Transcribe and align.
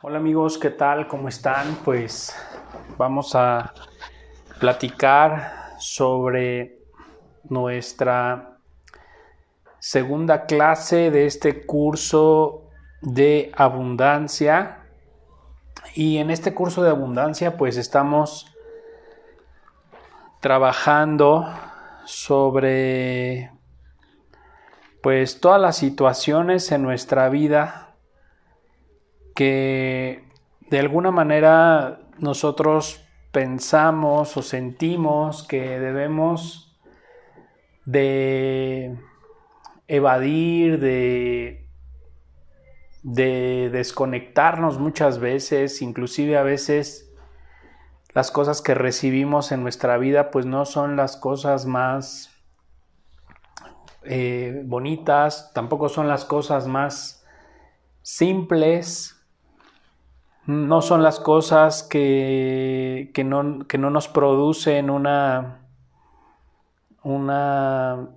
Hola 0.00 0.18
amigos, 0.18 0.58
¿qué 0.58 0.70
tal? 0.70 1.08
¿Cómo 1.08 1.28
están? 1.28 1.74
Pues 1.84 2.32
vamos 2.96 3.34
a 3.34 3.74
platicar 4.60 5.74
sobre 5.80 6.78
nuestra 7.42 8.58
segunda 9.80 10.46
clase 10.46 11.10
de 11.10 11.26
este 11.26 11.66
curso 11.66 12.70
de 13.02 13.50
abundancia. 13.56 14.84
Y 15.96 16.18
en 16.18 16.30
este 16.30 16.54
curso 16.54 16.84
de 16.84 16.90
abundancia 16.90 17.56
pues 17.56 17.76
estamos 17.76 18.54
trabajando 20.38 21.44
sobre 22.04 23.50
pues 25.02 25.40
todas 25.40 25.60
las 25.60 25.76
situaciones 25.76 26.70
en 26.70 26.84
nuestra 26.84 27.28
vida 27.30 27.87
que 29.38 30.24
de 30.68 30.80
alguna 30.80 31.12
manera 31.12 32.00
nosotros 32.18 33.04
pensamos 33.30 34.36
o 34.36 34.42
sentimos 34.42 35.46
que 35.46 35.78
debemos 35.78 36.76
de 37.84 38.98
evadir, 39.86 40.80
de, 40.80 41.68
de 43.04 43.70
desconectarnos 43.70 44.80
muchas 44.80 45.20
veces, 45.20 45.82
inclusive 45.82 46.36
a 46.36 46.42
veces 46.42 47.14
las 48.14 48.32
cosas 48.32 48.60
que 48.60 48.74
recibimos 48.74 49.52
en 49.52 49.62
nuestra 49.62 49.98
vida 49.98 50.32
pues 50.32 50.46
no 50.46 50.64
son 50.64 50.96
las 50.96 51.16
cosas 51.16 51.64
más 51.64 52.32
eh, 54.02 54.62
bonitas, 54.64 55.52
tampoco 55.54 55.88
son 55.88 56.08
las 56.08 56.24
cosas 56.24 56.66
más 56.66 57.24
simples, 58.02 59.14
no 60.48 60.80
son 60.80 61.02
las 61.02 61.20
cosas 61.20 61.82
que, 61.82 63.10
que, 63.12 63.22
no, 63.22 63.42
nos 63.42 64.08
producen 64.08 64.88
una, 64.88 65.58
una 67.02 68.08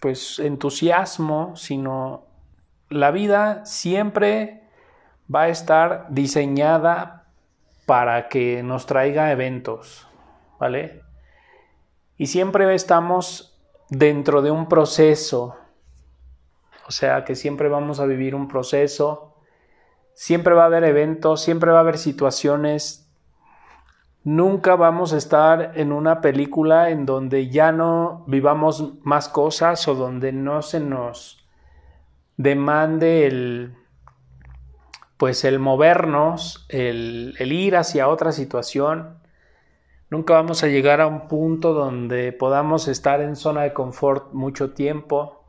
pues 0.00 0.38
entusiasmo, 0.38 1.56
sino 1.56 2.26
la 2.90 3.10
vida 3.10 3.64
siempre 3.64 4.68
va 5.34 5.44
a 5.44 5.48
estar 5.48 6.08
diseñada 6.10 7.24
para 7.86 8.28
que 8.28 8.62
nos 8.62 8.84
traiga 8.84 9.32
eventos, 9.32 10.08
¿vale? 10.58 11.00
Y 12.18 12.26
siempre 12.26 12.74
estamos 12.74 13.58
dentro 13.88 14.42
de 14.42 14.50
un 14.50 14.68
proceso, 14.68 15.56
o 16.86 16.90
sea 16.90 17.24
que 17.24 17.34
siempre 17.34 17.70
vamos 17.70 17.98
a 17.98 18.04
vivir 18.04 18.34
un 18.34 18.46
proceso 18.46 19.29
Siempre 20.20 20.52
va 20.52 20.64
a 20.64 20.66
haber 20.66 20.84
eventos, 20.84 21.40
siempre 21.40 21.70
va 21.70 21.78
a 21.78 21.80
haber 21.80 21.96
situaciones. 21.96 23.10
Nunca 24.22 24.76
vamos 24.76 25.14
a 25.14 25.16
estar 25.16 25.72
en 25.76 25.92
una 25.92 26.20
película 26.20 26.90
en 26.90 27.06
donde 27.06 27.48
ya 27.48 27.72
no 27.72 28.24
vivamos 28.26 29.02
más 29.02 29.30
cosas 29.30 29.88
o 29.88 29.94
donde 29.94 30.30
no 30.32 30.60
se 30.60 30.78
nos 30.78 31.48
demande 32.36 33.26
el 33.26 33.74
pues 35.16 35.42
el 35.46 35.58
movernos, 35.58 36.66
el, 36.68 37.34
el 37.38 37.50
ir 37.50 37.76
hacia 37.76 38.06
otra 38.06 38.32
situación. 38.32 39.20
Nunca 40.10 40.34
vamos 40.34 40.62
a 40.62 40.66
llegar 40.66 41.00
a 41.00 41.06
un 41.06 41.28
punto 41.28 41.72
donde 41.72 42.32
podamos 42.32 42.88
estar 42.88 43.22
en 43.22 43.36
zona 43.36 43.62
de 43.62 43.72
confort 43.72 44.34
mucho 44.34 44.72
tiempo, 44.72 45.46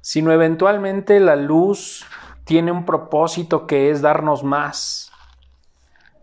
sino 0.00 0.32
eventualmente 0.32 1.20
la 1.20 1.36
luz 1.36 2.06
tiene 2.50 2.72
un 2.72 2.84
propósito 2.84 3.64
que 3.68 3.92
es 3.92 4.02
darnos 4.02 4.42
más. 4.42 5.12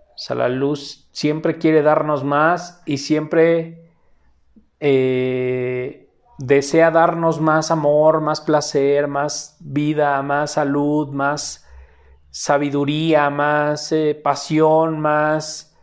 O 0.09 0.17
sea, 0.17 0.35
la 0.35 0.49
luz 0.49 1.07
siempre 1.13 1.57
quiere 1.57 1.81
darnos 1.81 2.25
más 2.25 2.81
y 2.85 2.97
siempre 2.97 3.93
eh, 4.81 6.09
desea 6.37 6.91
darnos 6.91 7.39
más 7.39 7.71
amor, 7.71 8.19
más 8.19 8.41
placer, 8.41 9.07
más 9.07 9.55
vida, 9.61 10.21
más 10.21 10.51
salud, 10.51 11.13
más 11.13 11.65
sabiduría, 12.29 13.29
más 13.29 13.93
eh, 13.93 14.19
pasión, 14.21 14.99
más 14.99 15.77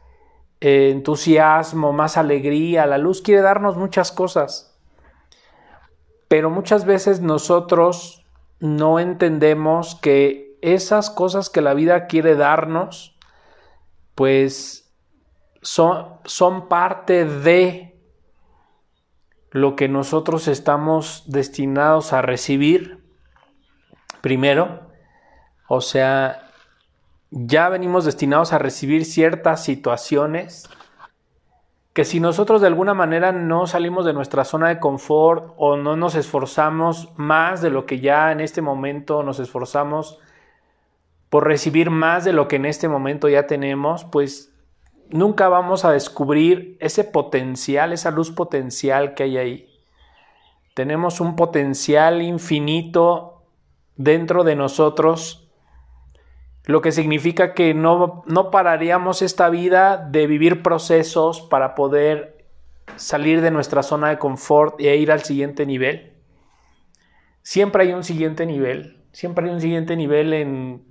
eh, 0.61 0.91
entusiasmo, 0.91 1.95
más 1.95 2.19
alegría. 2.19 2.85
La 2.85 2.99
luz 2.99 3.23
quiere 3.23 3.41
darnos 3.41 3.79
muchas 3.79 4.13
cosas. 4.13 4.79
Pero 6.29 6.51
muchas 6.51 6.85
veces 6.85 7.23
nosotros 7.23 8.24
no 8.65 8.99
entendemos 8.99 9.95
que 9.95 10.57
esas 10.63 11.11
cosas 11.11 11.51
que 11.51 11.61
la 11.61 11.75
vida 11.75 12.07
quiere 12.07 12.35
darnos, 12.35 13.15
pues 14.15 14.91
son, 15.61 16.15
son 16.25 16.67
parte 16.67 17.27
de 17.27 18.01
lo 19.51 19.77
que 19.77 19.87
nosotros 19.91 20.49
estamos 20.49 21.25
destinados 21.27 22.15
a 22.15 22.23
recibir 22.23 23.05
primero. 24.23 24.89
O 25.69 25.83
sea, 25.83 26.51
ya 27.31 27.69
venimos 27.69 28.07
destinados 28.07 28.55
a 28.55 28.59
recibir 28.59 29.05
ciertas 29.05 29.63
situaciones 29.63 30.71
que 31.95 32.05
si 32.05 32.19
nosotros 32.19 32.61
de 32.61 32.67
alguna 32.67 32.93
manera 32.93 33.31
no 33.31 33.69
salimos 33.69 34.05
de 34.05 34.13
nuestra 34.13 34.45
zona 34.45 34.69
de 34.69 34.81
confort 34.81 35.55
o 35.57 35.77
no 35.77 35.97
nos 35.97 36.17
esforzamos 36.17 37.09
más 37.17 37.63
de 37.63 37.71
lo 37.71 37.87
que 37.87 38.01
ya 38.01 38.33
en 38.33 38.41
este 38.41 38.61
momento 38.61 39.23
nos 39.23 39.39
esforzamos 39.39 40.19
por 41.31 41.47
recibir 41.47 41.91
más 41.91 42.25
de 42.25 42.33
lo 42.33 42.49
que 42.49 42.57
en 42.57 42.67
este 42.67 42.89
momento 42.89 43.29
ya 43.29 43.47
tenemos, 43.47 44.05
pues 44.05 44.53
nunca 45.09 45.49
vamos 45.49 45.85
a 45.85 45.93
descubrir 45.93 46.77
ese 46.81 47.05
potencial, 47.05 47.93
esa 47.93 48.11
luz 48.11 48.33
potencial 48.33 49.15
que 49.15 49.23
hay 49.23 49.39
ahí. 49.39 49.69
Tenemos 50.75 51.21
un 51.21 51.37
potencial 51.37 52.23
infinito 52.23 53.45
dentro 53.97 54.43
de 54.43 54.57
nosotros 54.57 55.44
lo 56.67 56.81
que 56.81 56.93
significa 56.93 57.53
que 57.53 57.75
no, 57.75 58.23
no 58.27 58.51
pararíamos 58.51 59.23
esta 59.23 59.51
vida 59.51 59.97
de 59.97 60.27
vivir 60.27 60.63
procesos 60.63 61.43
para 61.43 61.75
poder 61.75 62.47
salir 62.97 63.41
de 63.41 63.51
nuestra 63.51 63.83
zona 63.83 64.09
de 64.09 64.19
confort 64.19 64.81
e 64.81 64.97
ir 64.97 65.13
al 65.13 65.23
siguiente 65.23 65.67
nivel. 65.67 66.15
Siempre 67.43 67.85
hay 67.85 67.93
un 67.93 68.05
siguiente 68.05 68.47
nivel, 68.47 69.03
siempre 69.13 69.47
hay 69.47 69.55
un 69.55 69.61
siguiente 69.61 69.97
nivel 69.97 70.33
en, 70.33 70.83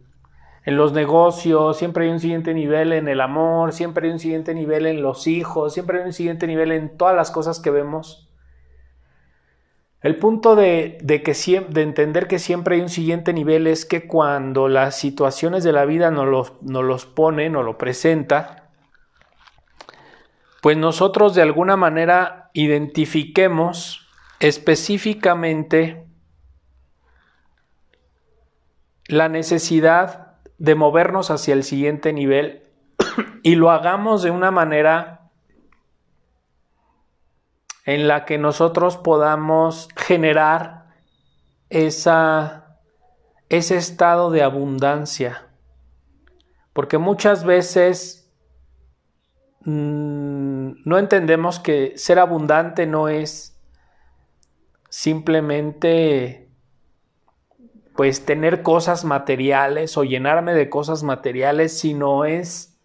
en 0.66 0.78
los 0.78 0.94
negocios, 0.94 1.78
siempre 1.78 2.06
hay 2.06 2.12
un 2.12 2.20
siguiente 2.20 2.54
nivel 2.54 2.94
en 2.94 3.08
el 3.08 3.20
amor, 3.20 3.74
siempre 3.74 4.08
hay 4.08 4.14
un 4.14 4.20
siguiente 4.20 4.54
nivel 4.54 4.86
en 4.86 5.02
los 5.02 5.26
hijos, 5.26 5.74
siempre 5.74 6.00
hay 6.00 6.06
un 6.06 6.14
siguiente 6.14 6.46
nivel 6.46 6.72
en 6.72 6.96
todas 6.98 7.16
las 7.16 7.32
cosas 7.32 7.60
que 7.60 7.72
vemos. 7.72 8.30
El 10.03 10.18
punto 10.18 10.58
de, 10.58 10.97
que, 11.08 11.66
de 11.69 11.81
entender 11.81 12.28
que 12.28 12.38
siempre 12.38 12.75
hay 12.75 12.81
un 12.81 12.90
siguiente 12.90 13.31
nivel 13.31 13.68
es 13.68 13.86
que 13.86 14.06
cuando 14.06 14.68
las 14.68 14.97
situaciones 14.97 15.64
de 15.64 15.72
la 15.72 15.86
vida 15.86 16.12
nos 16.12 16.28
los, 16.28 16.62
nos 16.62 16.84
los 16.84 17.06
pone, 17.06 17.50
nos 17.50 17.64
lo 17.64 17.78
presenta, 17.78 18.69
pues 20.62 20.75
nosotros 20.75 21.36
de 21.36 21.42
alguna 21.42 21.78
manera 21.78 22.50
identifiquemos 22.53 24.06
específicamente 24.42 26.06
la 29.08 29.30
necesidad 29.30 30.36
de 30.58 30.75
movernos 30.75 31.31
hacia 31.31 31.53
el 31.53 31.63
siguiente 31.63 32.12
nivel 32.12 32.63
y 33.42 33.56
lo 33.56 33.72
hagamos 33.72 34.22
de 34.22 34.31
una 34.31 34.52
manera 34.52 35.23
en 37.86 38.08
la 38.08 38.26
que 38.26 38.38
nosotros 38.38 38.98
podamos 38.98 39.90
generar 39.96 40.88
esa, 41.70 42.78
ese 43.50 43.76
estado 43.76 44.32
de 44.32 44.44
abundancia. 44.44 45.48
Porque 46.72 46.98
muchas 46.98 47.44
veces 47.44 48.31
mm, 49.62 50.72
no 50.86 50.98
entendemos 50.98 51.60
que 51.60 51.94
ser 51.98 52.19
abundante 52.19 52.86
no 52.86 53.10
es 53.10 53.60
simplemente 54.90 56.50
pues 57.96 58.25
tener 58.25 58.63
cosas 58.63 59.06
materiales 59.06 59.98
o 59.98 60.04
llenarme 60.04 60.54
de 60.54 60.69
cosas 60.69 61.04
materiales, 61.04 61.78
sino 61.78 62.25
es 62.25 62.80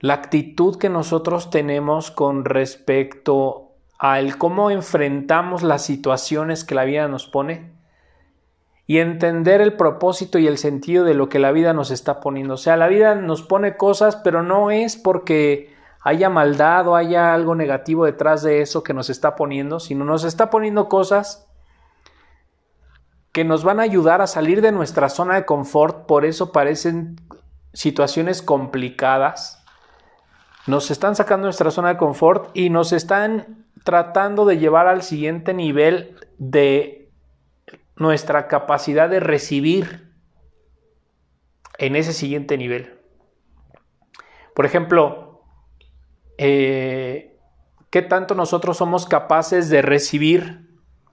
la 0.00 0.14
actitud 0.14 0.78
que 0.78 0.88
nosotros 0.88 1.50
tenemos 1.50 2.10
con 2.10 2.44
respecto 2.44 3.67
al 3.98 4.38
cómo 4.38 4.70
enfrentamos 4.70 5.62
las 5.62 5.84
situaciones 5.84 6.64
que 6.64 6.74
la 6.74 6.84
vida 6.84 7.08
nos 7.08 7.26
pone 7.26 7.72
y 8.86 8.98
entender 8.98 9.60
el 9.60 9.74
propósito 9.74 10.38
y 10.38 10.46
el 10.46 10.56
sentido 10.56 11.04
de 11.04 11.14
lo 11.14 11.28
que 11.28 11.38
la 11.38 11.52
vida 11.52 11.74
nos 11.74 11.90
está 11.90 12.20
poniendo. 12.20 12.54
O 12.54 12.58
sea, 12.58 12.76
la 12.76 12.88
vida 12.88 13.14
nos 13.16 13.42
pone 13.42 13.76
cosas, 13.76 14.16
pero 14.16 14.42
no 14.42 14.70
es 14.70 14.96
porque 14.96 15.76
haya 16.00 16.30
maldad 16.30 16.88
o 16.88 16.96
haya 16.96 17.34
algo 17.34 17.54
negativo 17.54 18.06
detrás 18.06 18.42
de 18.42 18.62
eso 18.62 18.82
que 18.82 18.94
nos 18.94 19.10
está 19.10 19.36
poniendo, 19.36 19.78
sino 19.78 20.04
nos 20.04 20.24
está 20.24 20.48
poniendo 20.48 20.88
cosas 20.88 21.48
que 23.32 23.44
nos 23.44 23.62
van 23.62 23.78
a 23.78 23.82
ayudar 23.82 24.22
a 24.22 24.26
salir 24.26 24.62
de 24.62 24.72
nuestra 24.72 25.08
zona 25.10 25.34
de 25.34 25.44
confort, 25.44 26.06
por 26.06 26.24
eso 26.24 26.50
parecen 26.50 27.20
situaciones 27.72 28.42
complicadas. 28.42 29.62
Nos 30.66 30.90
están 30.90 31.14
sacando 31.14 31.46
nuestra 31.46 31.70
zona 31.70 31.90
de 31.90 31.98
confort 31.98 32.50
y 32.54 32.70
nos 32.70 32.92
están 32.92 33.66
tratando 33.84 34.44
de 34.44 34.58
llevar 34.58 34.86
al 34.86 35.02
siguiente 35.02 35.54
nivel 35.54 36.16
de 36.38 37.10
nuestra 37.96 38.48
capacidad 38.48 39.08
de 39.08 39.20
recibir 39.20 40.12
en 41.78 41.96
ese 41.96 42.12
siguiente 42.12 42.56
nivel. 42.56 42.98
Por 44.54 44.66
ejemplo, 44.66 45.42
eh, 46.36 47.38
¿qué 47.90 48.02
tanto 48.02 48.34
nosotros 48.34 48.76
somos 48.76 49.06
capaces 49.06 49.68
de 49.68 49.82
recibir 49.82 50.68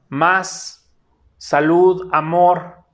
más 0.09 0.91
salud, 1.38 2.09
amor? 2.11 2.85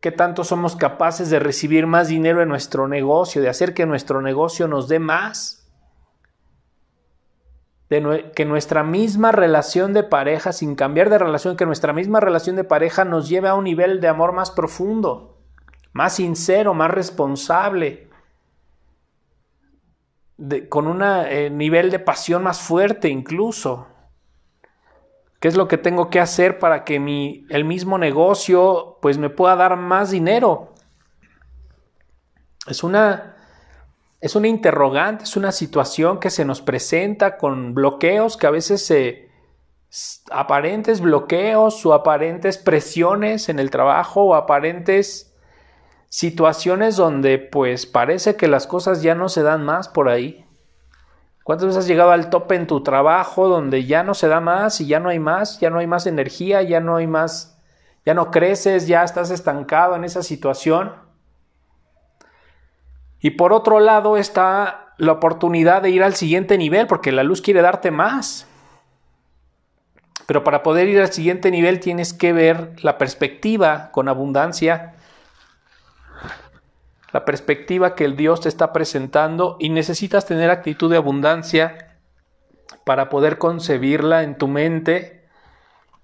¿Qué 0.00 0.12
tanto 0.12 0.44
somos 0.44 0.76
capaces 0.76 1.30
de 1.30 1.38
recibir 1.38 1.86
más 1.86 2.08
dinero 2.08 2.42
en 2.42 2.48
nuestro 2.48 2.88
negocio, 2.88 3.40
de 3.40 3.48
hacer 3.48 3.74
que 3.74 3.86
nuestro 3.86 4.20
negocio 4.20 4.68
nos 4.68 4.88
dé 4.88 4.98
más? 4.98 5.63
Que 7.88 8.44
nuestra 8.44 8.82
misma 8.82 9.30
relación 9.30 9.92
de 9.92 10.02
pareja, 10.02 10.52
sin 10.52 10.74
cambiar 10.74 11.10
de 11.10 11.18
relación, 11.18 11.56
que 11.56 11.66
nuestra 11.66 11.92
misma 11.92 12.18
relación 12.18 12.56
de 12.56 12.64
pareja 12.64 13.04
nos 13.04 13.28
lleve 13.28 13.48
a 13.48 13.54
un 13.54 13.64
nivel 13.64 14.00
de 14.00 14.08
amor 14.08 14.32
más 14.32 14.50
profundo, 14.50 15.38
más 15.92 16.14
sincero, 16.14 16.74
más 16.74 16.90
responsable, 16.90 18.08
con 20.68 20.86
un 20.86 21.02
eh, 21.02 21.50
nivel 21.50 21.90
de 21.90 21.98
pasión 21.98 22.42
más 22.42 22.60
fuerte 22.60 23.08
incluso. 23.08 23.86
¿Qué 25.38 25.48
es 25.48 25.56
lo 25.56 25.68
que 25.68 25.76
tengo 25.76 26.08
que 26.08 26.20
hacer 26.20 26.58
para 26.58 26.84
que 26.84 26.96
el 26.96 27.64
mismo 27.64 27.98
negocio 27.98 28.98
pues 29.02 29.18
me 29.18 29.28
pueda 29.28 29.56
dar 29.56 29.76
más 29.76 30.10
dinero? 30.10 30.72
Es 32.66 32.82
una, 32.82 33.33
es 34.20 34.36
una 34.36 34.48
interrogante, 34.48 35.24
es 35.24 35.36
una 35.36 35.52
situación 35.52 36.18
que 36.18 36.30
se 36.30 36.44
nos 36.44 36.62
presenta 36.62 37.36
con 37.36 37.74
bloqueos 37.74 38.36
que 38.36 38.46
a 38.46 38.50
veces 38.50 38.84
se 38.84 39.24
aparentes 40.30 41.00
bloqueos 41.00 41.84
o 41.86 41.94
aparentes 41.94 42.58
presiones 42.58 43.48
en 43.48 43.58
el 43.58 43.70
trabajo 43.70 44.22
o 44.24 44.34
aparentes 44.34 45.34
situaciones 46.08 46.96
donde 46.96 47.38
pues 47.38 47.86
parece 47.86 48.36
que 48.36 48.48
las 48.48 48.66
cosas 48.66 49.02
ya 49.02 49.14
no 49.14 49.28
se 49.28 49.42
dan 49.42 49.64
más 49.64 49.88
por 49.88 50.08
ahí. 50.08 50.44
¿Cuántas 51.44 51.66
veces 51.66 51.80
has 51.80 51.86
llegado 51.86 52.10
al 52.10 52.30
tope 52.30 52.54
en 52.54 52.66
tu 52.66 52.82
trabajo 52.82 53.48
donde 53.48 53.84
ya 53.84 54.02
no 54.02 54.14
se 54.14 54.28
da 54.28 54.40
más 54.40 54.80
y 54.80 54.86
ya 54.86 54.98
no 54.98 55.10
hay 55.10 55.18
más, 55.18 55.60
ya 55.60 55.70
no 55.70 55.78
hay 55.78 55.86
más 55.86 56.06
energía, 56.06 56.62
ya 56.62 56.80
no 56.80 56.96
hay 56.96 57.06
más, 57.06 57.60
ya 58.06 58.14
no 58.14 58.30
creces, 58.30 58.86
ya 58.86 59.04
estás 59.04 59.30
estancado 59.30 59.94
en 59.94 60.04
esa 60.04 60.22
situación? 60.22 61.03
Y 63.24 63.30
por 63.30 63.54
otro 63.54 63.80
lado 63.80 64.18
está 64.18 64.92
la 64.98 65.12
oportunidad 65.12 65.80
de 65.80 65.88
ir 65.88 66.02
al 66.02 66.14
siguiente 66.14 66.58
nivel 66.58 66.86
porque 66.86 67.10
la 67.10 67.22
luz 67.22 67.40
quiere 67.40 67.62
darte 67.62 67.90
más. 67.90 68.46
Pero 70.26 70.44
para 70.44 70.62
poder 70.62 70.88
ir 70.88 71.00
al 71.00 71.10
siguiente 71.10 71.50
nivel 71.50 71.80
tienes 71.80 72.12
que 72.12 72.34
ver 72.34 72.74
la 72.84 72.98
perspectiva 72.98 73.88
con 73.92 74.10
abundancia 74.10 74.92
la 77.12 77.24
perspectiva 77.24 77.94
que 77.94 78.04
el 78.04 78.14
Dios 78.14 78.42
te 78.42 78.50
está 78.50 78.74
presentando 78.74 79.56
y 79.58 79.70
necesitas 79.70 80.26
tener 80.26 80.50
actitud 80.50 80.90
de 80.90 80.98
abundancia 80.98 81.96
para 82.84 83.08
poder 83.08 83.38
concebirla 83.38 84.22
en 84.22 84.36
tu 84.36 84.48
mente 84.48 85.24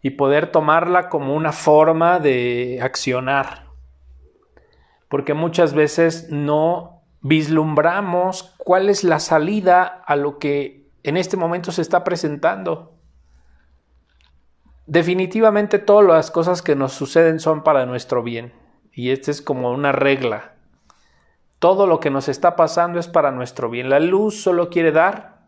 y 0.01 0.11
poder 0.11 0.53
tomarla 0.53 1.11
como 1.11 1.35
una 1.35 1.53
forma 1.53 2.19
de 2.19 2.79
accionar. 2.81 3.67
Porque 5.09 5.35
muchas 5.35 5.75
veces 5.75 6.31
no 6.31 7.00
vislumbramos 7.23 8.55
cuál 8.59 8.89
es 8.89 9.05
la 9.05 9.21
salida 9.21 9.85
a 9.85 10.17
lo 10.17 10.39
que 10.39 10.89
en 11.03 11.17
este 11.17 11.37
momento 11.37 11.73
se 11.73 11.83
está 11.83 12.05
presentando. 12.05 12.95
Definitivamente 14.87 15.79
todas 15.79 16.07
las 16.07 16.31
cosas 16.31 16.63
que 16.63 16.75
nos 16.75 16.93
suceden 16.93 17.41
son 17.41 17.63
para 17.63 17.87
nuestro 17.87 18.23
bien. 18.23 18.53
Y 18.93 19.11
esta 19.11 19.31
es 19.31 19.41
como 19.41 19.71
una 19.71 19.93
regla. 19.93 20.55
Todo 21.59 21.87
lo 21.87 22.01
que 22.01 22.11
nos 22.11 22.29
está 22.29 22.57
pasando 22.57 22.99
es 22.99 23.07
para 23.07 23.31
nuestro 23.31 23.71
bien. 23.71 23.91
La 23.91 24.01
luz 24.01 24.43
solo 24.43 24.71
quiere 24.71 24.93
dar 24.93 25.41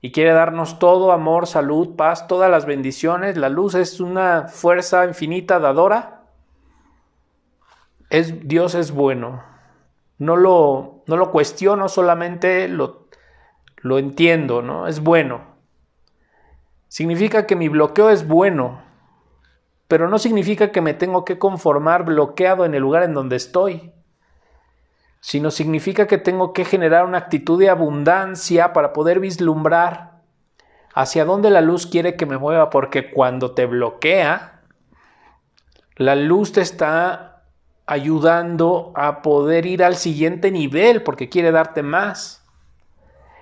y 0.00 0.12
quiere 0.12 0.32
darnos 0.32 0.78
todo, 0.78 1.12
amor, 1.12 1.46
salud, 1.46 1.96
paz, 1.96 2.28
todas 2.28 2.50
las 2.50 2.64
bendiciones. 2.64 3.36
La 3.36 3.48
luz 3.48 3.74
es 3.74 4.00
una 4.00 4.46
fuerza 4.48 5.04
infinita 5.04 5.58
dadora. 5.58 6.22
Es, 8.08 8.48
Dios 8.48 8.74
es 8.74 8.92
bueno. 8.92 9.42
No 10.18 10.36
lo, 10.36 11.02
no 11.06 11.16
lo 11.16 11.30
cuestiono, 11.30 11.88
solamente 11.88 12.68
lo, 12.68 13.08
lo 13.78 13.98
entiendo, 13.98 14.62
¿no? 14.62 14.86
Es 14.86 15.00
bueno. 15.00 15.56
Significa 16.88 17.46
que 17.46 17.56
mi 17.56 17.68
bloqueo 17.68 18.10
es 18.10 18.26
bueno, 18.26 18.82
pero 19.88 20.08
no 20.08 20.18
significa 20.18 20.72
que 20.72 20.80
me 20.80 20.94
tengo 20.94 21.24
que 21.24 21.38
conformar 21.38 22.04
bloqueado 22.04 22.64
en 22.64 22.74
el 22.74 22.82
lugar 22.82 23.02
en 23.02 23.14
donde 23.14 23.36
estoy 23.36 23.92
sino 25.26 25.50
significa 25.50 26.06
que 26.06 26.18
tengo 26.18 26.52
que 26.52 26.64
generar 26.64 27.04
una 27.04 27.18
actitud 27.18 27.58
de 27.58 27.68
abundancia 27.68 28.72
para 28.72 28.92
poder 28.92 29.18
vislumbrar 29.18 30.22
hacia 30.94 31.24
dónde 31.24 31.50
la 31.50 31.60
luz 31.60 31.88
quiere 31.88 32.14
que 32.14 32.26
me 32.26 32.38
mueva, 32.38 32.70
porque 32.70 33.10
cuando 33.10 33.50
te 33.50 33.66
bloquea, 33.66 34.62
la 35.96 36.14
luz 36.14 36.52
te 36.52 36.60
está 36.60 37.35
ayudando 37.86 38.92
a 38.94 39.22
poder 39.22 39.66
ir 39.66 39.84
al 39.84 39.96
siguiente 39.96 40.50
nivel 40.50 41.02
porque 41.02 41.28
quiere 41.28 41.52
darte 41.52 41.82
más. 41.82 42.44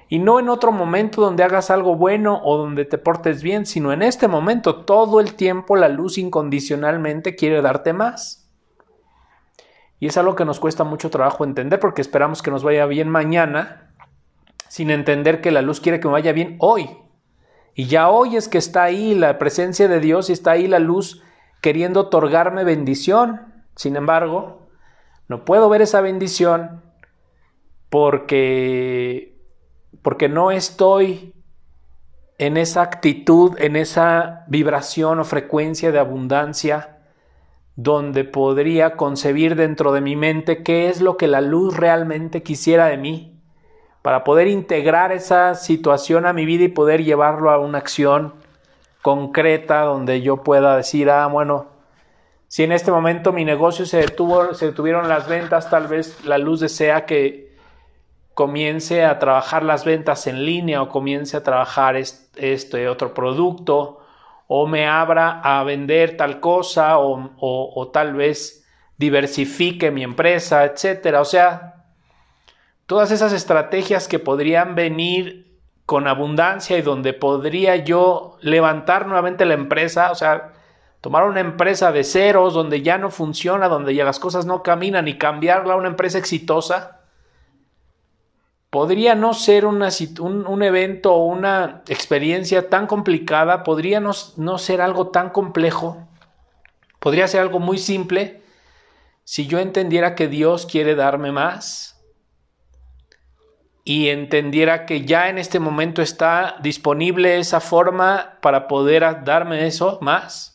Y 0.08 0.19
no 0.19 0.38
en 0.38 0.49
otro 0.49 0.70
momento 0.70 1.23
donde 1.23 1.43
hagas 1.43 1.70
algo 1.70 1.96
bueno 1.96 2.41
o 2.44 2.56
donde 2.58 2.85
te 2.85 2.99
portes 2.99 3.43
bien, 3.43 3.64
sino 3.67 3.93
en 3.93 4.02
este 4.02 4.29
momento, 4.29 4.85
todo 4.85 5.19
el 5.19 5.35
tiempo 5.35 5.76
la 5.76 5.88
luz 5.88 6.19
incondicionalmente 6.19 7.35
quiere 7.35 7.62
darte 7.62 7.93
más. 7.93 8.49
Y 9.99 10.06
es 10.06 10.19
algo 10.19 10.35
que 10.35 10.44
nos 10.44 10.61
cuesta 10.61 10.85
mucho 10.85 11.08
trabajo 11.08 11.44
entender 11.44 11.81
porque 11.81 12.02
esperamos 12.02 12.43
que 12.43 12.50
nos 12.50 12.62
vaya 12.62 12.85
bien 12.85 13.08
mañana 13.08 13.94
sin 14.69 14.90
entender 14.90 15.40
que 15.40 15.50
la 15.50 15.62
luz 15.62 15.81
quiere 15.81 16.00
que 16.00 16.08
me 16.08 16.12
vaya 16.12 16.32
bien 16.32 16.56
hoy. 16.58 16.90
Y 17.75 17.87
ya 17.87 18.11
hoy 18.11 18.37
es 18.37 18.49
que 18.49 18.58
está 18.58 18.82
ahí 18.82 19.14
la 19.14 19.38
presencia 19.38 19.88
de 19.88 20.00
Dios 20.00 20.29
y 20.29 20.32
está 20.32 20.52
ahí 20.52 20.69
la 20.69 20.79
luz 20.79 21.23
queriendo 21.61 22.00
otorgarme 22.00 22.64
bendición. 22.64 23.53
Sin 23.76 23.97
embargo, 23.97 24.69
no 25.28 25.45
puedo 25.45 25.69
ver 25.69 25.83
esa 25.83 26.00
bendición 26.00 26.83
porque 27.90 29.35
porque 30.02 30.28
no 30.28 30.50
estoy 30.50 31.33
en 32.38 32.57
esa 32.57 32.83
actitud, 32.83 33.57
en 33.59 33.76
esa 33.76 34.45
vibración 34.49 35.21
o 35.21 35.25
frecuencia 35.25 35.93
de 35.93 35.99
abundancia 35.99 36.99
donde 37.76 38.25
podría 38.25 38.97
concebir 38.97 39.57
dentro 39.57 39.93
de 39.93 40.00
mi 40.00 40.14
mente 40.14 40.62
qué 40.62 40.88
es 40.88 41.00
lo 41.00 41.16
que 41.16 41.26
la 41.26 41.40
luz 41.40 41.76
realmente 41.76 42.43
quisiera 42.43 42.87
de 42.87 42.99
mí, 42.99 43.40
para 44.02 44.23
poder 44.25 44.49
integrar 44.49 45.12
esa 45.12 45.54
situación 45.54 46.26
a 46.26 46.33
mi 46.33 46.45
vida 46.45 46.64
y 46.64 46.69
poder 46.69 47.02
llevarlo 47.02 47.50
a 47.50 47.59
una 47.59 47.78
acción 47.78 48.35
concreta 49.02 49.81
donde 49.81 50.21
yo 50.23 50.43
pueda 50.43 50.76
decir, 50.76 51.11
ah, 51.11 51.26
bueno, 51.26 51.74
si 52.54 52.62
en 52.62 52.70
este 52.70 52.92
momento 52.92 53.32
mi 53.32 53.44
negocio 53.44 53.84
se 53.84 53.96
detuvo, 53.96 54.54
se 54.54 54.66
detuvieron 54.66 55.08
las 55.08 55.26
ventas, 55.26 55.70
tal 55.70 55.88
vez 55.88 56.25
la 56.25 56.38
luz 56.38 56.61
desea 56.61 57.04
que 57.04 57.52
comience 58.32 59.04
a 59.04 59.18
trabajar 59.18 59.64
las 59.64 59.84
ventas 59.84 60.28
en 60.28 60.46
línea 60.46 60.80
o 60.80 60.88
comience 60.88 61.37
a 61.37 61.42
trabajar 61.42 61.96
este 61.96 62.88
otro 62.88 63.12
producto 63.12 63.99
o 64.46 64.68
me 64.68 64.87
abra 64.87 65.40
a 65.40 65.64
vender 65.64 66.16
tal 66.16 66.38
cosa 66.38 66.99
o, 67.00 67.90
tal 67.92 68.14
vez 68.14 68.64
diversifique 68.99 69.90
mi 69.90 70.04
empresa, 70.04 70.64
etcétera. 70.64 71.23
O 71.23 71.25
sea, 71.25 71.87
todas 72.87 73.11
esas 73.11 73.32
estrategias 73.32 74.06
que 74.06 74.20
podrían 74.20 74.76
venir 74.76 75.58
con 75.87 76.06
abundancia 76.06 76.78
y 76.78 76.82
donde 76.82 77.14
podría 77.14 77.75
yo 77.75 78.38
levantar 78.42 79.06
nuevamente 79.06 79.44
la 79.44 79.54
empresa, 79.54 80.12
o 80.12 80.14
sea, 80.14 80.53
tomar 81.04 81.25
una 81.25 81.40
empresa 81.40 81.92
de 81.92 82.02
ceros 82.02 82.54
donde 82.54 82.80
ya 82.80 82.96
no 82.96 83.11
funciona, 83.11 83.68
donde 83.68 83.94
ya 83.94 84.06
las 84.06 84.18
cosas 84.18 84.46
no 84.46 84.62
caminan 84.62 85.06
y 85.06 85.18
cambiarla 85.18 85.75
a 85.75 85.76
una 85.76 85.88
empresa 85.88 86.16
exitosa, 86.16 87.02
podría 88.70 89.14
no 89.14 89.34
ser 89.34 89.66
un, 89.66 89.82
un, 89.82 90.62
evento 90.62 91.12
o 91.12 91.26
una 91.26 91.82
experiencia 91.88 92.70
tan 92.70 92.87
complicada, 92.87 93.64
podría 93.64 94.00
no, 94.00 94.12
no 94.38 94.56
ser 94.56 94.80
algo 94.80 95.08
tan 95.08 95.28
complejo, 95.28 96.08
podría 97.00 97.28
ser 97.28 97.42
algo 97.42 97.61
muy 97.61 97.76
simple 97.76 98.40
si 99.25 99.46
yo 99.46 99.58
entendiera 99.58 100.14
que 100.14 100.26
Dios 100.26 100.64
quiere 100.64 100.94
darme 100.94 101.32
más 101.32 102.02
y 103.84 104.08
entendiera 104.08 104.87
que 104.87 105.04
ya 105.04 105.28
en 105.28 105.37
este 105.37 105.61
momento 105.61 106.00
está 106.00 106.56
disponible 106.62 107.38
esa 107.38 107.61
forma 107.61 108.38
para 108.40 108.68
poder 108.68 109.23
darme 109.23 109.66
eso 109.66 109.99
más. 110.00 110.53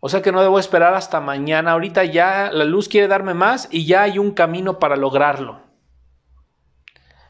O 0.00 0.08
sea 0.08 0.22
que 0.22 0.32
no 0.32 0.40
debo 0.40 0.58
esperar 0.58 0.94
hasta 0.94 1.20
mañana. 1.20 1.72
Ahorita 1.72 2.04
ya 2.04 2.50
la 2.52 2.64
luz 2.64 2.88
quiere 2.88 3.06
darme 3.06 3.34
más 3.34 3.68
y 3.70 3.84
ya 3.84 4.02
hay 4.02 4.18
un 4.18 4.32
camino 4.32 4.78
para 4.78 4.96
lograrlo. 4.96 5.60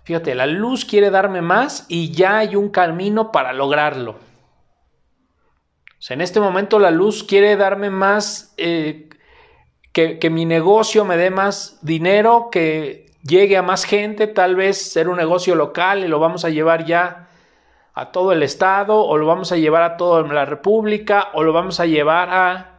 Fíjate, 0.04 0.34
la 0.34 0.46
luz 0.46 0.84
quiere 0.84 1.10
darme 1.10 1.42
más 1.42 1.84
y 1.88 2.12
ya 2.12 2.38
hay 2.38 2.56
un 2.56 2.70
camino 2.70 3.32
para 3.32 3.52
lograrlo. 3.52 4.12
O 4.12 6.02
sea, 6.02 6.14
en 6.14 6.20
este 6.20 6.40
momento 6.40 6.78
la 6.78 6.90
luz 6.90 7.24
quiere 7.24 7.56
darme 7.56 7.90
más, 7.90 8.54
eh, 8.56 9.10
que, 9.92 10.18
que 10.18 10.30
mi 10.30 10.46
negocio 10.46 11.04
me 11.04 11.16
dé 11.16 11.30
más 11.30 11.78
dinero, 11.82 12.48
que 12.50 13.06
llegue 13.22 13.56
a 13.56 13.62
más 13.62 13.84
gente, 13.84 14.26
tal 14.26 14.56
vez 14.56 14.92
ser 14.92 15.08
un 15.08 15.18
negocio 15.18 15.54
local 15.54 16.04
y 16.04 16.08
lo 16.08 16.18
vamos 16.18 16.44
a 16.44 16.50
llevar 16.50 16.86
ya 16.86 17.29
a 17.94 18.12
todo 18.12 18.32
el 18.32 18.42
estado, 18.42 19.04
o 19.04 19.16
lo 19.16 19.26
vamos 19.26 19.52
a 19.52 19.56
llevar 19.56 19.82
a 19.82 19.96
toda 19.96 20.22
la 20.22 20.44
república, 20.44 21.28
o 21.34 21.42
lo 21.42 21.52
vamos 21.52 21.80
a 21.80 21.86
llevar 21.86 22.30
a, 22.30 22.78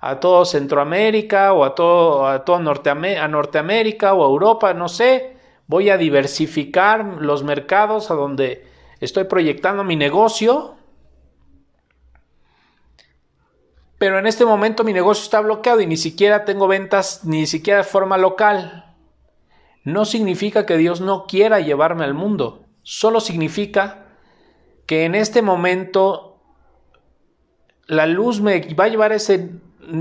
a 0.00 0.20
todo 0.20 0.44
Centroamérica, 0.44 1.52
o 1.52 1.64
a 1.64 1.74
todo, 1.74 2.26
a 2.26 2.44
todo 2.44 2.56
a 2.56 3.28
Norteamérica, 3.28 4.14
o 4.14 4.24
a 4.24 4.28
Europa, 4.28 4.74
no 4.74 4.88
sé. 4.88 5.36
Voy 5.66 5.90
a 5.90 5.96
diversificar 5.96 7.04
los 7.20 7.42
mercados 7.42 8.10
a 8.10 8.14
donde 8.14 8.66
estoy 9.00 9.24
proyectando 9.24 9.82
mi 9.82 9.96
negocio. 9.96 10.76
Pero 13.98 14.18
en 14.18 14.26
este 14.26 14.44
momento 14.44 14.84
mi 14.84 14.92
negocio 14.92 15.22
está 15.24 15.40
bloqueado 15.40 15.80
y 15.80 15.86
ni 15.86 15.96
siquiera 15.96 16.44
tengo 16.44 16.68
ventas, 16.68 17.24
ni 17.24 17.46
siquiera 17.46 17.78
de 17.78 17.84
forma 17.84 18.18
local. 18.18 18.94
No 19.84 20.04
significa 20.04 20.66
que 20.66 20.76
Dios 20.76 21.00
no 21.00 21.26
quiera 21.26 21.60
llevarme 21.60 22.04
al 22.04 22.14
mundo. 22.14 22.64
Solo 22.82 23.20
significa 23.20 24.03
que 24.86 25.04
en 25.04 25.14
este 25.14 25.42
momento 25.42 26.40
la 27.86 28.06
luz 28.06 28.40
me 28.40 28.74
va 28.74 28.84
a 28.84 28.88
llevar 28.88 29.12
a 29.12 29.16
ese 29.16 29.50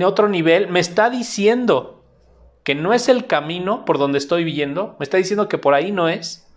otro 0.06 0.30
nivel, 0.30 0.70
me 0.70 0.80
está 0.80 1.10
diciendo 1.10 2.04
que 2.64 2.76
no 2.76 2.94
es 2.94 3.10
el 3.10 3.28
camino 3.28 3.86
por 3.86 3.98
donde 3.98 4.18
estoy 4.18 4.44
viviendo, 4.44 4.96
me 5.00 5.04
está 5.04 5.18
diciendo 5.18 5.50
que 5.50 5.58
por 5.58 5.74
ahí 5.74 5.92
no 5.92 6.08
es, 6.08 6.48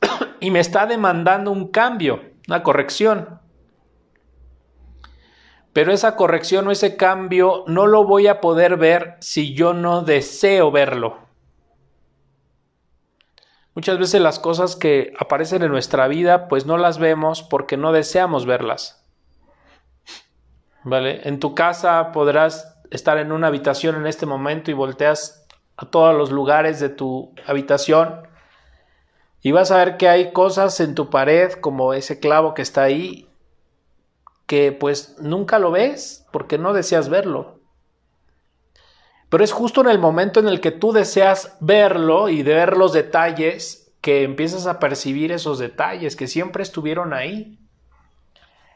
y 0.40 0.50
me 0.50 0.60
está 0.60 0.86
demandando 0.86 1.50
un 1.52 1.68
cambio, 1.68 2.20
una 2.48 2.62
corrección. 2.62 3.40
Pero 5.72 5.92
esa 5.92 6.16
corrección 6.16 6.66
o 6.66 6.72
ese 6.72 6.96
cambio 6.96 7.62
no 7.68 7.86
lo 7.86 8.04
voy 8.04 8.26
a 8.26 8.40
poder 8.40 8.76
ver 8.76 9.16
si 9.20 9.54
yo 9.54 9.72
no 9.72 10.02
deseo 10.02 10.72
verlo. 10.72 11.29
Muchas 13.80 13.98
veces 13.98 14.20
las 14.20 14.38
cosas 14.38 14.76
que 14.76 15.14
aparecen 15.18 15.62
en 15.62 15.70
nuestra 15.70 16.06
vida 16.06 16.48
pues 16.48 16.66
no 16.66 16.76
las 16.76 16.98
vemos 16.98 17.42
porque 17.42 17.78
no 17.78 17.92
deseamos 17.92 18.44
verlas. 18.44 19.02
¿Vale? 20.84 21.26
En 21.26 21.40
tu 21.40 21.54
casa 21.54 22.12
podrás 22.12 22.76
estar 22.90 23.16
en 23.16 23.32
una 23.32 23.46
habitación 23.46 23.96
en 23.96 24.06
este 24.06 24.26
momento 24.26 24.70
y 24.70 24.74
volteas 24.74 25.46
a 25.78 25.86
todos 25.86 26.14
los 26.14 26.30
lugares 26.30 26.78
de 26.78 26.90
tu 26.90 27.34
habitación 27.46 28.28
y 29.40 29.52
vas 29.52 29.70
a 29.70 29.78
ver 29.78 29.96
que 29.96 30.10
hay 30.10 30.30
cosas 30.34 30.78
en 30.80 30.94
tu 30.94 31.08
pared 31.08 31.52
como 31.52 31.94
ese 31.94 32.20
clavo 32.20 32.52
que 32.52 32.60
está 32.60 32.82
ahí 32.82 33.30
que 34.44 34.72
pues 34.72 35.16
nunca 35.22 35.58
lo 35.58 35.70
ves 35.70 36.26
porque 36.32 36.58
no 36.58 36.74
deseas 36.74 37.08
verlo. 37.08 37.59
Pero 39.30 39.44
es 39.44 39.52
justo 39.52 39.80
en 39.80 39.88
el 39.88 40.00
momento 40.00 40.40
en 40.40 40.48
el 40.48 40.60
que 40.60 40.72
tú 40.72 40.92
deseas 40.92 41.56
verlo 41.60 42.28
y 42.28 42.42
ver 42.42 42.76
los 42.76 42.92
detalles 42.92 43.92
que 44.00 44.24
empiezas 44.24 44.66
a 44.66 44.80
percibir 44.80 45.30
esos 45.30 45.58
detalles 45.58 46.16
que 46.16 46.26
siempre 46.26 46.64
estuvieron 46.64 47.12
ahí. 47.12 47.56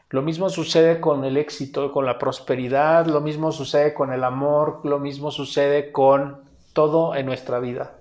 Lo 0.09 0.21
mismo 0.21 0.49
sucede 0.49 1.01
con 1.01 1.25
el 1.25 1.35
éxito, 1.35 1.91
con 1.91 2.05
la 2.05 2.17
prosperidad, 2.17 3.05
lo 3.05 3.19
mismo 3.19 3.51
sucede 3.51 3.93
con 3.93 4.13
el 4.13 4.23
amor, 4.23 4.79
lo 4.85 4.97
mismo 4.97 5.29
sucede 5.29 5.91
con 5.91 6.43
todo 6.71 7.15
en 7.15 7.25
nuestra 7.25 7.59
vida. 7.59 7.97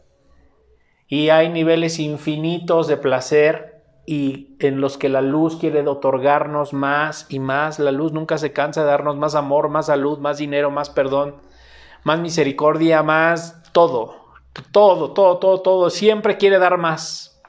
Y 1.09 1.31
hay 1.31 1.49
niveles 1.49 1.99
infinitos 1.99 2.87
de 2.87 2.99
placer 2.99 3.83
y 4.07 4.55
en 4.61 4.81
los 4.81 4.97
que 4.97 5.09
la 5.09 5.23
luz 5.23 5.57
quiere 5.57 5.81
otorgarnos 5.89 6.73
más 6.73 7.27
y 7.31 7.41
más. 7.41 7.81
La 7.81 7.91
luz 7.91 8.13
nunca 8.13 8.39
se 8.39 8.53
cansa 8.53 8.83
de 8.83 8.87
darnos 8.87 9.17
más 9.17 9.35
amor, 9.35 9.71
más 9.71 9.87
salud, 9.87 10.19
más 10.19 10.39
dinero, 10.39 10.71
más 10.71 10.89
perdón 10.91 11.35
más 12.05 12.21
misericordia, 12.21 13.03
más 13.03 13.63
todo, 13.73 14.25
todo, 14.71 15.13
todo, 15.13 15.39
todo, 15.39 15.61
todo, 15.61 15.91
siempre 15.91 16.37
quiere 16.37 16.59
dar 16.59 16.79
más. 16.79 17.41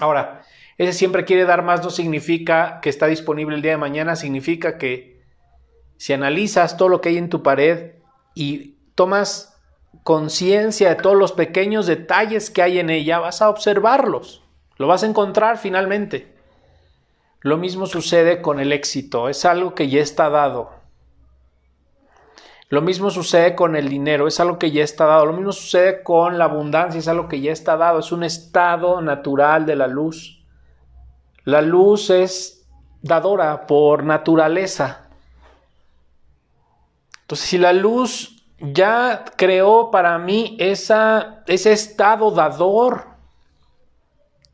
Ahora, 0.00 0.42
ese 0.78 0.92
siempre 0.92 1.24
quiere 1.24 1.44
dar 1.44 1.62
más 1.62 1.82
no 1.82 1.90
significa 1.90 2.80
que 2.80 2.90
está 2.90 3.06
disponible 3.06 3.56
el 3.56 3.62
día 3.62 3.72
de 3.72 3.78
mañana, 3.78 4.14
significa 4.14 4.78
que 4.78 5.22
si 5.96 6.12
analizas 6.12 6.76
todo 6.76 6.90
lo 6.90 7.00
que 7.00 7.08
hay 7.08 7.18
en 7.18 7.30
tu 7.30 7.42
pared 7.42 7.92
y 8.34 8.76
tomas 8.94 9.58
conciencia 10.02 10.90
de 10.90 10.96
todos 10.96 11.16
los 11.16 11.32
pequeños 11.32 11.86
detalles 11.86 12.50
que 12.50 12.62
hay 12.62 12.78
en 12.78 12.90
ella, 12.90 13.18
vas 13.18 13.40
a 13.40 13.48
observarlos, 13.48 14.42
lo 14.76 14.86
vas 14.86 15.02
a 15.02 15.06
encontrar 15.06 15.56
finalmente. 15.56 16.34
Lo 17.40 17.56
mismo 17.56 17.86
sucede 17.86 18.42
con 18.42 18.60
el 18.60 18.72
éxito, 18.72 19.30
es 19.30 19.44
algo 19.46 19.74
que 19.74 19.88
ya 19.88 20.00
está 20.00 20.28
dado, 20.28 20.70
lo 22.68 22.82
mismo 22.82 23.10
sucede 23.10 23.54
con 23.54 23.76
el 23.76 23.88
dinero, 23.88 24.26
es 24.26 24.40
algo 24.40 24.58
que 24.58 24.72
ya 24.72 24.82
está 24.82 25.06
dado. 25.06 25.26
Lo 25.26 25.32
mismo 25.32 25.52
sucede 25.52 26.02
con 26.02 26.36
la 26.36 26.44
abundancia, 26.44 26.98
es 26.98 27.06
algo 27.06 27.28
que 27.28 27.40
ya 27.40 27.52
está 27.52 27.76
dado. 27.76 28.00
Es 28.00 28.10
un 28.10 28.24
estado 28.24 29.00
natural 29.00 29.66
de 29.66 29.76
la 29.76 29.86
luz. 29.86 30.42
La 31.44 31.62
luz 31.62 32.10
es 32.10 32.66
dadora 33.02 33.66
por 33.66 34.02
naturaleza. 34.02 35.08
Entonces, 37.20 37.46
si 37.46 37.58
la 37.58 37.72
luz 37.72 38.44
ya 38.58 39.24
creó 39.36 39.92
para 39.92 40.18
mí 40.18 40.56
esa, 40.58 41.44
ese 41.46 41.72
estado 41.72 42.32
dador, 42.32 43.06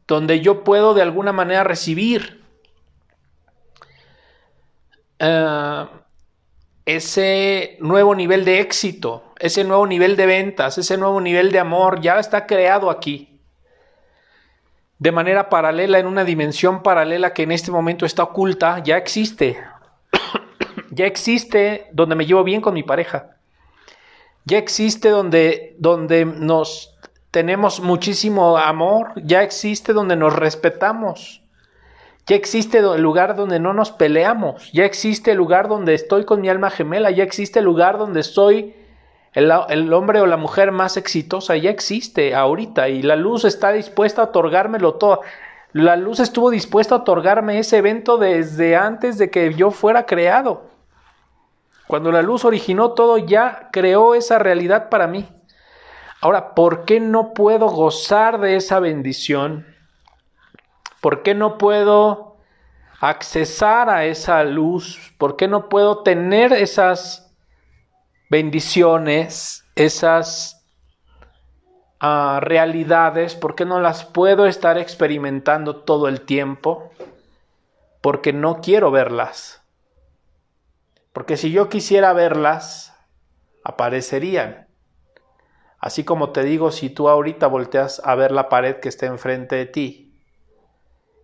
donde 0.06 0.40
yo 0.40 0.64
puedo 0.64 0.92
de 0.92 1.00
alguna 1.00 1.32
manera 1.32 1.64
recibir, 1.64 2.44
uh, 5.18 6.01
ese 6.86 7.76
nuevo 7.80 8.14
nivel 8.14 8.44
de 8.44 8.60
éxito, 8.60 9.24
ese 9.38 9.64
nuevo 9.64 9.86
nivel 9.86 10.16
de 10.16 10.26
ventas, 10.26 10.78
ese 10.78 10.96
nuevo 10.96 11.20
nivel 11.20 11.52
de 11.52 11.60
amor 11.60 12.00
ya 12.00 12.18
está 12.18 12.46
creado 12.46 12.90
aquí. 12.90 13.40
De 14.98 15.12
manera 15.12 15.48
paralela, 15.48 15.98
en 15.98 16.06
una 16.06 16.24
dimensión 16.24 16.82
paralela 16.82 17.34
que 17.34 17.42
en 17.42 17.52
este 17.52 17.70
momento 17.70 18.06
está 18.06 18.22
oculta, 18.22 18.82
ya 18.84 18.96
existe. 18.96 19.58
ya 20.90 21.06
existe 21.06 21.88
donde 21.92 22.14
me 22.14 22.26
llevo 22.26 22.44
bien 22.44 22.60
con 22.60 22.74
mi 22.74 22.82
pareja. 22.82 23.36
Ya 24.44 24.58
existe 24.58 25.08
donde, 25.08 25.74
donde 25.78 26.24
nos 26.24 26.96
tenemos 27.30 27.80
muchísimo 27.80 28.56
amor. 28.58 29.12
Ya 29.16 29.42
existe 29.42 29.92
donde 29.92 30.16
nos 30.16 30.34
respetamos. 30.34 31.41
Ya 32.32 32.36
existe 32.36 32.78
el 32.78 33.02
lugar 33.02 33.36
donde 33.36 33.60
no 33.60 33.74
nos 33.74 33.90
peleamos, 33.90 34.72
ya 34.72 34.86
existe 34.86 35.32
el 35.32 35.36
lugar 35.36 35.68
donde 35.68 35.92
estoy 35.92 36.24
con 36.24 36.40
mi 36.40 36.48
alma 36.48 36.70
gemela, 36.70 37.10
ya 37.10 37.24
existe 37.24 37.58
el 37.58 37.66
lugar 37.66 37.98
donde 37.98 38.22
soy 38.22 38.74
el, 39.34 39.52
el, 39.68 39.92
hombre 39.92 40.18
o 40.22 40.24
la 40.24 40.38
mujer 40.38 40.72
más 40.72 40.96
exitosa, 40.96 41.58
ya 41.58 41.68
existe 41.68 42.34
ahorita 42.34 42.88
y 42.88 43.02
la 43.02 43.16
luz 43.16 43.44
está 43.44 43.70
dispuesta 43.70 44.22
a 44.22 44.24
otorgármelo 44.24 44.94
todo. 44.94 45.20
La 45.74 45.96
luz 45.96 46.20
estuvo 46.20 46.48
dispuesta 46.48 46.94
a 46.94 46.98
otorgarme 47.00 47.58
ese 47.58 47.76
evento 47.76 48.16
desde 48.16 48.76
antes 48.76 49.18
de 49.18 49.30
que 49.30 49.52
yo 49.52 49.70
fuera 49.70 50.06
creado. 50.06 50.70
Cuando 51.86 52.12
la 52.12 52.22
luz 52.22 52.46
originó 52.46 52.92
todo, 52.92 53.18
ya 53.18 53.68
creó 53.72 54.14
esa 54.14 54.38
realidad 54.38 54.88
para 54.88 55.06
mí. 55.06 55.28
Ahora, 56.22 56.54
¿por 56.54 56.86
qué 56.86 56.98
no 56.98 57.34
puedo 57.34 57.68
gozar 57.68 58.40
de 58.40 58.56
esa 58.56 58.80
bendición? 58.80 59.66
¿Por 61.02 61.24
qué 61.24 61.34
no 61.34 61.58
puedo 61.58 62.36
accesar 63.00 63.90
a 63.90 64.04
esa 64.04 64.44
luz? 64.44 65.12
¿Por 65.18 65.36
qué 65.36 65.48
no 65.48 65.68
puedo 65.68 66.04
tener 66.04 66.52
esas 66.52 67.34
bendiciones, 68.30 69.64
esas 69.74 70.64
uh, 72.00 72.38
realidades? 72.38 73.34
¿Por 73.34 73.56
qué 73.56 73.64
no 73.64 73.80
las 73.80 74.04
puedo 74.04 74.46
estar 74.46 74.78
experimentando 74.78 75.82
todo 75.82 76.06
el 76.06 76.20
tiempo? 76.20 76.92
Porque 78.00 78.32
no 78.32 78.60
quiero 78.60 78.92
verlas. 78.92 79.60
Porque 81.12 81.36
si 81.36 81.50
yo 81.50 81.68
quisiera 81.68 82.12
verlas, 82.12 82.96
aparecerían. 83.64 84.68
Así 85.80 86.04
como 86.04 86.30
te 86.30 86.44
digo, 86.44 86.70
si 86.70 86.90
tú 86.90 87.08
ahorita 87.08 87.48
volteas 87.48 88.00
a 88.04 88.14
ver 88.14 88.30
la 88.30 88.48
pared 88.48 88.76
que 88.76 88.88
está 88.88 89.06
enfrente 89.06 89.56
de 89.56 89.66
ti, 89.66 90.01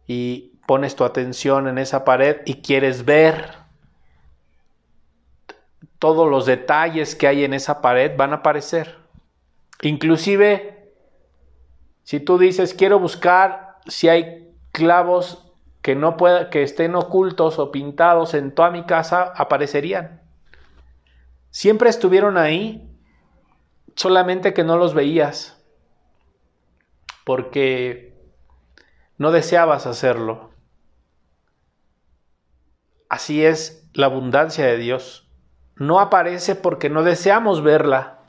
y 0.08 0.58
pones 0.66 0.96
tu 0.96 1.04
atención 1.04 1.68
en 1.68 1.78
esa 1.78 2.04
pared 2.04 2.38
y 2.44 2.62
quieres 2.62 3.04
ver 3.04 3.58
todos 5.98 6.28
los 6.28 6.46
detalles 6.46 7.14
que 7.14 7.28
hay 7.28 7.44
en 7.44 7.54
esa 7.54 7.80
pared 7.80 8.16
van 8.16 8.32
a 8.32 8.36
aparecer. 8.36 8.96
Inclusive, 9.82 10.92
si 12.02 12.20
tú 12.20 12.38
dices, 12.38 12.74
quiero 12.74 12.98
buscar 12.98 13.76
si 13.86 14.08
hay 14.08 14.52
clavos 14.72 15.44
que 15.82 15.94
no 15.94 16.16
pueda, 16.16 16.50
que 16.50 16.62
estén 16.62 16.94
ocultos 16.94 17.58
o 17.58 17.70
pintados 17.70 18.34
en 18.34 18.54
toda 18.54 18.70
mi 18.70 18.84
casa, 18.84 19.32
aparecerían. 19.36 20.22
Siempre 21.50 21.90
estuvieron 21.90 22.38
ahí, 22.38 22.88
solamente 23.94 24.54
que 24.54 24.64
no 24.64 24.76
los 24.76 24.94
veías, 24.94 25.62
porque 27.24 28.17
no 29.18 29.32
deseabas 29.32 29.86
hacerlo. 29.86 30.50
Así 33.08 33.44
es 33.44 33.88
la 33.92 34.06
abundancia 34.06 34.64
de 34.64 34.78
Dios. 34.78 35.28
No 35.76 36.00
aparece 36.00 36.54
porque 36.54 36.88
no 36.88 37.02
deseamos 37.02 37.62
verla. 37.62 38.20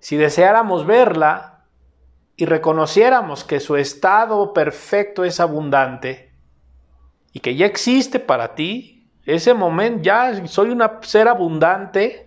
Si 0.00 0.16
deseáramos 0.16 0.86
verla 0.86 1.64
y 2.36 2.46
reconociéramos 2.46 3.44
que 3.44 3.60
su 3.60 3.76
estado 3.76 4.52
perfecto 4.52 5.24
es 5.24 5.40
abundante 5.40 6.32
y 7.32 7.40
que 7.40 7.56
ya 7.56 7.66
existe 7.66 8.20
para 8.20 8.54
ti, 8.54 9.10
ese 9.24 9.54
momento 9.54 10.02
ya 10.02 10.46
soy 10.46 10.70
un 10.70 10.82
ser 11.02 11.28
abundante, 11.28 12.23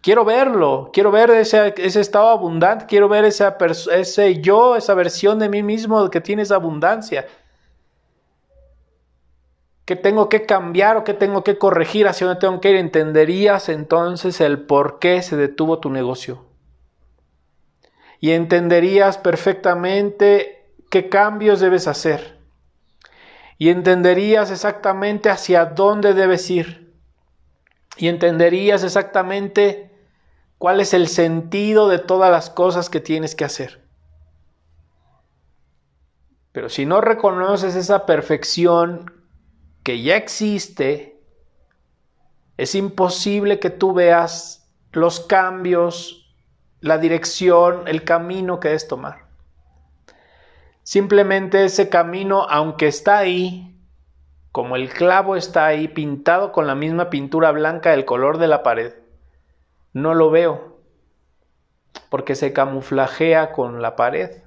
quiero 0.00 0.24
verlo, 0.24 0.90
quiero 0.92 1.10
ver 1.10 1.30
ese, 1.30 1.74
estado 1.76 2.28
abundante, 2.28 2.86
quiero 2.86 3.08
ver 3.08 3.24
esa 3.24 3.56
ese 3.92 4.40
yo, 4.40 4.76
esa 4.76 4.94
versión 4.94 5.38
de 5.38 5.48
mí 5.48 5.62
mismo 5.62 6.08
que 6.10 6.20
tiene 6.20 6.42
esa 6.42 6.56
abundancia. 6.56 7.26
¿Qué 9.84 9.94
tengo 9.94 10.28
que 10.28 10.46
cambiar 10.46 10.96
o 10.96 11.04
qué 11.04 11.14
tengo 11.14 11.44
que 11.44 11.58
corregir? 11.58 12.08
¿Hacia 12.08 12.26
dónde 12.26 12.40
tengo 12.40 12.60
que 12.60 12.70
ir? 12.70 12.76
Entenderías 12.76 13.68
entonces 13.68 14.40
el 14.40 14.62
por 14.62 14.98
qué 14.98 15.22
se 15.22 15.36
detuvo 15.36 15.78
tu 15.78 15.90
negocio. 15.90 16.44
Y 18.18 18.32
entenderías 18.32 19.18
perfectamente 19.18 20.72
qué 20.90 21.08
cambios 21.08 21.60
debes 21.60 21.86
hacer. 21.86 22.36
Y 23.58 23.68
entenderías 23.68 24.50
exactamente 24.50 25.30
hacia 25.30 25.64
dónde 25.66 26.14
debes 26.14 26.50
ir. 26.50 26.85
Y 27.96 28.08
entenderías 28.08 28.84
exactamente 28.84 29.90
cuál 30.58 30.80
es 30.80 30.94
el 30.94 31.08
sentido 31.08 31.88
de 31.88 31.98
todas 31.98 32.30
las 32.30 32.50
cosas 32.50 32.90
que 32.90 33.00
tienes 33.00 33.34
que 33.34 33.44
hacer. 33.44 33.82
Pero 36.52 36.68
si 36.68 36.86
no 36.86 37.00
reconoces 37.00 37.74
esa 37.74 38.06
perfección 38.06 39.12
que 39.82 40.02
ya 40.02 40.16
existe, 40.16 41.20
es 42.56 42.74
imposible 42.74 43.60
que 43.60 43.70
tú 43.70 43.92
veas 43.92 44.66
los 44.92 45.20
cambios, 45.20 46.34
la 46.80 46.96
dirección, 46.98 47.86
el 47.86 48.04
camino 48.04 48.58
que 48.60 48.68
debes 48.68 48.88
tomar. 48.88 49.26
Simplemente 50.82 51.64
ese 51.64 51.88
camino, 51.88 52.46
aunque 52.48 52.86
está 52.86 53.18
ahí, 53.18 53.75
como 54.56 54.76
el 54.76 54.88
clavo 54.88 55.36
está 55.36 55.66
ahí 55.66 55.86
pintado 55.86 56.50
con 56.50 56.66
la 56.66 56.74
misma 56.74 57.10
pintura 57.10 57.50
blanca 57.50 57.90
del 57.90 58.06
color 58.06 58.38
de 58.38 58.48
la 58.48 58.62
pared, 58.62 58.94
no 59.92 60.14
lo 60.14 60.30
veo, 60.30 60.78
porque 62.08 62.34
se 62.34 62.54
camuflajea 62.54 63.52
con 63.52 63.82
la 63.82 63.96
pared. 63.96 64.44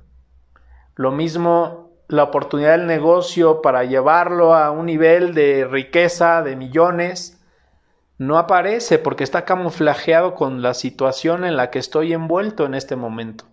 Lo 0.96 1.12
mismo 1.12 1.92
la 2.08 2.24
oportunidad 2.24 2.72
del 2.72 2.88
negocio 2.88 3.62
para 3.62 3.84
llevarlo 3.84 4.56
a 4.56 4.72
un 4.72 4.88
nivel 4.88 5.36
de 5.36 5.68
riqueza 5.70 6.42
de 6.42 6.56
millones, 6.56 7.40
no 8.18 8.40
aparece 8.40 8.98
porque 8.98 9.24
está 9.24 9.46
camuflajeado 9.46 10.34
con 10.34 10.64
la 10.64 10.74
situación 10.74 11.46
en 11.46 11.56
la 11.56 11.70
que 11.70 11.78
estoy 11.78 12.14
envuelto 12.14 12.66
en 12.66 12.74
este 12.74 12.96
momento. 12.96 13.46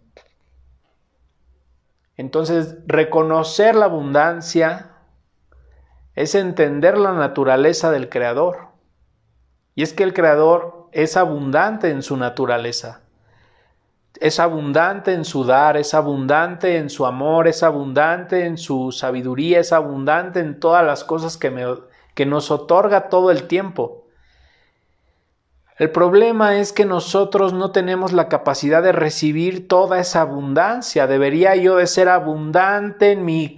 Entonces, 2.17 2.79
reconocer 2.87 3.75
la 3.75 3.85
abundancia 3.85 4.96
es 6.17 6.35
entender 6.35 6.99
la 6.99 7.13
naturaleza 7.13 7.93
del 7.93 8.09
Creador. 8.09 8.71
Y 9.77 9.85
es 9.85 9.93
que 9.93 10.03
el 10.03 10.13
Creador 10.13 10.89
es 10.91 11.17
abundante 11.17 11.91
en 11.91 12.03
su 12.03 12.17
naturaleza 12.17 13.03
es 14.21 14.41
abundante 14.41 15.13
en 15.13 15.25
su 15.25 15.45
dar, 15.45 15.77
es 15.77 15.95
abundante 15.95 16.77
en 16.77 16.91
su 16.91 17.07
amor, 17.07 17.49
es 17.49 17.63
abundante 17.63 18.47
en 18.47 18.59
su 18.59 18.93
sabiduría, 18.93 19.61
es 19.61 19.73
abundante 19.73 20.41
en 20.41 20.59
todas 20.59 20.85
las 20.85 21.05
cosas 21.05 21.37
que, 21.37 21.51
nos 22.27 22.51
otorga 22.51 23.09
todo 23.09 23.31
el 23.31 23.47
tiempo. 23.47 24.06
El 25.79 25.91
problema 25.91 26.57
es 26.57 26.73
que 26.73 26.87
nosotros 26.87 27.53
no 27.53 27.71
tenemos 27.71 28.15
la 28.15 28.29
capacidad 28.29 28.83
de 28.83 28.93
recibir 28.93 29.69
toda 29.69 29.99
esa 29.99 30.23
abundancia. 30.23 31.07
Debería 31.07 31.55
yo 31.55 31.77
de 31.77 31.87
ser 31.87 32.09
abundante 32.09 33.13
en 33.13 33.27
mi 33.27 33.55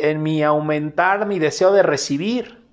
en 0.00 0.22
mi 0.22 0.44
aumentar 0.44 1.26
mi 1.26 1.40
deseo 1.40 1.72
de 1.72 1.82
recibir. 1.82 2.64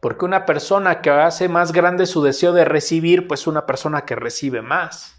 Porque 0.00 0.24
una 0.24 0.46
persona 0.46 1.00
que 1.00 1.10
hace 1.10 1.48
más 1.48 1.72
grande 1.72 2.06
su 2.06 2.22
deseo 2.22 2.52
de 2.52 2.64
recibir, 2.64 3.26
pues 3.26 3.48
una 3.48 3.66
persona 3.66 4.02
que 4.02 4.14
recibe 4.14 4.62
más. 4.62 5.16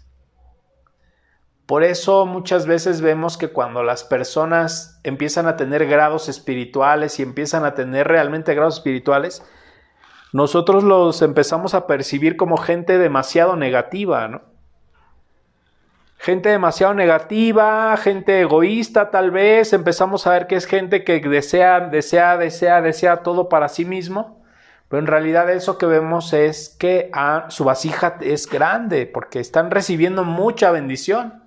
Por 1.66 1.84
eso 1.84 2.24
muchas 2.24 2.66
veces 2.66 3.02
vemos 3.02 3.36
que 3.36 3.48
cuando 3.48 3.82
las 3.82 4.04
personas 4.04 4.98
empiezan 5.04 5.46
a 5.46 5.56
tener 5.56 5.86
grados 5.86 6.30
espirituales 6.30 7.20
y 7.20 7.22
empiezan 7.22 7.66
a 7.66 7.74
tener 7.74 8.08
realmente 8.08 8.54
grados 8.54 8.76
espirituales, 8.78 9.44
nosotros 10.32 10.84
los 10.84 11.22
empezamos 11.22 11.74
a 11.74 11.86
percibir 11.86 12.36
como 12.36 12.56
gente 12.56 12.98
demasiado 12.98 13.56
negativa, 13.56 14.28
¿no? 14.28 14.42
Gente 16.18 16.50
demasiado 16.50 16.92
negativa, 16.92 17.96
gente 17.96 18.42
egoísta 18.42 19.10
tal 19.10 19.30
vez, 19.30 19.72
empezamos 19.72 20.26
a 20.26 20.32
ver 20.32 20.46
que 20.46 20.56
es 20.56 20.66
gente 20.66 21.02
que 21.02 21.18
desea, 21.20 21.80
desea, 21.80 22.36
desea, 22.36 22.82
desea 22.82 23.22
todo 23.22 23.48
para 23.48 23.68
sí 23.70 23.86
mismo, 23.86 24.42
pero 24.88 25.00
en 25.00 25.06
realidad 25.06 25.50
eso 25.50 25.78
que 25.78 25.86
vemos 25.86 26.34
es 26.34 26.76
que 26.78 27.10
ah, 27.14 27.46
su 27.48 27.64
vasija 27.64 28.18
es 28.20 28.46
grande 28.46 29.06
porque 29.06 29.40
están 29.40 29.70
recibiendo 29.70 30.24
mucha 30.24 30.70
bendición. 30.70 31.42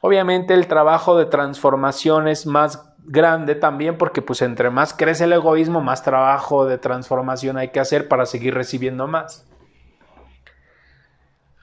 Obviamente 0.00 0.54
el 0.54 0.66
trabajo 0.66 1.18
de 1.18 1.26
transformación 1.26 2.28
es 2.28 2.46
más 2.46 2.91
grande 3.04 3.54
también 3.54 3.98
porque 3.98 4.22
pues 4.22 4.42
entre 4.42 4.70
más 4.70 4.94
crece 4.94 5.24
el 5.24 5.32
egoísmo, 5.32 5.80
más 5.80 6.02
trabajo 6.02 6.66
de 6.66 6.78
transformación 6.78 7.58
hay 7.58 7.68
que 7.68 7.80
hacer 7.80 8.08
para 8.08 8.26
seguir 8.26 8.54
recibiendo 8.54 9.06
más. 9.06 9.46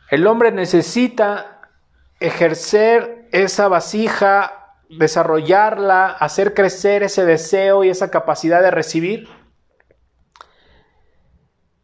El 0.10 0.26
hombre 0.28 0.52
necesita 0.52 1.62
ejercer 2.20 3.28
esa 3.32 3.68
vasija, 3.68 4.76
desarrollarla, 4.90 6.08
hacer 6.08 6.54
crecer 6.54 7.04
ese 7.04 7.26
deseo 7.26 7.84
y 7.84 7.90
esa 7.90 8.10
capacidad 8.10 8.62
de 8.62 8.72
recibir. 8.72 9.30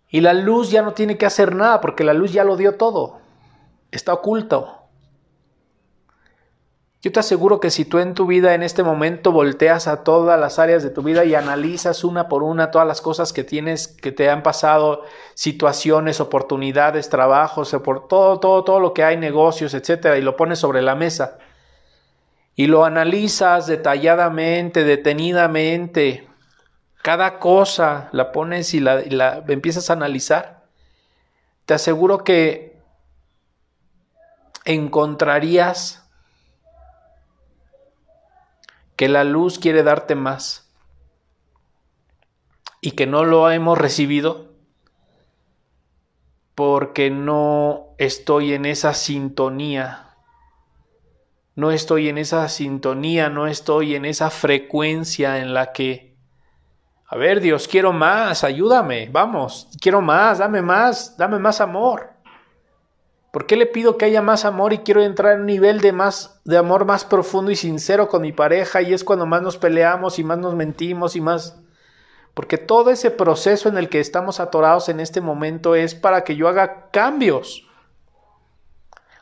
Y 0.09 0.21
la 0.21 0.33
luz 0.33 0.71
ya 0.71 0.81
no 0.81 0.93
tiene 0.93 1.17
que 1.17 1.25
hacer 1.25 1.55
nada 1.55 1.81
porque 1.81 2.03
la 2.03 2.13
luz 2.13 2.31
ya 2.31 2.43
lo 2.43 2.57
dio 2.57 2.75
todo. 2.75 3.19
Está 3.91 4.13
oculto. 4.13 4.84
Yo 7.05 7.11
te 7.11 7.19
aseguro 7.19 7.59
que 7.59 7.69
si 7.69 7.85
tú 7.85 7.99
en 7.99 8.15
tu 8.15 8.25
vida 8.25 8.55
en 8.55 8.63
este 8.63 8.81
momento 8.81 9.31
volteas 9.31 9.87
a 9.87 10.03
todas 10.03 10.39
las 10.39 10.57
áreas 10.57 10.81
de 10.81 10.89
tu 10.89 11.03
vida 11.03 11.23
y 11.23 11.35
analizas 11.35 12.03
una 12.03 12.27
por 12.27 12.41
una 12.41 12.71
todas 12.71 12.87
las 12.87 12.99
cosas 12.99 13.31
que 13.31 13.43
tienes, 13.43 13.87
que 13.87 14.11
te 14.11 14.27
han 14.27 14.41
pasado, 14.41 15.03
situaciones, 15.35 16.19
oportunidades, 16.19 17.07
trabajos, 17.09 17.75
por 17.83 18.07
todo, 18.07 18.39
todo, 18.39 18.63
todo 18.63 18.79
lo 18.79 18.95
que 18.95 19.03
hay, 19.03 19.17
negocios, 19.17 19.75
etcétera, 19.75 20.17
y 20.17 20.23
lo 20.23 20.35
pones 20.35 20.57
sobre 20.57 20.81
la 20.81 20.95
mesa 20.95 21.37
y 22.55 22.65
lo 22.65 22.85
analizas 22.85 23.67
detalladamente, 23.67 24.83
detenidamente, 24.83 26.27
cada 27.03 27.37
cosa 27.37 28.09
la 28.13 28.31
pones 28.31 28.73
y 28.73 28.79
la, 28.79 29.01
y 29.01 29.11
la 29.11 29.43
empiezas 29.47 29.91
a 29.91 29.93
analizar, 29.93 30.63
te 31.67 31.75
aseguro 31.75 32.23
que 32.23 32.81
encontrarías 34.63 36.04
que 38.95 39.09
la 39.09 39.23
luz 39.23 39.59
quiere 39.59 39.83
darte 39.83 40.15
más 40.15 40.71
y 42.81 42.91
que 42.91 43.07
no 43.07 43.25
lo 43.25 43.49
hemos 43.49 43.77
recibido 43.77 44.53
porque 46.53 47.09
no 47.09 47.95
estoy 47.97 48.53
en 48.53 48.65
esa 48.65 48.93
sintonía. 48.93 50.01
No 51.55 51.71
estoy 51.71 52.09
en 52.09 52.17
esa 52.17 52.47
sintonía, 52.49 53.29
no 53.29 53.47
estoy 53.47 53.95
en 53.95 54.05
esa 54.05 54.29
frecuencia 54.29 55.39
en 55.39 55.53
la 55.53 55.71
que, 55.71 56.17
a 57.07 57.15
ver 57.15 57.39
Dios, 57.39 57.67
quiero 57.67 57.93
más, 57.93 58.43
ayúdame, 58.43 59.09
vamos, 59.09 59.69
quiero 59.79 60.01
más, 60.01 60.39
dame 60.39 60.61
más, 60.61 61.15
dame 61.17 61.39
más 61.39 61.61
amor. 61.61 62.14
¿Por 63.35 63.47
qué 63.47 63.57
le 63.57 63.65
pido 63.65 63.97
que 63.97 64.05
haya 64.05 64.21
más 64.21 64.45
amor 64.45 64.71
y 64.71 64.77
quiero 64.77 65.03
entrar 65.03 65.33
en 65.33 65.41
un 65.41 65.47
nivel 65.47 65.81
de 65.81 65.91
más 65.91 66.39
de 66.45 66.57
amor 66.57 66.85
más 66.85 67.03
profundo 67.03 67.51
y 67.51 67.57
sincero 67.57 68.07
con 68.07 68.21
mi 68.21 68.31
pareja 68.31 68.81
y 68.81 68.93
es 68.93 69.03
cuando 69.03 69.25
más 69.25 69.41
nos 69.41 69.57
peleamos 69.57 70.19
y 70.19 70.23
más 70.23 70.37
nos 70.37 70.55
mentimos 70.55 71.17
y 71.17 71.19
más 71.19 71.59
porque 72.33 72.57
todo 72.57 72.91
ese 72.91 73.11
proceso 73.11 73.67
en 73.67 73.77
el 73.77 73.89
que 73.89 73.99
estamos 73.99 74.39
atorados 74.39 74.87
en 74.87 75.01
este 75.01 75.19
momento 75.19 75.75
es 75.75 75.95
para 75.95 76.23
que 76.23 76.37
yo 76.37 76.47
haga 76.47 76.89
cambios. 76.91 77.67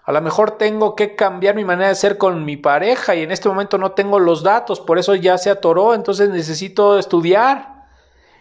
A 0.03 0.11
lo 0.11 0.21
mejor 0.21 0.59
tengo 0.59 0.95
que 0.95 1.15
cambiar 1.15 1.55
mi 1.55 1.65
manera 1.65 1.89
de 1.89 1.95
ser 1.95 2.19
con 2.19 2.45
mi 2.45 2.55
pareja 2.55 3.15
y 3.15 3.23
en 3.23 3.31
este 3.31 3.49
momento 3.49 3.79
no 3.79 3.93
tengo 3.93 4.19
los 4.19 4.43
datos, 4.43 4.79
por 4.79 4.99
eso 4.99 5.15
ya 5.15 5.39
se 5.39 5.49
atoró, 5.49 5.95
entonces 5.95 6.29
necesito 6.29 6.99
estudiar 6.99 7.87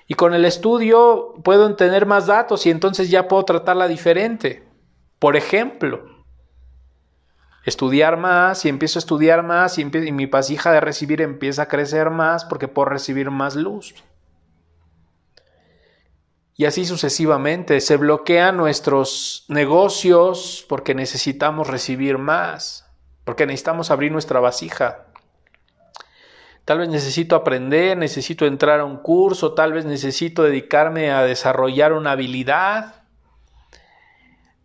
Y 0.06 0.16
con 0.16 0.34
el 0.34 0.44
estudio 0.44 1.32
puedo 1.42 1.74
tener 1.76 2.04
más 2.04 2.26
datos 2.26 2.66
y 2.66 2.70
entonces 2.70 3.08
ya 3.08 3.26
puedo 3.26 3.46
tratarla 3.46 3.88
diferente. 3.88 4.70
Por 5.22 5.36
ejemplo, 5.36 6.04
estudiar 7.64 8.16
más 8.16 8.64
y 8.64 8.68
empiezo 8.68 8.98
a 8.98 9.02
estudiar 9.04 9.44
más 9.44 9.78
y, 9.78 9.84
mi 9.84 10.26
pasija 10.26 10.72
de 10.72 10.80
recibir 10.80 11.22
empieza 11.22 11.62
a 11.62 11.68
crecer 11.68 12.10
más 12.10 12.44
porque 12.44 12.66
puedo 12.66 12.88
recibir 12.88 13.30
más 13.30 13.54
luz. 13.54 13.94
Y 16.56 16.64
así 16.64 16.84
sucesivamente. 16.84 17.80
Se 17.80 17.98
bloquean 17.98 18.56
nuestros 18.56 19.44
negocios 19.46 20.66
porque 20.68 20.92
necesitamos 20.92 21.68
recibir 21.68 22.18
más, 22.18 22.90
porque 23.22 23.46
necesitamos 23.46 23.92
abrir 23.92 24.10
nuestra 24.10 24.40
vasija. 24.40 25.06
Tal 26.64 26.78
vez 26.78 26.88
necesito 26.88 27.36
aprender, 27.36 27.96
necesito 27.96 28.44
entrar 28.44 28.80
a 28.80 28.84
un 28.84 28.96
curso, 28.96 29.54
tal 29.54 29.72
vez 29.72 29.84
necesito 29.84 30.42
dedicarme 30.42 31.12
a 31.12 31.22
desarrollar 31.22 31.92
una 31.92 32.10
habilidad, 32.10 33.01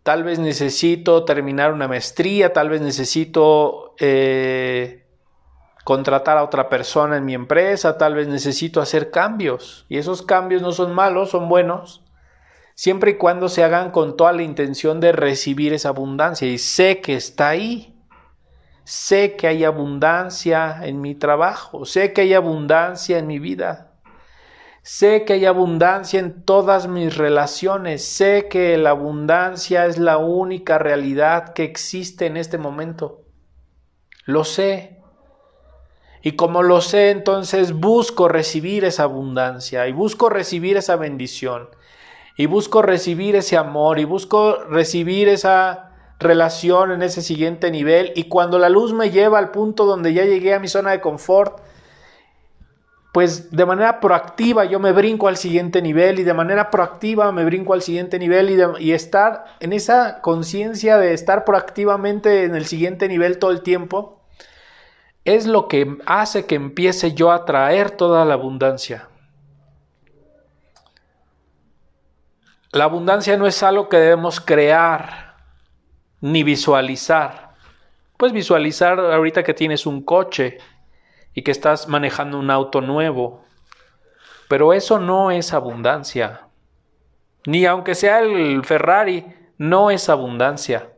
tal 0.08 0.24
vez 0.24 0.38
necesito 0.38 1.26
terminar 1.26 1.70
una 1.70 1.86
maestría, 1.86 2.54
tal 2.54 2.70
vez 2.70 2.80
necesito 2.80 3.94
eh, 4.00 5.04
contratar 5.84 6.38
a 6.38 6.44
otra 6.44 6.70
persona 6.70 7.18
en 7.18 7.26
mi 7.26 7.34
empresa, 7.34 7.98
tal 7.98 8.14
vez 8.14 8.26
necesito 8.26 8.80
hacer 8.80 9.10
cambios. 9.10 9.84
Y 9.90 9.98
esos 9.98 10.22
cambios 10.22 10.62
no 10.62 10.72
son 10.72 10.94
malos, 10.94 11.28
son 11.28 11.50
buenos, 11.50 12.02
siempre 12.74 13.10
y 13.10 13.14
cuando 13.16 13.50
se 13.50 13.62
hagan 13.62 13.90
con 13.90 14.16
toda 14.16 14.32
la 14.32 14.42
intención 14.42 14.98
de 14.98 15.12
recibir 15.12 15.74
esa 15.74 15.90
abundancia. 15.90 16.48
Y 16.48 16.56
sé 16.56 17.02
que 17.02 17.14
está 17.14 17.50
ahí. 17.50 17.94
Sé 18.84 19.36
que 19.36 19.46
hay 19.46 19.64
abundancia 19.64 20.78
en 20.84 21.02
mi 21.02 21.16
trabajo, 21.16 21.84
sé 21.84 22.14
que 22.14 22.22
hay 22.22 22.32
abundancia 22.32 23.18
en 23.18 23.26
mi 23.26 23.38
vida, 23.38 23.87
sé 24.88 25.26
que 25.26 25.34
hay 25.34 25.44
abundancia 25.44 26.18
en 26.18 26.44
todas 26.46 26.88
mis 26.88 27.14
relaciones, 27.18 28.02
sé 28.02 28.48
que 28.48 28.78
la 28.78 28.88
abundancia 28.88 29.84
es 29.84 29.98
la 29.98 30.16
única 30.16 30.78
realidad 30.78 31.52
que 31.52 31.64
existe 31.64 32.24
en 32.24 32.38
este 32.38 32.56
momento. 32.56 33.20
Lo 34.24 34.44
sé. 34.44 35.02
Y 36.22 36.36
como 36.36 36.62
lo 36.62 36.80
sé, 36.80 37.10
entonces 37.10 37.74
busco 37.74 38.28
recibir 38.28 38.86
esa 38.86 39.02
abundancia 39.02 39.86
y 39.88 39.92
busco 39.92 40.30
recibir 40.30 40.78
esa 40.78 40.96
bendición 40.96 41.68
y 42.38 42.46
busco 42.46 42.80
recibir 42.80 43.36
ese 43.36 43.58
amor 43.58 43.98
y 43.98 44.06
busco 44.06 44.56
recibir 44.70 45.28
esa 45.28 45.90
relación 46.18 46.92
en 46.92 47.02
ese 47.02 47.20
siguiente 47.20 47.70
nivel 47.70 48.14
y 48.16 48.24
cuando 48.24 48.58
la 48.58 48.70
luz 48.70 48.94
me 48.94 49.10
lleva 49.10 49.38
al 49.38 49.50
punto 49.50 49.84
donde 49.84 50.14
ya 50.14 50.24
llegué 50.24 50.54
a 50.54 50.60
mi 50.60 50.66
zona 50.68 50.92
de 50.92 51.02
confort, 51.02 51.60
pues 53.12 53.50
de 53.50 53.64
manera 53.64 54.00
proactiva 54.00 54.66
yo 54.66 54.78
me 54.80 54.92
brinco 54.92 55.28
al 55.28 55.36
siguiente 55.36 55.80
nivel 55.80 56.18
y 56.18 56.24
de 56.24 56.34
manera 56.34 56.70
proactiva 56.70 57.32
me 57.32 57.44
brinco 57.44 57.72
al 57.72 57.82
siguiente 57.82 58.18
nivel 58.18 58.76
y, 58.78 58.92
estar 58.92 59.44
en 59.60 59.72
esa 59.72 60.20
conciencia 60.20 60.98
de 60.98 61.14
estar 61.14 61.44
proactivamente 61.44 62.44
en 62.44 62.54
el 62.54 62.66
siguiente 62.66 63.08
nivel 63.08 63.38
todo 63.38 63.50
el 63.50 63.62
tiempo, 63.62 64.20
es 65.24 65.46
lo 65.46 65.68
que 65.68 65.96
hace 66.06 66.46
que 66.46 66.54
empiece 66.54 67.14
yo 67.14 67.32
a 67.32 67.44
traer 67.44 67.90
toda 67.90 68.24
la 68.24 68.34
abundancia. 68.34 69.08
La 72.72 72.84
abundancia 72.84 73.36
no 73.38 73.46
es 73.46 73.62
algo 73.62 73.88
que 73.88 73.96
debemos 73.96 74.40
crear, 74.40 75.36
ni 76.20 76.42
visualizar. 76.42 77.54
Puedes 78.18 78.34
visualizar 78.34 79.00
ahorita 79.00 79.42
que 79.42 79.54
tienes 79.54 79.86
un 79.86 80.02
coche 80.02 80.58
y 81.38 81.42
que 81.42 81.52
estás 81.52 81.86
manejando 81.86 82.36
un 82.36 82.50
auto 82.50 82.80
nuevo, 82.80 83.44
pero 84.48 84.72
eso 84.72 84.98
no 84.98 85.30
es 85.30 85.54
abundancia. 85.54 86.48
Ni 87.46 87.64
aunque 87.64 87.94
sea 87.94 88.18
el 88.18 88.64
Ferrari, 88.64 89.24
no 89.56 89.92
es 89.92 90.08
abundancia. 90.08 90.90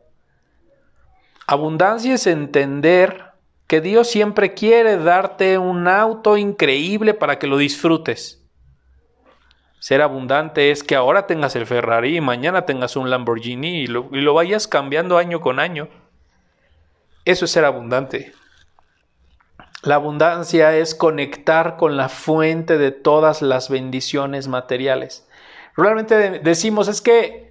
Abundancia 1.47 2.15
es 2.15 2.27
entender 2.27 3.33
que 3.67 3.83
Dios 3.83 4.09
siempre 4.09 4.55
quiere 4.55 4.97
darte 4.97 5.59
un 5.59 5.87
auto 5.87 6.39
increíble 6.39 7.13
para 7.13 7.39
que 7.39 7.47
lo 7.47 7.59
disfrutes. 7.59 8.43
Ser 9.79 10.01
abundante 10.01 10.71
es 10.71 10.83
que 10.83 10.97
ahora 10.97 11.27
tengas 11.27 11.55
el 11.55 11.67
Ferrari 11.67 12.17
y 12.17 12.23
mañana 12.23 12.65
tengas 12.65 12.97
un 12.97 13.11
Lamborghini 13.11 13.83
y 13.83 13.87
lo, 13.89 14.33
vayas 14.33 14.67
cambiando 14.67 15.19
año 15.19 15.43
con 15.43 15.61
año. 15.61 15.91
Eso 17.27 17.45
es 17.45 17.51
ser 17.51 17.67
abundante. 17.67 18.33
La 19.83 19.95
abundancia 19.95 20.77
es 20.77 20.95
conectar 20.95 21.77
con 21.77 21.97
la 21.97 22.09
fuente 22.09 22.77
de 22.77 22.91
todas 22.91 23.41
las 23.41 23.71
bendiciones 23.71 24.47
materiales. 24.47 25.27
Realmente 25.77 26.41
decimos, 26.41 26.89
es 26.89 27.01
que 27.01 27.51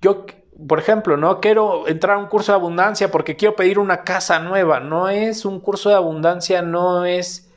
yo, 0.00 0.24
por 0.66 0.78
ejemplo, 0.78 1.16
no 1.16 1.40
quiero 1.40 1.86
entrar 1.88 2.16
a 2.16 2.20
un 2.20 2.28
curso 2.28 2.52
de 2.52 2.56
abundancia 2.56 3.10
porque 3.10 3.36
quiero 3.36 3.54
pedir 3.54 3.78
una 3.78 4.02
casa 4.02 4.38
nueva. 4.38 4.80
No 4.80 5.10
es 5.10 5.44
un 5.44 5.60
curso 5.60 5.90
de 5.90 5.96
abundancia, 5.96 6.62
no 6.62 7.04
es 7.04 7.52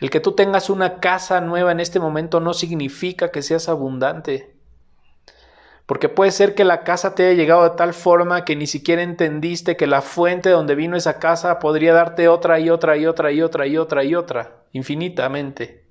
el 0.00 0.10
que 0.10 0.20
tú 0.20 0.32
tengas 0.32 0.70
una 0.70 1.00
casa 1.00 1.40
nueva 1.40 1.72
en 1.72 1.80
este 1.80 1.98
momento 1.98 2.40
no 2.40 2.54
significa 2.54 3.30
que 3.30 3.42
seas 3.42 3.68
abundante. 3.68 4.54
Porque 5.88 6.10
puede 6.10 6.32
ser 6.32 6.54
que 6.54 6.66
la 6.66 6.84
casa 6.84 7.14
te 7.14 7.24
haya 7.24 7.32
llegado 7.32 7.64
de 7.64 7.70
tal 7.70 7.94
forma 7.94 8.44
que 8.44 8.54
ni 8.54 8.66
siquiera 8.66 9.00
entendiste 9.00 9.78
que 9.78 9.86
la 9.86 10.02
fuente 10.02 10.50
donde 10.50 10.74
vino 10.74 10.98
esa 10.98 11.18
casa 11.18 11.58
podría 11.58 11.94
darte 11.94 12.28
otra 12.28 12.60
y 12.60 12.68
otra 12.68 12.98
y 12.98 13.06
otra 13.06 13.32
y 13.32 13.40
otra 13.40 13.66
y 13.66 13.78
otra 13.78 14.04
y 14.04 14.14
otra, 14.14 14.56
infinitamente. 14.72 15.86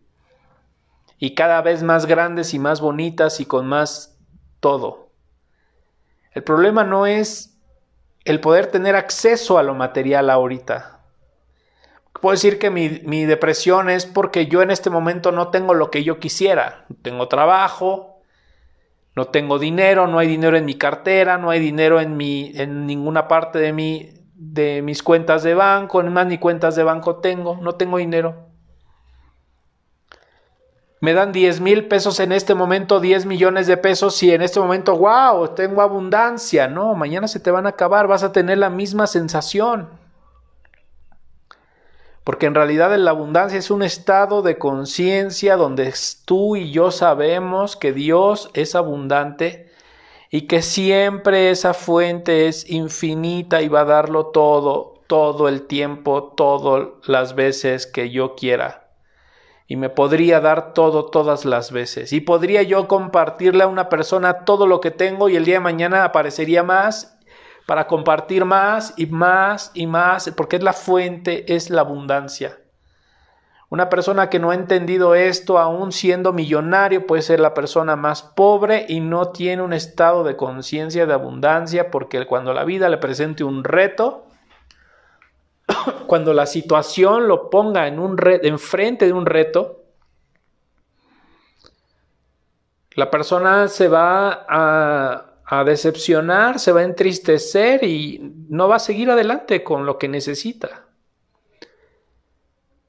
Y 1.17 1.33
cada 1.33 1.63
vez 1.63 1.81
más 1.81 2.05
grandes 2.05 2.53
y 2.53 2.59
más 2.59 2.79
bonitas 2.79 3.39
y 3.39 3.47
con 3.47 3.65
más 3.65 4.15
todo. 4.59 5.09
El 6.31 6.43
problema 6.43 6.83
no 6.83 7.07
es 7.07 7.57
el 8.23 8.39
poder 8.39 8.67
tener 8.67 8.95
acceso 8.95 9.57
a 9.57 9.63
lo 9.63 9.73
material 9.73 10.29
ahorita. 10.29 10.99
Puedo 12.21 12.33
decir 12.33 12.59
que 12.59 12.69
mi, 12.69 13.25
depresión 13.25 13.89
es 13.89 14.05
porque 14.05 14.45
yo 14.45 14.61
en 14.61 14.69
este 14.69 14.91
momento 14.91 15.31
no 15.31 15.49
tengo 15.49 15.73
lo 15.73 15.89
que 15.89 16.03
yo 16.03 16.19
quisiera. 16.19 16.85
Tengo 17.01 17.27
trabajo, 17.27 18.16
no 19.17 19.25
tengo 19.25 19.57
dinero, 19.57 20.05
no 20.05 20.19
hay 20.19 20.27
dinero 20.27 20.55
en 20.57 20.65
mi 20.65 20.75
cartera, 20.75 21.39
no 21.39 21.49
hay 21.49 21.59
dinero 21.59 21.99
en, 21.99 22.17
mi, 22.17 22.51
en 22.53 22.85
ninguna 22.85 23.27
parte 23.27 23.57
de, 23.57 23.73
mi, 23.73 24.11
de 24.35 24.83
mis 24.83 25.01
cuentas 25.01 25.41
de 25.41 25.55
banco, 25.55 26.03
ni 26.03 26.11
más 26.11 26.27
ni 26.27 26.37
cuentas 26.37 26.75
de 26.75 26.83
banco 26.83 27.15
tengo, 27.15 27.57
no 27.59 27.73
tengo 27.73 27.97
dinero. 27.97 28.35
Me 31.01 31.13
dan 31.13 31.31
10 31.31 31.61
mil 31.61 31.87
pesos 31.87 32.19
en 32.19 32.31
este 32.31 32.53
momento, 32.53 32.99
10 32.99 33.25
millones 33.25 33.65
de 33.65 33.77
pesos 33.77 34.21
y 34.21 34.31
en 34.31 34.43
este 34.43 34.59
momento, 34.59 34.95
wow, 34.95 35.55
tengo 35.55 35.81
abundancia. 35.81 36.67
No, 36.67 36.93
mañana 36.93 37.27
se 37.27 37.39
te 37.39 37.49
van 37.49 37.65
a 37.65 37.69
acabar, 37.69 38.05
vas 38.05 38.21
a 38.21 38.31
tener 38.31 38.59
la 38.59 38.69
misma 38.69 39.07
sensación. 39.07 39.89
Porque 42.27 42.47
en 42.47 42.55
realidad 42.55 42.93
la 42.97 43.11
abundancia 43.11 43.57
es 43.57 43.71
un 43.71 43.83
estado 43.83 44.41
de 44.41 44.57
conciencia 44.57 45.55
donde 45.55 45.93
tú 46.25 46.57
y 46.57 46.71
yo 46.71 46.91
sabemos 46.91 47.77
que 47.77 47.93
Dios 47.93 48.49
es 48.53 48.75
abundante 48.75 49.71
y 50.29 50.41
que 50.41 50.61
siempre 50.61 51.51
esa 51.51 51.73
fuente 51.73 52.49
es 52.49 52.69
infinita 52.69 53.61
y 53.61 53.69
va 53.69 53.79
a 53.79 53.85
darlo 53.85 54.25
todo, 54.25 54.95
todo 55.07 55.47
el 55.47 55.67
tiempo, 55.67 56.33
todas 56.35 56.89
las 57.05 57.33
veces 57.33 57.87
que 57.87 58.09
yo 58.09 58.35
quiera. 58.35 58.89
Y 59.65 59.77
me 59.77 59.87
podría 59.87 60.41
dar 60.41 60.73
todo 60.73 61.05
todas 61.05 61.45
las 61.45 61.71
veces. 61.71 62.11
Y 62.11 62.19
podría 62.19 62.61
yo 62.61 62.89
compartirle 62.89 63.63
a 63.63 63.67
una 63.67 63.87
persona 63.87 64.43
todo 64.43 64.67
lo 64.67 64.81
que 64.81 64.91
tengo 64.91 65.29
y 65.29 65.37
el 65.37 65.45
día 65.45 65.55
de 65.55 65.61
mañana 65.61 66.03
aparecería 66.03 66.61
más 66.61 67.16
para 67.67 67.85
compartir 67.85 68.45
más 68.45 68.93
y 68.95 69.07
más 69.07 69.71
y 69.73 69.87
más, 69.87 70.31
porque 70.37 70.55
es 70.55 70.63
la 70.63 70.71
fuente, 70.71 71.53
es 71.53 71.69
la 71.69 71.81
abundancia. 71.81 72.57
Una 73.67 73.89
persona 73.89 74.29
que 74.29 74.39
no 74.39 74.51
ha 74.51 74.55
entendido 74.55 75.15
esto, 75.15 75.59
aún 75.59 75.91
siendo 75.91 76.31
millonario, 76.31 77.05
puede 77.05 77.21
ser 77.21 77.41
la 77.41 77.53
persona 77.53 77.97
más 77.97 78.23
pobre 78.23 78.85
y 78.87 79.01
no 79.01 79.33
tiene 79.33 79.63
un 79.63 79.73
estado 79.73 80.23
de 80.23 80.37
conciencia 80.37 81.05
de 81.05 81.13
abundancia, 81.13 81.91
porque 81.91 82.25
cuando 82.25 82.53
la 82.53 82.63
vida 82.63 82.87
le 82.87 82.99
presente 82.99 83.43
un 83.43 83.65
reto, 83.65 84.27
cuando 86.07 86.33
la 86.33 86.45
situación 86.45 87.27
lo 87.27 87.49
ponga 87.49 87.89
en 87.89 87.99
un 87.99 88.17
enfrente 88.43 89.07
de 89.07 89.11
un 89.11 89.25
reto, 89.25 89.83
la 92.91 93.11
persona 93.11 93.67
se 93.67 93.89
va 93.89 94.45
a 94.47 95.26
a 95.49 95.63
decepcionar, 95.63 96.59
se 96.59 96.73
va 96.73 96.81
a 96.81 96.83
entristecer 96.83 97.85
y 97.85 98.33
no 98.49 98.67
va 98.67 98.75
a 98.75 98.79
seguir 98.79 99.09
adelante 99.09 99.63
con 99.63 99.85
lo 99.85 99.97
que 99.97 100.09
necesita. 100.09 100.85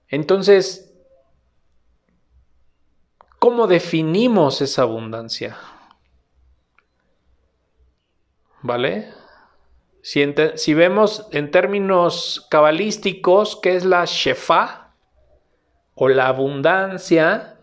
Entonces, 0.09 0.93
¿cómo 3.39 3.69
definimos 3.69 4.61
esa 4.61 4.83
abundancia? 4.83 5.57
¿Vale? 8.63 9.13
Si, 10.03 10.75
vemos 10.75 11.29
en 11.31 11.53
términos 11.53 12.47
cabalísticos 12.51 13.61
qué 13.63 13.77
es 13.77 13.85
la 13.85 14.05
shefa 14.05 14.95
o 15.95 16.09
la 16.09 16.27
abundancia, 16.27 17.58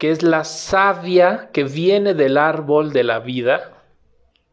que 0.00 0.10
es 0.10 0.22
la 0.22 0.44
savia 0.44 1.50
que 1.52 1.62
viene 1.62 2.14
del 2.14 2.38
árbol 2.38 2.94
de 2.94 3.04
la 3.04 3.18
vida. 3.18 3.84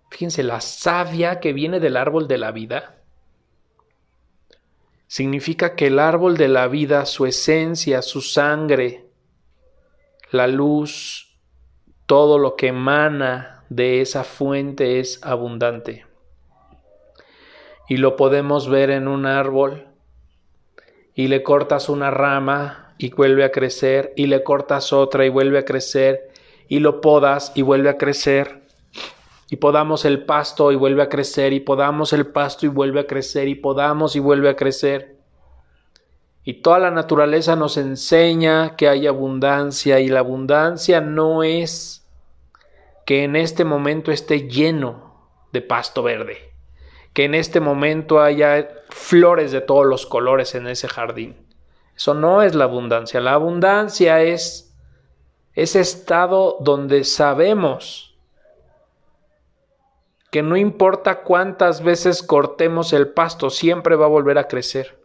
Fíjense, 0.10 0.44
la 0.44 0.60
savia 0.60 1.40
que 1.40 1.54
viene 1.54 1.80
del 1.80 1.96
árbol 1.96 2.28
de 2.28 2.38
la 2.38 2.52
vida 2.52 2.98
significa 5.08 5.74
que 5.74 5.88
el 5.88 6.00
árbol 6.00 6.36
de 6.36 6.50
la 6.50 6.68
vida, 6.68 7.06
su 7.06 7.26
esencia, 7.26 8.02
su 8.02 8.20
sangre, 8.20 9.06
la 10.32 10.48
luz, 10.48 11.40
todo 12.08 12.40
lo 12.40 12.58
que 12.58 12.68
emana 12.68 13.64
de 13.70 14.02
esa 14.02 14.26
fuente 14.26 15.00
es 15.00 15.24
abundante. 15.24 16.06
Y 17.88 17.96
lo 17.96 18.18
podemos 18.18 18.68
ver 18.68 18.90
en 18.90 19.08
un 19.08 19.26
árbol 19.26 19.88
y 21.16 21.30
le 21.30 21.42
cortas 21.42 21.88
una 21.88 22.12
rama 22.12 22.87
y 22.98 23.12
vuelve 23.12 23.44
a 23.44 23.52
crecer 23.52 24.14
y 24.16 24.28
le 24.28 24.44
cortas 24.44 24.94
otra 24.94 25.26
y 25.26 25.30
vuelve 25.30 25.60
a 25.60 25.66
crecer 25.66 26.32
y 26.68 26.80
lo 26.80 27.02
podas 27.02 27.52
y 27.56 27.62
vuelve 27.62 27.90
a 27.90 27.98
crecer 27.98 28.68
y 29.50 29.58
podamos 29.58 30.06
el 30.06 30.26
pasto 30.26 30.72
y 30.72 30.76
vuelve 30.76 31.04
a 31.04 31.10
crecer 31.10 31.54
y 31.54 31.60
podamos 31.60 32.12
el 32.14 32.28
pasto 32.28 32.66
y 32.66 32.70
vuelve 32.70 33.00
a 33.00 33.08
crecer 33.08 33.48
y 33.48 33.56
podamos 33.56 34.16
y 34.16 34.20
vuelve 34.20 34.50
a 34.50 34.56
crecer. 34.56 35.16
Y 36.44 36.56
toda 36.62 36.80
la 36.80 36.92
naturaleza 36.92 37.56
nos 37.56 37.78
enseña 37.78 38.76
que 38.76 38.88
hay 38.88 39.08
abundancia 39.08 40.00
y 40.00 40.08
la 40.08 40.20
abundancia 40.20 41.02
no 41.02 41.44
es 41.44 42.06
que 43.06 43.24
en 43.24 43.36
este 43.36 43.64
momento 43.64 44.12
esté 44.12 44.50
lleno 44.50 45.30
de 45.54 45.62
pasto 45.62 46.04
verde, 46.04 46.38
que 47.14 47.24
en 47.24 47.36
este 47.36 47.60
momento 47.60 48.22
haya 48.22 48.70
flores 48.90 49.52
de 49.52 49.62
todos 49.62 49.86
los 49.86 50.06
colores 50.06 50.56
en 50.56 50.68
ese 50.68 50.88
jardín. 50.90 51.47
Eso 51.98 52.14
no 52.14 52.44
es 52.44 52.54
la 52.54 52.66
abundancia. 52.66 53.20
La 53.20 53.34
abundancia 53.34 54.22
es 54.22 54.72
ese 55.54 55.80
estado 55.80 56.58
donde 56.60 57.04
sabemos 57.04 58.16
que 60.30 60.44
no 60.44 60.56
importa 60.58 61.24
cuántas 61.24 61.82
veces 61.82 62.22
cortemos 62.22 62.94
el 62.94 63.10
pasto, 63.10 63.50
siempre 63.50 63.96
va 63.96 64.06
a 64.06 64.10
volver 64.10 64.38
a 64.38 64.48
crecer. 64.48 65.02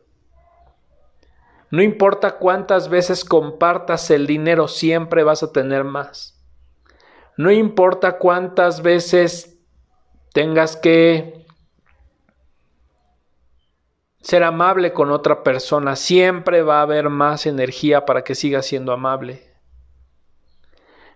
No 1.71 1.81
importa 1.81 2.33
cuántas 2.33 2.91
veces 2.91 3.25
compartas 3.25 4.11
el 4.11 4.27
dinero, 4.27 4.69
siempre 4.69 5.23
vas 5.23 5.43
a 5.43 5.53
tener 5.53 5.85
más. 5.85 6.39
No 7.39 7.51
importa 7.51 8.19
cuántas 8.19 8.83
veces 8.83 9.59
tengas 10.35 10.77
que 10.77 11.42
ser 14.23 14.45
amable 14.45 14.93
con 14.93 15.11
otra 15.11 15.43
persona, 15.43 15.97
siempre 15.97 16.63
va 16.63 16.79
a 16.79 16.83
haber 16.83 17.11
más 17.11 17.45
energía 17.45 18.07
para 18.07 18.23
que 18.23 18.35
sigas 18.35 18.65
siendo 18.65 18.93
amable. 18.93 19.53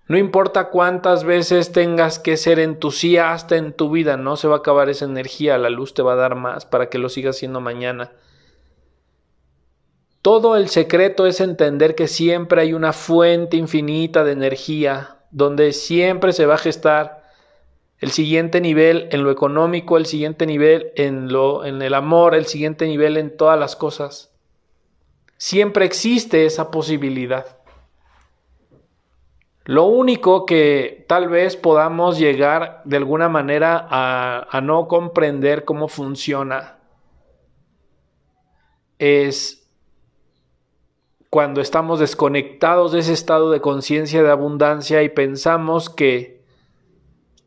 No 0.09 0.19
importa 0.19 0.69
cuántas 0.69 1.25
veces 1.25 1.73
tengas 1.73 2.19
que 2.19 2.37
ser 2.37 2.59
entusiasta 2.59 3.57
en 3.57 3.73
tu 3.73 3.91
vida, 3.91 4.17
no 4.17 4.37
se 4.37 4.49
va 4.49 4.57
a 4.57 4.59
acabar 4.59 4.89
esa 4.89 5.05
energía, 5.05 5.59
la 5.59 5.71
luz 5.71 5.95
te 5.95 6.03
va 6.03 6.13
a 6.13 6.17
dar 6.17 6.35
más 6.35 6.65
para 6.67 6.89
que 6.89 6.99
lo 6.99 7.09
sigas 7.09 7.37
haciendo 7.37 7.61
mañana. 7.61 8.13
Todo 10.23 10.57
el 10.57 10.69
secreto 10.69 11.27
es 11.27 11.41
entender 11.41 11.95
que 11.95 12.09
siempre 12.09 12.61
hay 12.61 12.73
una 12.73 12.93
fuente 12.93 13.57
infinita 13.57 14.25
de 14.25 14.33
energía, 14.33 15.19
donde 15.31 15.73
siempre 15.73 16.33
se 16.33 16.47
va 16.47 16.55
a 16.55 16.59
gestar 16.59 17.26
el 17.99 18.11
siguiente 18.11 18.61
nivel 18.61 19.09
en 19.11 19.25
lo 19.25 19.31
económico, 19.31 19.97
el 19.97 20.07
siguiente 20.07 20.47
nivel 20.47 20.93
en 20.97 21.33
lo 21.33 21.65
en 21.65 21.81
el 21.81 21.95
amor, 21.95 22.35
el 22.35 22.47
siguiente 22.47 22.87
nivel 22.87 23.17
en 23.17 23.37
todas 23.37 23.59
las 23.59 23.77
cosas. 23.77 24.33
Siempre 25.39 25.85
existe 25.85 26.47
esa 26.47 26.71
posibilidad. 26.71 27.57
Lo 29.65 29.85
único 29.87 30.47
que 30.47 31.05
tal 31.09 31.29
vez 31.29 31.57
podamos 31.57 32.19
llegar 32.19 32.83
de 32.85 32.99
alguna 32.99 33.29
manera 33.29 33.87
a, 33.91 34.61
no 34.61 34.87
comprender 34.87 35.65
cómo 35.65 35.89
funciona 35.89 36.79
es 38.99 39.69
cuando 41.31 41.61
estamos 41.61 41.99
desconectados 41.99 42.93
de 42.93 43.01
ese 43.01 43.13
estado 43.13 43.51
de 43.51 43.61
conciencia 43.61 44.23
de 44.23 44.31
abundancia 44.31 45.03
y 45.03 45.09
pensamos 45.09 45.91
que 45.91 46.36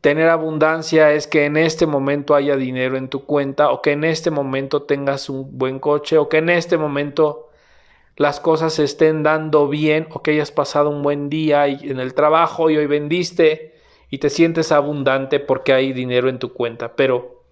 tener 0.00 0.28
abundancia 0.28 1.12
es 1.12 1.26
que 1.26 1.44
en 1.44 1.56
este 1.56 1.86
momento 1.86 2.34
haya 2.34 2.56
dinero 2.56 2.96
en 2.96 3.08
tu 3.08 3.24
cuenta 3.24 3.70
o 3.70 3.82
que 3.82 3.92
en 3.92 4.04
este 4.04 4.30
momento 4.30 4.82
tengas 4.82 5.28
un 5.28 5.58
buen 5.58 5.78
coche 5.78 6.18
o 6.18 6.28
que 6.28 6.38
en 6.38 6.48
este 6.48 6.78
momento 6.78 7.50
las 8.16 8.40
cosas 8.40 8.74
se 8.74 8.84
estén 8.84 9.22
dando 9.22 9.68
bien 9.68 10.08
o 10.12 10.22
que 10.22 10.32
hayas 10.32 10.52
pasado 10.52 10.90
un 10.90 11.02
buen 11.02 11.28
día 11.28 11.66
en 11.66 12.00
el 12.00 12.14
trabajo 12.14 12.70
y 12.70 12.76
hoy 12.76 12.86
vendiste 12.86 13.74
y 14.10 14.18
te 14.18 14.30
sientes 14.30 14.72
abundante 14.72 15.38
porque 15.38 15.72
hay 15.72 15.92
dinero 15.92 16.28
en 16.28 16.38
tu 16.38 16.52
cuenta. 16.52 16.96
Pero, 16.96 17.44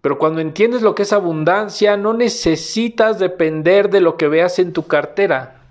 pero 0.00 0.18
cuando 0.18 0.40
entiendes 0.40 0.82
lo 0.82 0.94
que 0.94 1.02
es 1.02 1.12
abundancia, 1.12 1.96
no 1.96 2.12
necesitas 2.14 3.18
depender 3.18 3.90
de 3.90 4.00
lo 4.00 4.16
que 4.16 4.28
veas 4.28 4.58
en 4.58 4.72
tu 4.72 4.86
cartera 4.86 5.62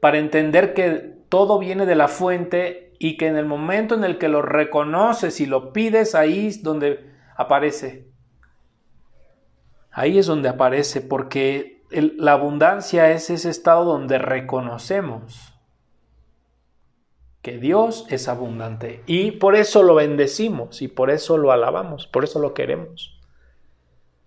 para 0.00 0.18
entender 0.18 0.74
que 0.74 1.14
todo 1.28 1.58
viene 1.58 1.86
de 1.86 1.94
la 1.94 2.08
fuente 2.08 2.85
y 2.98 3.16
que 3.16 3.26
en 3.26 3.36
el 3.36 3.46
momento 3.46 3.94
en 3.94 4.04
el 4.04 4.18
que 4.18 4.28
lo 4.28 4.42
reconoces 4.42 5.40
y 5.40 5.46
lo 5.46 5.72
pides, 5.72 6.14
ahí 6.14 6.48
es 6.48 6.62
donde 6.62 7.10
aparece. 7.36 8.08
Ahí 9.90 10.18
es 10.18 10.26
donde 10.26 10.48
aparece, 10.48 11.00
porque 11.00 11.82
la 11.90 12.32
abundancia 12.32 13.10
es 13.12 13.30
ese 13.30 13.48
estado 13.48 13.84
donde 13.84 14.18
reconocemos 14.18 15.52
que 17.42 17.58
Dios 17.58 18.06
es 18.10 18.26
abundante 18.26 19.04
y 19.06 19.30
por 19.30 19.54
eso 19.54 19.84
lo 19.84 19.94
bendecimos 19.94 20.82
y 20.82 20.88
por 20.88 21.10
eso 21.10 21.38
lo 21.38 21.52
alabamos, 21.52 22.08
por 22.08 22.24
eso 22.24 22.40
lo 22.40 22.54
queremos. 22.54 23.20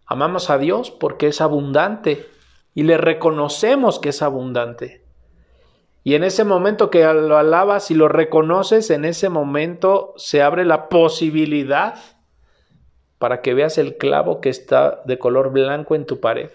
Amamos 0.06 0.50
a 0.50 0.58
Dios 0.58 0.90
porque 0.90 1.28
es 1.28 1.42
abundante 1.42 2.26
y 2.74 2.84
le 2.84 2.98
reconocemos 2.98 4.00
que 4.00 4.10
es 4.10 4.22
abundante. 4.22 5.04
Y 6.10 6.16
en 6.16 6.24
ese 6.24 6.44
momento 6.44 6.90
que 6.90 7.04
lo 7.04 7.38
alabas 7.38 7.92
y 7.92 7.94
lo 7.94 8.08
reconoces, 8.08 8.90
en 8.90 9.06
ese 9.06 9.30
momento 9.30 10.16
se 10.18 10.42
abre 10.42 10.66
la 10.66 10.90
posibilidad 10.90 12.00
para 13.20 13.44
que 13.44 13.54
veas 13.54 13.78
el 13.78 13.96
clavo 13.96 14.42
que 14.42 14.50
está 14.50 15.04
de 15.06 15.20
color 15.20 15.52
blanco 15.52 15.94
en 15.94 16.08
tu 16.08 16.20
pared. 16.20 16.50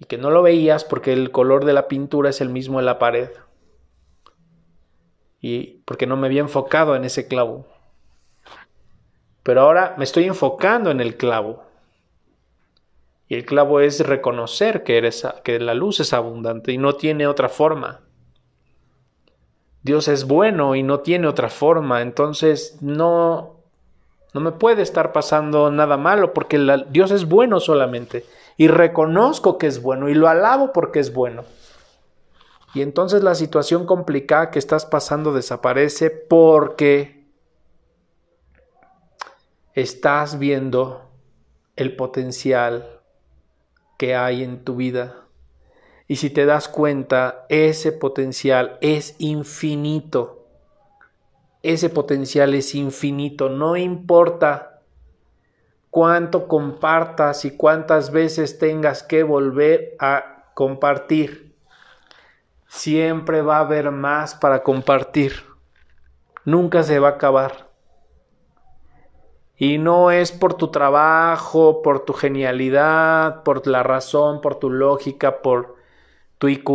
Y 0.00 0.06
que 0.06 0.18
no 0.18 0.30
lo 0.30 0.42
veías 0.42 0.82
porque 0.82 1.12
el 1.12 1.30
color 1.30 1.64
de 1.64 1.72
la 1.72 1.86
pintura 1.86 2.30
es 2.30 2.40
el 2.40 2.48
mismo 2.48 2.80
en 2.80 2.86
la 2.86 2.98
pared. 2.98 3.30
Y 5.40 5.84
porque 5.84 6.08
no 6.08 6.16
me 6.16 6.26
había 6.26 6.40
enfocado 6.40 6.96
en 6.96 7.04
ese 7.04 7.28
clavo. 7.28 7.68
Pero 9.44 9.60
ahora 9.60 9.94
me 9.98 10.02
estoy 10.02 10.24
enfocando 10.24 10.90
en 10.90 11.00
el 11.00 11.16
clavo. 11.16 11.62
Y 13.30 13.36
el 13.36 13.46
clavo 13.46 13.78
es 13.78 14.00
reconocer 14.00 14.82
que, 14.82 14.98
eres, 14.98 15.24
que 15.44 15.60
la 15.60 15.72
luz 15.72 16.00
es 16.00 16.12
abundante 16.12 16.72
y 16.72 16.78
no 16.78 16.96
tiene 16.96 17.28
otra 17.28 17.48
forma. 17.48 18.00
Dios 19.82 20.08
es 20.08 20.26
bueno 20.26 20.74
y 20.74 20.82
no 20.82 20.98
tiene 20.98 21.28
otra 21.28 21.48
forma. 21.48 22.02
Entonces 22.02 22.78
no, 22.80 23.60
no 24.34 24.40
me 24.40 24.50
puede 24.50 24.82
estar 24.82 25.12
pasando 25.12 25.70
nada 25.70 25.96
malo 25.96 26.34
porque 26.34 26.58
Dios 26.90 27.12
es 27.12 27.28
bueno 27.28 27.60
solamente. 27.60 28.26
Y 28.56 28.66
reconozco 28.66 29.58
que 29.58 29.68
es 29.68 29.80
bueno 29.80 30.08
y 30.08 30.14
lo 30.14 30.26
alabo 30.26 30.72
porque 30.72 30.98
es 30.98 31.14
bueno. 31.14 31.44
Y 32.74 32.82
entonces 32.82 33.22
la 33.22 33.36
situación 33.36 33.86
complicada 33.86 34.50
que 34.50 34.58
estás 34.58 34.86
pasando 34.86 35.32
desaparece 35.32 36.10
porque 36.10 37.28
estás 39.72 40.40
viendo 40.40 41.08
el 41.76 41.94
potencial 41.94 42.99
que 44.00 44.16
hay 44.16 44.42
en 44.42 44.64
tu 44.64 44.76
vida. 44.76 45.26
Y 46.08 46.16
si 46.16 46.30
te 46.30 46.46
das 46.46 46.68
cuenta, 46.68 47.44
ese 47.50 47.92
potencial 47.92 48.78
es 48.80 49.14
infinito 49.18 50.40
ese 51.62 51.90
potencial 51.90 52.54
es 52.54 52.74
infinito, 52.74 53.50
no 53.50 53.76
importa 53.76 54.80
cuánto 55.90 56.48
compartas 56.48 57.44
y 57.44 57.56
cuántas 57.56 58.12
veces 58.12 58.58
tengas 58.58 59.02
que 59.02 59.22
volver 59.22 59.94
a 59.98 60.46
compartir. 60.54 61.54
Siempre 62.66 63.42
va 63.42 63.58
a 63.58 63.60
haber 63.60 63.90
más 63.90 64.34
para 64.34 64.62
compartir. 64.62 65.44
Nunca 66.44 66.82
se 66.82 66.98
va 66.98 67.08
a 67.08 67.12
acabar. 67.12 67.69
Y 69.62 69.76
no 69.76 70.10
es 70.10 70.32
por 70.32 70.54
tu 70.54 70.68
trabajo, 70.68 71.82
por 71.82 72.06
tu 72.06 72.14
genialidad, 72.14 73.42
por 73.42 73.66
la 73.66 73.82
razón, 73.82 74.40
por 74.40 74.54
tu 74.54 74.70
lógica, 74.70 75.42
por 75.42 75.76
tu 76.38 76.48
IQ, 76.48 76.70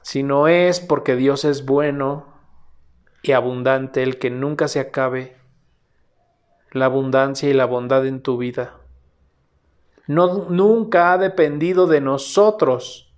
sino 0.00 0.46
es 0.46 0.78
porque 0.78 1.16
Dios 1.16 1.44
es 1.44 1.66
bueno 1.66 2.26
y 3.24 3.32
abundante, 3.32 4.04
el 4.04 4.20
que 4.20 4.30
nunca 4.30 4.68
se 4.68 4.78
acabe, 4.78 5.36
la 6.70 6.84
abundancia 6.84 7.50
y 7.50 7.52
la 7.52 7.64
bondad 7.64 8.06
en 8.06 8.22
tu 8.22 8.38
vida. 8.38 8.76
No, 10.06 10.48
nunca 10.50 11.12
ha 11.12 11.18
dependido 11.18 11.88
de 11.88 12.00
nosotros 12.00 13.12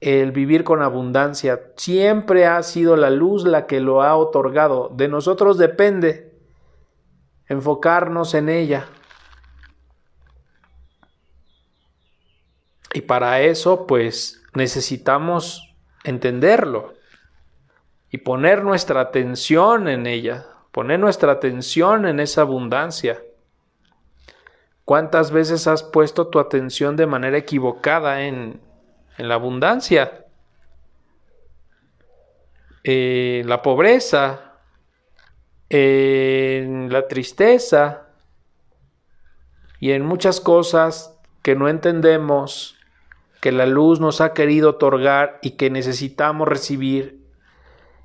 el 0.00 0.32
vivir 0.32 0.64
con 0.64 0.82
abundancia. 0.82 1.72
Siempre 1.76 2.46
ha 2.46 2.60
sido 2.64 2.96
la 2.96 3.10
luz 3.10 3.44
la 3.44 3.68
que 3.68 3.78
lo 3.78 4.02
ha 4.02 4.16
otorgado. 4.16 4.90
De 4.92 5.06
nosotros 5.06 5.56
depende 5.56 6.25
enfocarnos 7.48 8.34
en 8.34 8.48
ella. 8.48 8.86
Y 12.92 13.02
para 13.02 13.40
eso, 13.42 13.86
pues, 13.86 14.42
necesitamos 14.54 15.74
entenderlo 16.04 16.94
y 18.10 18.18
poner 18.18 18.64
nuestra 18.64 19.00
atención 19.00 19.88
en 19.88 20.06
ella, 20.06 20.46
poner 20.72 20.98
nuestra 20.98 21.32
atención 21.32 22.06
en 22.06 22.20
esa 22.20 22.42
abundancia. 22.42 23.22
¿Cuántas 24.84 25.32
veces 25.32 25.66
has 25.66 25.82
puesto 25.82 26.28
tu 26.28 26.38
atención 26.38 26.96
de 26.96 27.06
manera 27.06 27.36
equivocada 27.36 28.22
en, 28.22 28.60
en 29.18 29.28
la 29.28 29.34
abundancia? 29.34 30.24
En 32.84 33.48
la 33.48 33.62
pobreza, 33.62 34.45
en 35.68 36.92
la 36.92 37.08
tristeza 37.08 38.08
y 39.80 39.92
en 39.92 40.04
muchas 40.04 40.40
cosas 40.40 41.18
que 41.42 41.54
no 41.54 41.68
entendemos, 41.68 42.76
que 43.40 43.52
la 43.52 43.66
luz 43.66 44.00
nos 44.00 44.20
ha 44.20 44.32
querido 44.32 44.70
otorgar 44.70 45.38
y 45.42 45.52
que 45.52 45.70
necesitamos 45.70 46.48
recibir 46.48 47.26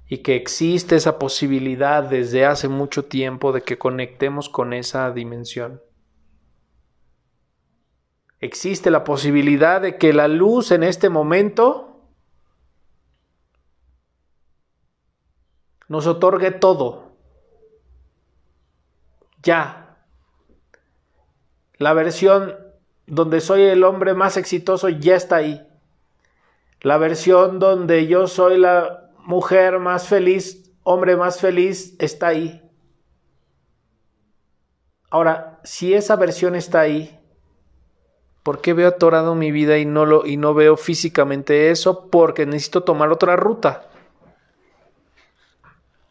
y 0.07 0.19
que 0.19 0.35
existe 0.35 0.97
esa 0.97 1.17
posibilidad 1.17 2.03
desde 2.03 2.45
hace 2.45 2.67
mucho 2.67 3.05
tiempo 3.05 3.53
de 3.53 3.61
que 3.61 3.77
conectemos 3.77 4.49
con 4.49 4.73
esa 4.73 5.09
dimensión. 5.11 5.81
Existe 8.41 8.91
la 8.91 9.03
posibilidad 9.03 9.79
de 9.79 9.97
que 9.97 10.13
la 10.13 10.27
luz 10.27 10.71
en 10.71 10.83
este 10.83 11.09
momento 11.09 12.09
nos 15.87 16.07
otorgue 16.07 16.51
todo. 16.51 17.10
Ya. 19.43 19.97
La 21.77 21.93
versión 21.93 22.55
donde 23.07 23.41
soy 23.41 23.63
el 23.63 23.83
hombre 23.83 24.13
más 24.13 24.37
exitoso 24.37 24.89
ya 24.89 25.15
está 25.15 25.37
ahí. 25.37 25.67
La 26.81 26.97
versión 26.97 27.59
donde 27.59 28.07
yo 28.07 28.27
soy 28.27 28.57
la 28.57 29.09
mujer 29.19 29.79
más 29.79 30.07
feliz, 30.07 30.71
hombre 30.83 31.15
más 31.15 31.39
feliz, 31.39 31.95
está 31.99 32.27
ahí. 32.27 32.61
Ahora, 35.09 35.59
si 35.63 35.93
esa 35.93 36.15
versión 36.15 36.55
está 36.55 36.79
ahí, 36.79 37.19
¿por 38.43 38.61
qué 38.61 38.73
veo 38.73 38.87
atorado 38.87 39.35
mi 39.35 39.51
vida 39.51 39.77
y 39.77 39.85
no, 39.85 40.05
lo, 40.05 40.25
y 40.25 40.37
no 40.37 40.53
veo 40.53 40.77
físicamente 40.77 41.69
eso? 41.69 42.09
Porque 42.09 42.45
necesito 42.45 42.83
tomar 42.83 43.11
otra 43.11 43.35
ruta. 43.35 43.89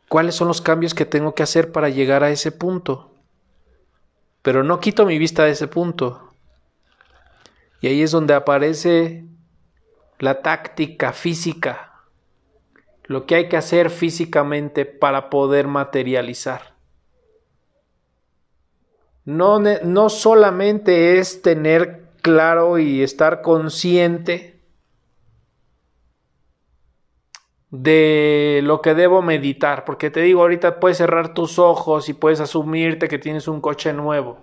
¿Cuáles 0.09 0.35
son 0.35 0.49
los 0.49 0.61
cambios 0.61 0.93
que 0.93 1.07
tengo 1.07 1.35
que 1.35 1.43
hacer 1.43 1.73
para 1.73 1.89
llegar 1.89 2.23
a 2.23 2.31
ese 2.31 2.53
punto? 2.53 3.10
Pero 4.43 4.65
no 4.65 4.81
quito 4.81 5.07
mi 5.07 5.19
vista 5.19 5.45
de 5.45 5.51
ese 5.51 5.69
punto. 5.69 6.33
Y 7.81 7.89
ahí 7.89 8.03
es 8.03 8.11
donde 8.11 8.35
aparece 8.35 9.25
la 10.19 10.43
táctica 10.43 11.13
física 11.13 11.91
lo 13.11 13.27
que 13.27 13.35
hay 13.35 13.49
que 13.49 13.57
hacer 13.57 13.91
físicamente 13.91 14.85
para 14.85 15.31
poder 15.31 15.67
materializar. 15.67 16.77
No, 19.25 19.59
no 19.59 20.09
solamente 20.09 21.19
es 21.19 21.43
tener 21.43 22.05
claro 22.23 22.79
y 22.79 23.03
estar 23.03 23.43
consciente 23.43 24.60
de 27.71 28.61
lo 28.65 28.83
que 28.83 28.95
debo 28.95 29.23
meditar, 29.23 29.85
porque 29.85 30.11
te 30.11 30.21
digo, 30.21 30.43
ahorita 30.43 30.81
puedes 30.81 30.99
cerrar 30.99 31.35
tus 31.35 31.59
ojos 31.59 32.09
y 32.09 32.15
puedes 32.15 32.41
asumirte 32.41 33.09
que 33.09 33.19
tienes 33.19 33.47
un 33.47 33.61
coche 33.61 33.93
nuevo. 33.93 34.39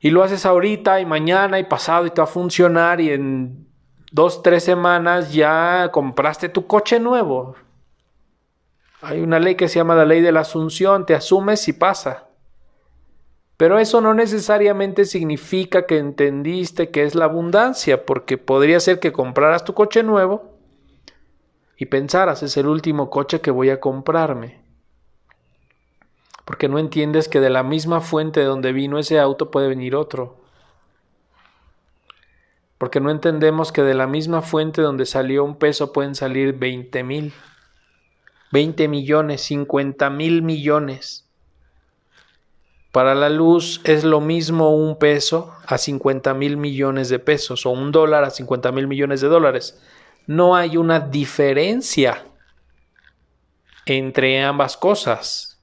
Y 0.00 0.10
lo 0.10 0.22
haces 0.22 0.44
ahorita 0.46 1.00
y 1.00 1.06
mañana 1.06 1.58
y 1.58 1.64
pasado 1.64 2.06
y 2.06 2.10
te 2.10 2.20
va 2.20 2.24
a 2.24 2.26
funcionar 2.26 3.00
y 3.00 3.10
en 3.10 3.68
dos, 4.10 4.42
tres 4.42 4.64
semanas 4.64 5.32
ya 5.32 5.90
compraste 5.92 6.48
tu 6.48 6.66
coche 6.66 6.98
nuevo. 6.98 7.54
Hay 9.02 9.20
una 9.20 9.38
ley 9.38 9.54
que 9.54 9.68
se 9.68 9.76
llama 9.76 9.94
la 9.94 10.04
ley 10.04 10.20
de 10.20 10.32
la 10.32 10.40
asunción, 10.40 11.06
te 11.06 11.14
asumes 11.14 11.68
y 11.68 11.74
pasa. 11.74 12.26
Pero 13.56 13.78
eso 13.78 14.00
no 14.00 14.14
necesariamente 14.14 15.04
significa 15.04 15.86
que 15.86 15.98
entendiste 15.98 16.90
que 16.90 17.04
es 17.04 17.14
la 17.14 17.26
abundancia, 17.26 18.06
porque 18.06 18.38
podría 18.38 18.80
ser 18.80 19.00
que 19.00 19.12
compraras 19.12 19.64
tu 19.64 19.74
coche 19.74 20.02
nuevo 20.02 20.49
y 21.80 21.86
pensaras, 21.86 22.44
es 22.44 22.56
el 22.56 22.68
último 22.68 23.10
coche 23.10 23.40
que 23.40 23.50
voy 23.50 23.70
a 23.70 23.80
comprarme. 23.80 24.60
Porque 26.44 26.68
no 26.68 26.78
entiendes 26.78 27.28
que 27.28 27.40
de 27.40 27.50
la 27.50 27.64
misma 27.64 28.00
fuente 28.00 28.38
de 28.38 28.46
donde 28.46 28.72
vino 28.72 29.00
ese 29.00 29.18
auto 29.18 29.50
puede 29.50 29.68
venir 29.68 29.96
otro 29.96 30.40
porque 32.80 32.98
no 32.98 33.10
entendemos 33.10 33.72
que 33.72 33.82
de 33.82 33.92
la 33.92 34.06
misma 34.06 34.40
fuente 34.40 34.80
donde 34.80 35.04
salió 35.04 35.44
un 35.44 35.56
peso 35.56 35.92
pueden 35.92 36.14
salir 36.14 36.54
20 36.54 37.04
mil, 37.04 37.34
20 38.52 38.88
millones, 38.88 39.42
50 39.42 40.08
mil 40.08 40.40
millones. 40.40 41.26
Para 42.90 43.14
la 43.14 43.28
luz 43.28 43.82
es 43.84 44.02
lo 44.02 44.22
mismo 44.22 44.74
un 44.74 44.98
peso 44.98 45.52
a 45.66 45.76
50 45.76 46.32
mil 46.32 46.56
millones 46.56 47.10
de 47.10 47.18
pesos 47.18 47.66
o 47.66 47.70
un 47.70 47.92
dólar 47.92 48.24
a 48.24 48.30
50 48.30 48.72
mil 48.72 48.88
millones 48.88 49.20
de 49.20 49.28
dólares. 49.28 49.78
No 50.26 50.56
hay 50.56 50.76
una 50.76 51.00
diferencia 51.00 52.24
entre 53.86 54.42
ambas 54.42 54.76
cosas. 54.76 55.62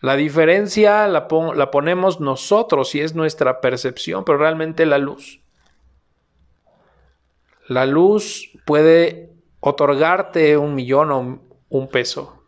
La 0.00 0.16
diferencia 0.16 1.08
la, 1.08 1.28
ponemos 1.28 2.20
nosotros 2.20 2.94
y 2.94 3.00
es 3.00 3.14
nuestra 3.14 3.60
percepción, 3.60 4.24
pero 4.24 4.38
realmente 4.38 4.86
la 4.86 4.98
luz 4.98 5.40
la 7.68 7.84
luz 7.86 8.52
puede 8.64 9.32
otorgarte 9.60 10.56
un 10.56 10.74
millón 10.74 11.10
o 11.10 11.38
un 11.68 11.88
peso. 11.88 12.42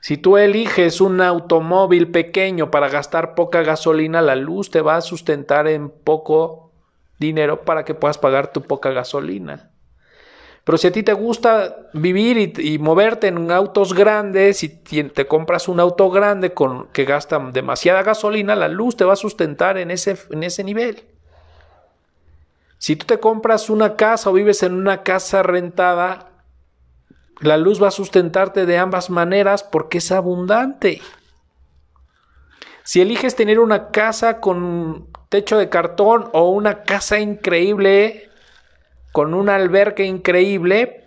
Si 0.00 0.16
tú 0.16 0.36
eliges 0.36 1.00
un 1.00 1.20
automóvil 1.20 2.10
pequeño 2.10 2.70
para 2.70 2.88
gastar 2.88 3.34
poca 3.34 3.62
gasolina, 3.62 4.20
la 4.20 4.36
luz 4.36 4.70
te 4.70 4.80
va 4.80 4.96
a 4.96 5.00
sustentar 5.00 5.66
en 5.66 5.90
poco 5.90 6.63
dinero 7.18 7.62
para 7.62 7.84
que 7.84 7.94
puedas 7.94 8.18
pagar 8.18 8.52
tu 8.52 8.62
poca 8.62 8.90
gasolina. 8.90 9.70
Pero 10.64 10.78
si 10.78 10.86
a 10.86 10.92
ti 10.92 11.02
te 11.02 11.12
gusta 11.12 11.90
vivir 11.92 12.58
y, 12.58 12.78
moverte 12.78 13.26
en 13.26 13.50
autos 13.50 13.92
grandes 13.92 14.62
y 14.62 14.68
te 14.68 15.26
compras 15.26 15.68
un 15.68 15.78
auto 15.78 16.08
grande 16.10 16.54
con, 16.54 16.88
que 16.88 17.04
gasta 17.04 17.38
demasiada 17.38 18.02
gasolina, 18.02 18.56
la 18.56 18.68
luz 18.68 18.96
te 18.96 19.04
va 19.04 19.12
a 19.12 19.16
sustentar 19.16 19.76
en 19.76 19.90
ese, 19.90 20.16
en 20.30 20.42
ese 20.42 20.64
nivel. 20.64 21.04
Si 22.78 22.96
tú 22.96 23.04
te 23.04 23.20
compras 23.20 23.68
una 23.68 23.96
casa 23.96 24.30
o 24.30 24.32
vives 24.32 24.62
en 24.62 24.72
una 24.72 25.02
casa 25.02 25.42
rentada, 25.42 26.30
la 27.40 27.58
luz 27.58 27.82
va 27.82 27.88
a 27.88 27.90
sustentarte 27.90 28.64
de 28.64 28.78
ambas 28.78 29.10
maneras 29.10 29.62
porque 29.62 29.98
es 29.98 30.12
abundante. 30.12 31.02
Si 32.84 33.02
eliges 33.02 33.36
tener 33.36 33.58
una 33.58 33.90
casa 33.90 34.40
con 34.40 35.08
techo 35.28 35.58
de 35.58 35.68
cartón 35.68 36.30
o 36.32 36.50
una 36.50 36.82
casa 36.82 37.18
increíble 37.18 38.30
con 39.12 39.34
un 39.34 39.48
albergue 39.48 40.04
increíble, 40.04 41.04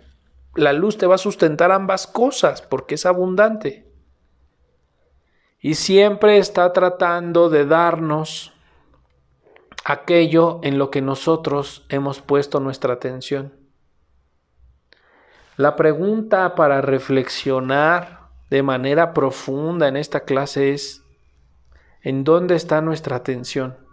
la 0.54 0.72
luz 0.72 0.96
te 0.96 1.06
va 1.06 1.16
a 1.16 1.18
sustentar 1.18 1.70
ambas 1.72 2.06
cosas 2.06 2.62
porque 2.62 2.94
es 2.94 3.04
abundante. 3.04 3.86
Y 5.60 5.74
siempre 5.74 6.38
está 6.38 6.72
tratando 6.72 7.50
de 7.50 7.66
darnos 7.66 8.52
aquello 9.84 10.60
en 10.62 10.78
lo 10.78 10.90
que 10.90 11.02
nosotros 11.02 11.84
hemos 11.88 12.20
puesto 12.20 12.60
nuestra 12.60 12.94
atención. 12.94 13.52
La 15.56 15.76
pregunta 15.76 16.54
para 16.54 16.80
reflexionar 16.80 18.28
de 18.48 18.62
manera 18.62 19.12
profunda 19.12 19.88
en 19.88 19.96
esta 19.96 20.20
clase 20.20 20.72
es, 20.72 21.02
¿en 22.02 22.24
dónde 22.24 22.54
está 22.54 22.80
nuestra 22.80 23.16
atención? 23.16 23.87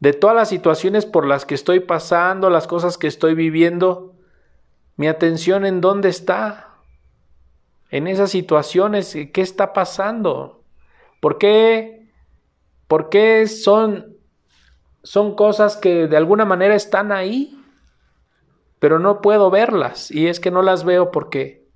De 0.00 0.12
todas 0.12 0.34
las 0.34 0.48
situaciones 0.48 1.06
por 1.06 1.26
las 1.26 1.44
que 1.44 1.54
estoy 1.54 1.80
pasando, 1.80 2.50
las 2.50 2.66
cosas 2.66 2.98
que 2.98 3.06
estoy 3.06 3.34
viviendo, 3.34 4.16
mi 4.96 5.06
atención 5.06 5.64
en 5.64 5.80
dónde 5.80 6.08
está? 6.08 6.74
En 7.90 8.06
esas 8.06 8.30
situaciones, 8.30 9.16
¿qué 9.32 9.40
está 9.40 9.72
pasando? 9.72 10.64
¿Por 11.20 11.38
qué? 11.38 12.10
¿Por 12.88 13.08
qué 13.08 13.46
son 13.46 14.20
son 15.02 15.34
cosas 15.34 15.76
que 15.76 16.06
de 16.08 16.16
alguna 16.16 16.44
manera 16.44 16.74
están 16.74 17.12
ahí, 17.12 17.58
pero 18.78 18.98
no 18.98 19.20
puedo 19.20 19.50
verlas. 19.50 20.10
Y 20.10 20.28
es 20.28 20.40
que 20.40 20.50
no 20.50 20.62
las 20.62 20.84
veo 20.84 21.10
porque, 21.10 21.68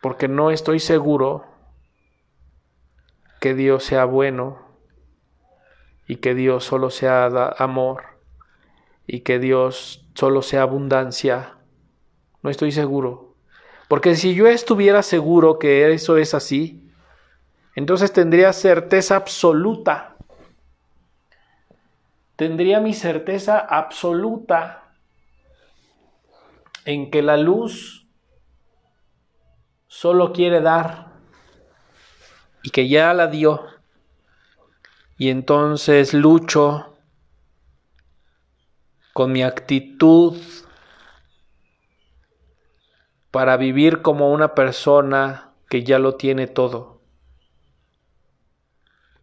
porque 0.00 0.28
no 0.28 0.50
estoy 0.50 0.80
seguro 0.80 1.46
que 3.40 3.54
Dios 3.54 3.84
sea 3.84 4.04
bueno 4.04 4.69
y 6.10 6.16
que 6.16 6.34
Dios 6.34 6.64
solo 6.64 6.90
sea 6.90 7.26
amor 7.56 8.02
y 9.06 9.20
que 9.20 9.38
Dios 9.38 10.04
solo 10.14 10.42
sea 10.42 10.62
abundancia. 10.62 11.54
No 12.42 12.50
estoy 12.50 12.72
seguro. 12.72 13.36
Porque 13.86 14.16
si 14.16 14.34
yo 14.34 14.48
estuviera 14.48 15.04
seguro 15.04 15.60
que 15.60 15.92
eso 15.92 16.16
es 16.16 16.34
así, 16.34 16.90
entonces 17.76 18.12
tendría 18.12 18.52
certeza 18.52 19.14
absoluta. 19.14 20.16
Tendría 22.34 22.80
mi 22.80 22.92
certeza 22.92 23.60
absoluta 23.60 24.92
en 26.86 27.12
que 27.12 27.22
la 27.22 27.36
luz 27.36 28.08
solo 29.86 30.32
quiere 30.32 30.60
dar 30.60 31.12
y 32.64 32.70
que 32.70 32.88
ya 32.88 33.14
la 33.14 33.28
dio. 33.28 33.79
Y 35.20 35.28
entonces 35.28 36.14
lucho 36.14 36.96
con 39.12 39.32
mi 39.32 39.42
actitud 39.42 40.38
para 43.30 43.58
vivir 43.58 44.00
como 44.00 44.32
una 44.32 44.54
persona 44.54 45.52
que 45.68 45.84
ya 45.84 45.98
lo 45.98 46.14
tiene 46.14 46.46
todo, 46.46 47.02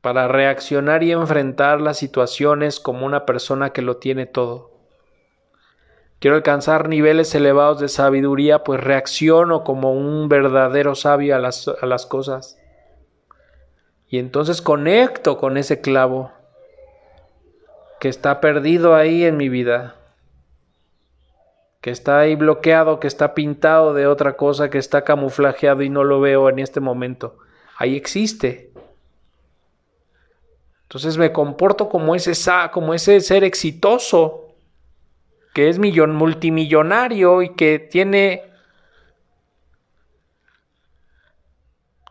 para 0.02 0.28
reaccionar 0.28 1.02
y 1.02 1.14
enfrentar 1.14 1.82
las 1.82 1.98
situaciones 1.98 2.80
como 2.80 3.04
una 3.04 3.26
persona 3.26 3.72
que 3.72 3.82
lo 3.82 3.98
tiene 3.98 4.28
todo. 4.28 4.78
Quiero 6.20 6.36
alcanzar 6.36 6.90
niveles 6.90 7.34
elevados 7.34 7.80
de 7.80 7.88
sabiduría, 7.88 8.64
pues 8.64 8.82
reacciono 8.82 9.64
como 9.64 9.94
un 9.94 10.30
verdadero 10.30 10.94
sabio 10.94 11.36
a 11.36 11.40
las, 11.40 11.68
a 11.68 11.88
las 11.88 12.06
cosas. 12.06 12.60
Y 14.10 14.20
entonces 14.20 14.62
conecto 14.62 15.38
con 15.38 15.58
ese 15.58 15.82
clavo 15.82 16.32
que 18.00 18.10
está 18.10 18.40
perdido 18.40 18.96
ahí 18.96 19.24
en 19.24 19.38
mi 19.38 19.50
vida, 19.50 19.96
que 21.82 21.92
está 21.92 22.20
ahí 22.20 22.36
bloqueado, 22.36 23.00
que 23.00 23.08
está 23.08 23.34
pintado 23.34 23.94
de 23.94 24.08
otra 24.08 24.38
cosa, 24.38 24.70
que 24.70 24.78
está 24.78 25.04
camuflajeado 25.04 25.82
y 25.82 25.90
no 25.90 26.04
lo 26.04 26.22
veo 26.22 26.50
en 26.50 26.60
este 26.60 26.80
momento. 26.80 27.38
Ahí 27.78 27.96
existe. 27.96 28.72
Entonces 30.84 31.18
me 31.18 31.34
comporto 31.34 31.90
como 31.90 32.16
ese, 32.16 32.34
como 32.72 32.94
ese 32.94 33.20
ser 33.20 33.44
exitoso, 33.44 34.54
que 35.54 35.70
es 35.70 35.80
millon, 35.80 36.16
multimillonario 36.16 37.42
y 37.42 37.56
que 37.56 37.80
tiene 37.80 38.47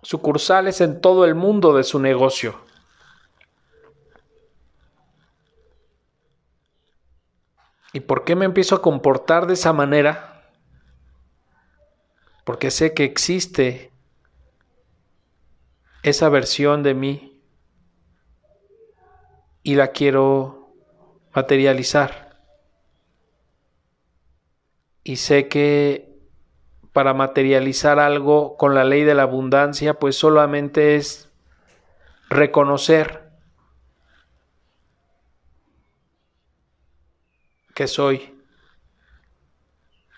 sucursales 0.06 0.80
en 0.80 1.00
todo 1.00 1.24
el 1.24 1.34
mundo 1.34 1.74
de 1.74 1.82
su 1.82 1.98
negocio. 1.98 2.60
¿Y 7.92 7.98
por 7.98 8.22
qué 8.22 8.36
me 8.36 8.44
empiezo 8.44 8.76
a 8.76 8.82
comportar 8.82 9.48
de 9.48 9.54
esa 9.54 9.72
manera? 9.72 10.48
Porque 12.44 12.70
sé 12.70 12.94
que 12.94 13.02
existe 13.02 13.90
esa 16.04 16.28
versión 16.28 16.84
de 16.84 16.94
mí 16.94 17.42
y 19.64 19.74
la 19.74 19.88
quiero 19.88 20.72
materializar. 21.34 22.38
Y 25.02 25.16
sé 25.16 25.48
que 25.48 26.05
para 26.96 27.12
materializar 27.12 27.98
algo 27.98 28.56
con 28.56 28.74
la 28.74 28.82
ley 28.82 29.04
de 29.04 29.14
la 29.14 29.24
abundancia, 29.24 29.98
pues 29.98 30.16
solamente 30.16 30.96
es 30.96 31.30
reconocer 32.30 33.28
que 37.74 37.86
soy. 37.86 38.34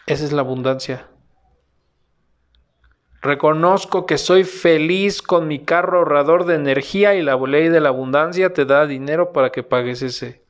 Esa 0.07 0.24
es 0.24 0.31
la 0.31 0.43
abundancia. 0.43 1.09
Reconozco 3.22 4.07
que 4.07 4.16
soy 4.16 4.45
feliz 4.45 5.20
con 5.20 5.49
mi 5.49 5.64
carro 5.64 5.99
ahorrador 5.99 6.45
de 6.45 6.55
energía 6.55 7.16
y 7.16 7.22
la 7.22 7.37
ley 7.39 7.70
de 7.70 7.81
la 7.81 7.89
abundancia 7.89 8.53
te 8.53 8.64
da 8.66 8.87
dinero 8.87 9.33
para 9.33 9.51
que 9.51 9.64
pagues 9.64 10.01
ese. 10.03 10.47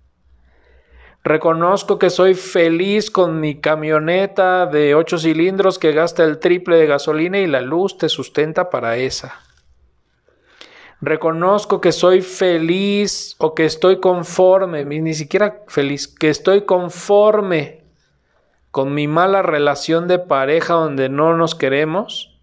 Reconozco 1.29 1.99
que 1.99 2.09
soy 2.09 2.33
feliz 2.33 3.11
con 3.11 3.39
mi 3.39 3.61
camioneta 3.61 4.65
de 4.65 4.95
ocho 4.95 5.19
cilindros 5.19 5.79
que 5.79 5.93
gasta 5.93 6.25
el 6.25 6.39
triple 6.39 6.79
de 6.79 6.87
gasolina 6.87 7.39
y 7.39 7.47
la 7.47 7.61
luz 7.61 7.99
te 7.99 8.09
sustenta 8.09 8.71
para 8.71 8.97
esa. 8.97 9.39
Reconozco 11.03 11.83
que 11.83 11.93
soy 11.93 12.23
feliz 12.23 13.37
o 13.37 13.55
que 13.55 13.67
estoy 13.67 14.01
conforme, 14.01 14.87
ni 14.87 15.13
siquiera 15.13 15.65
feliz, 15.69 16.09
que 16.09 16.31
estoy 16.31 16.63
conforme 16.63 17.85
con 18.71 18.95
mi 18.95 19.07
mala 19.07 19.43
relación 19.43 20.09
de 20.09 20.19
pareja 20.19 20.73
donde 20.73 21.11
no 21.11 21.37
nos 21.37 21.55
queremos 21.55 22.41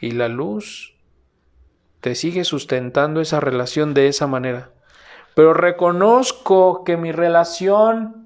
y 0.00 0.12
la 0.12 0.28
luz 0.28 0.94
te 2.00 2.14
sigue 2.14 2.44
sustentando 2.44 3.20
esa 3.20 3.40
relación 3.40 3.92
de 3.92 4.08
esa 4.08 4.26
manera 4.26 4.70
pero 5.34 5.54
reconozco 5.54 6.84
que 6.84 6.96
mi 6.96 7.12
relación 7.12 8.21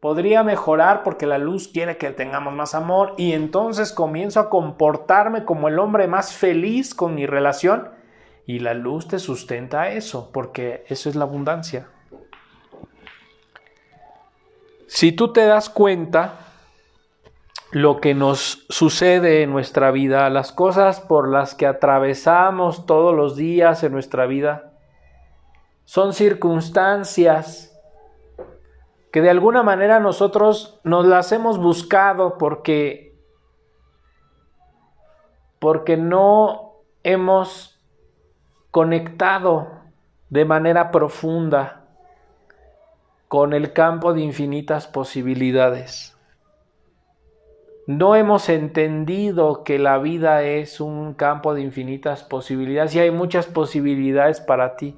podría 0.00 0.42
mejorar 0.42 1.02
porque 1.02 1.26
la 1.26 1.38
luz 1.38 1.68
quiere 1.68 1.96
que 1.96 2.10
tengamos 2.10 2.54
más 2.54 2.74
amor 2.74 3.14
y 3.16 3.32
entonces 3.32 3.92
comienzo 3.92 4.40
a 4.40 4.50
comportarme 4.50 5.44
como 5.44 5.68
el 5.68 5.78
hombre 5.78 6.06
más 6.06 6.32
feliz 6.32 6.94
con 6.94 7.14
mi 7.14 7.26
relación 7.26 7.90
y 8.46 8.60
la 8.60 8.74
luz 8.74 9.08
te 9.08 9.18
sustenta 9.18 9.90
eso 9.90 10.30
porque 10.32 10.84
eso 10.88 11.08
es 11.08 11.16
la 11.16 11.24
abundancia. 11.24 11.88
Si 14.86 15.12
tú 15.12 15.32
te 15.32 15.44
das 15.44 15.68
cuenta, 15.68 16.48
lo 17.70 18.00
que 18.00 18.14
nos 18.14 18.64
sucede 18.70 19.42
en 19.42 19.50
nuestra 19.50 19.90
vida, 19.90 20.30
las 20.30 20.52
cosas 20.52 21.00
por 21.00 21.28
las 21.28 21.54
que 21.54 21.66
atravesamos 21.66 22.86
todos 22.86 23.14
los 23.14 23.36
días 23.36 23.82
en 23.84 23.92
nuestra 23.92 24.24
vida, 24.24 24.72
son 25.84 26.14
circunstancias 26.14 27.77
que 29.10 29.20
de 29.22 29.30
alguna 29.30 29.62
manera 29.62 30.00
nosotros 30.00 30.80
nos 30.84 31.06
las 31.06 31.32
hemos 31.32 31.58
buscado 31.58 32.38
porque 32.38 33.08
porque 35.58 35.96
no 35.96 36.74
hemos 37.02 37.80
conectado 38.70 39.68
de 40.30 40.44
manera 40.44 40.90
profunda 40.90 41.86
con 43.28 43.52
el 43.52 43.72
campo 43.72 44.14
de 44.14 44.20
infinitas 44.20 44.86
posibilidades. 44.86 46.16
No 47.86 48.14
hemos 48.14 48.50
entendido 48.50 49.64
que 49.64 49.78
la 49.78 49.98
vida 49.98 50.42
es 50.42 50.80
un 50.80 51.14
campo 51.14 51.54
de 51.54 51.62
infinitas 51.62 52.22
posibilidades 52.22 52.94
y 52.94 53.00
hay 53.00 53.10
muchas 53.10 53.46
posibilidades 53.46 54.40
para 54.40 54.76
ti. 54.76 54.96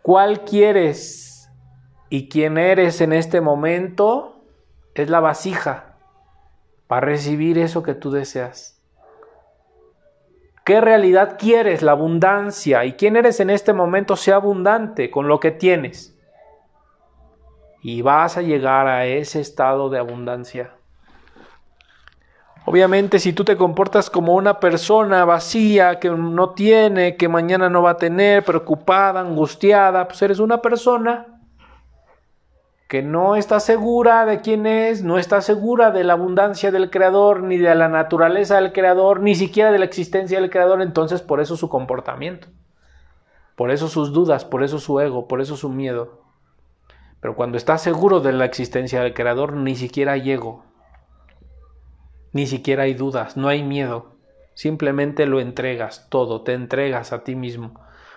¿Cuál 0.00 0.40
quieres 0.40 1.31
y 2.12 2.28
quién 2.28 2.58
eres 2.58 3.00
en 3.00 3.14
este 3.14 3.40
momento? 3.40 4.44
Es 4.92 5.08
la 5.08 5.20
vasija 5.20 5.94
para 6.86 7.06
recibir 7.06 7.56
eso 7.56 7.82
que 7.82 7.94
tú 7.94 8.10
deseas. 8.10 8.78
¿Qué 10.62 10.82
realidad 10.82 11.38
quieres? 11.38 11.80
La 11.80 11.92
abundancia. 11.92 12.84
¿Y 12.84 12.96
quién 12.96 13.16
eres 13.16 13.40
en 13.40 13.48
este 13.48 13.72
momento? 13.72 14.16
Sea 14.16 14.34
abundante 14.34 15.10
con 15.10 15.26
lo 15.26 15.40
que 15.40 15.52
tienes. 15.52 16.14
Y 17.80 18.02
vas 18.02 18.36
a 18.36 18.42
llegar 18.42 18.88
a 18.88 19.06
ese 19.06 19.40
estado 19.40 19.88
de 19.88 19.98
abundancia. 19.98 20.74
Obviamente 22.66 23.20
si 23.20 23.32
tú 23.32 23.42
te 23.42 23.56
comportas 23.56 24.10
como 24.10 24.34
una 24.34 24.60
persona 24.60 25.24
vacía, 25.24 25.98
que 25.98 26.10
no 26.10 26.50
tiene, 26.50 27.16
que 27.16 27.28
mañana 27.28 27.70
no 27.70 27.80
va 27.80 27.92
a 27.92 27.96
tener, 27.96 28.44
preocupada, 28.44 29.20
angustiada, 29.20 30.06
pues 30.06 30.20
eres 30.20 30.40
una 30.40 30.60
persona 30.60 31.31
que 32.92 33.00
no 33.00 33.36
está 33.36 33.58
segura 33.58 34.26
de 34.26 34.42
quién 34.42 34.66
es, 34.66 35.02
no 35.02 35.18
está 35.18 35.40
segura 35.40 35.92
de 35.92 36.04
la 36.04 36.12
abundancia 36.12 36.70
del 36.70 36.90
Creador, 36.90 37.42
ni 37.42 37.56
de 37.56 37.74
la 37.74 37.88
naturaleza 37.88 38.56
del 38.56 38.74
Creador, 38.74 39.20
ni 39.20 39.34
siquiera 39.34 39.72
de 39.72 39.78
la 39.78 39.86
existencia 39.86 40.38
del 40.38 40.50
Creador, 40.50 40.82
entonces 40.82 41.22
por 41.22 41.40
eso 41.40 41.56
su 41.56 41.70
comportamiento, 41.70 42.48
por 43.56 43.70
eso 43.70 43.88
sus 43.88 44.12
dudas, 44.12 44.44
por 44.44 44.62
eso 44.62 44.78
su 44.78 45.00
ego, 45.00 45.26
por 45.26 45.40
eso 45.40 45.56
su 45.56 45.70
miedo. 45.70 46.20
Pero 47.20 47.34
cuando 47.34 47.56
estás 47.56 47.80
seguro 47.80 48.20
de 48.20 48.34
la 48.34 48.44
existencia 48.44 49.00
del 49.00 49.14
Creador, 49.14 49.54
ni 49.54 49.74
siquiera 49.74 50.12
hay 50.12 50.30
ego, 50.30 50.66
ni 52.32 52.46
siquiera 52.46 52.82
hay 52.82 52.92
dudas, 52.92 53.38
no 53.38 53.48
hay 53.48 53.62
miedo. 53.62 54.16
Simplemente 54.52 55.24
lo 55.24 55.40
entregas 55.40 56.08
todo, 56.10 56.42
te 56.42 56.52
entregas 56.52 57.14
a 57.14 57.24
ti 57.24 57.36
mismo, 57.36 57.72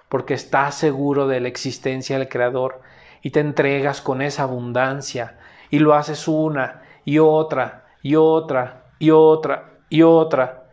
porque 0.10 0.34
estás 0.34 0.76
seguro 0.76 1.28
de 1.28 1.40
la 1.40 1.48
existencia 1.48 2.20
del 2.20 2.28
Creador 2.28 2.82
y 3.26 3.32
te 3.32 3.40
entregas 3.40 4.04
con 4.04 4.22
esa 4.22 4.44
abundancia 4.44 5.40
y 5.72 5.80
lo 5.80 5.96
haces 5.96 6.28
una 6.28 6.84
y 7.06 7.18
otra 7.18 7.88
y 8.04 8.18
otra 8.18 8.86
y 9.00 9.10
otra 9.10 9.80
y 9.90 10.04
otra. 10.04 10.70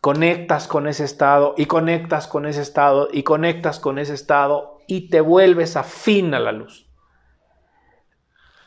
Conectas 0.00 0.66
con 0.66 0.88
ese 0.88 1.04
estado 1.04 1.54
y 1.56 1.66
conectas 1.66 2.26
con 2.26 2.46
ese 2.46 2.62
estado 2.62 3.08
y 3.12 3.22
conectas 3.22 3.78
con 3.78 4.00
ese 4.00 4.14
estado 4.14 4.78
y 4.88 5.08
te 5.08 5.20
vuelves 5.20 5.76
afín 5.76 6.34
a 6.34 6.40
la 6.40 6.50
luz. 6.50 6.90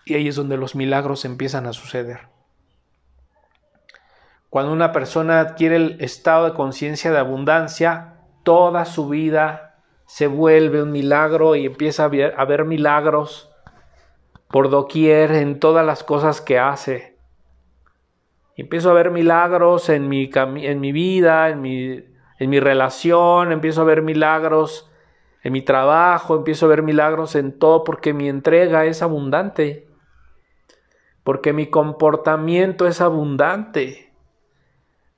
Y 0.06 0.14
ahí 0.14 0.30
es 0.30 0.38
donde 0.38 0.56
los 0.56 0.74
milagros 0.74 1.26
empiezan 1.26 1.68
a 1.68 1.74
suceder. 1.74 2.30
Cuando 4.50 4.72
una 4.72 4.94
persona 4.94 5.42
adquiere 5.42 5.76
el 5.76 5.98
estado 6.00 6.46
de 6.46 6.54
conciencia 6.54 7.12
de 7.12 7.20
abundancia, 7.20 8.22
toda 8.44 8.86
su 8.86 9.10
vida 9.10 9.69
se 10.10 10.26
vuelve 10.26 10.82
un 10.82 10.92
milagro 10.92 11.56
y 11.56 11.68
empieza 11.68 12.06
a 12.06 12.08
ver, 12.08 12.34
a 12.36 12.44
ver 12.44 12.66
milagros 12.66 13.48
por 14.48 14.72
doquier 14.72 15.32
en 15.34 15.60
todas 15.60 15.86
las 15.86 16.04
cosas 16.04 16.42
que 16.42 16.58
hace. 16.58 17.16
empiezo 18.58 18.90
a 18.90 18.94
ver 18.94 19.12
milagros 19.12 19.88
en 19.88 20.10
mi, 20.10 20.32
en 20.34 20.80
mi 20.82 20.92
vida, 20.92 21.50
en 21.50 21.62
mi, 21.62 22.04
en 22.40 22.50
mi 22.50 22.60
relación, 22.60 23.52
empiezo 23.52 23.82
a 23.82 23.86
ver 23.86 24.02
milagros 24.02 24.92
en 25.44 25.54
mi 25.54 25.62
trabajo, 25.62 26.36
empiezo 26.36 26.66
a 26.66 26.70
ver 26.70 26.82
milagros 26.82 27.36
en 27.36 27.60
todo 27.60 27.84
porque 27.84 28.12
mi 28.12 28.30
entrega 28.30 28.86
es 28.86 29.04
abundante, 29.04 29.88
porque 31.24 31.54
mi 31.54 31.68
comportamiento 31.68 32.88
es 32.88 33.00
abundante, 33.00 34.12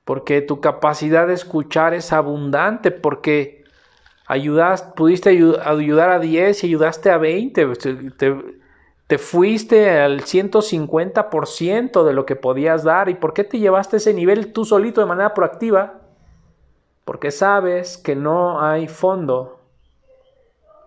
porque 0.04 0.42
tu 0.42 0.60
capacidad 0.60 1.26
de 1.26 1.32
escuchar 1.32 1.94
es 1.94 2.12
abundante, 2.12 2.90
porque 2.90 3.61
pudiste 4.94 5.30
ayudar 5.30 6.10
a 6.10 6.18
10 6.18 6.64
y 6.64 6.66
ayudaste 6.68 7.10
a 7.10 7.18
20, 7.18 7.66
te, 8.16 8.34
te 9.06 9.18
fuiste 9.18 10.00
al 10.00 10.22
150% 10.22 12.04
de 12.04 12.12
lo 12.14 12.24
que 12.24 12.36
podías 12.36 12.82
dar. 12.82 13.08
¿Y 13.08 13.14
por 13.14 13.34
qué 13.34 13.44
te 13.44 13.58
llevaste 13.58 13.98
ese 13.98 14.14
nivel 14.14 14.52
tú 14.52 14.64
solito 14.64 15.00
de 15.00 15.06
manera 15.06 15.34
proactiva? 15.34 16.00
Porque 17.04 17.30
sabes 17.30 17.98
que 17.98 18.16
no 18.16 18.62
hay 18.62 18.88
fondo 18.88 19.60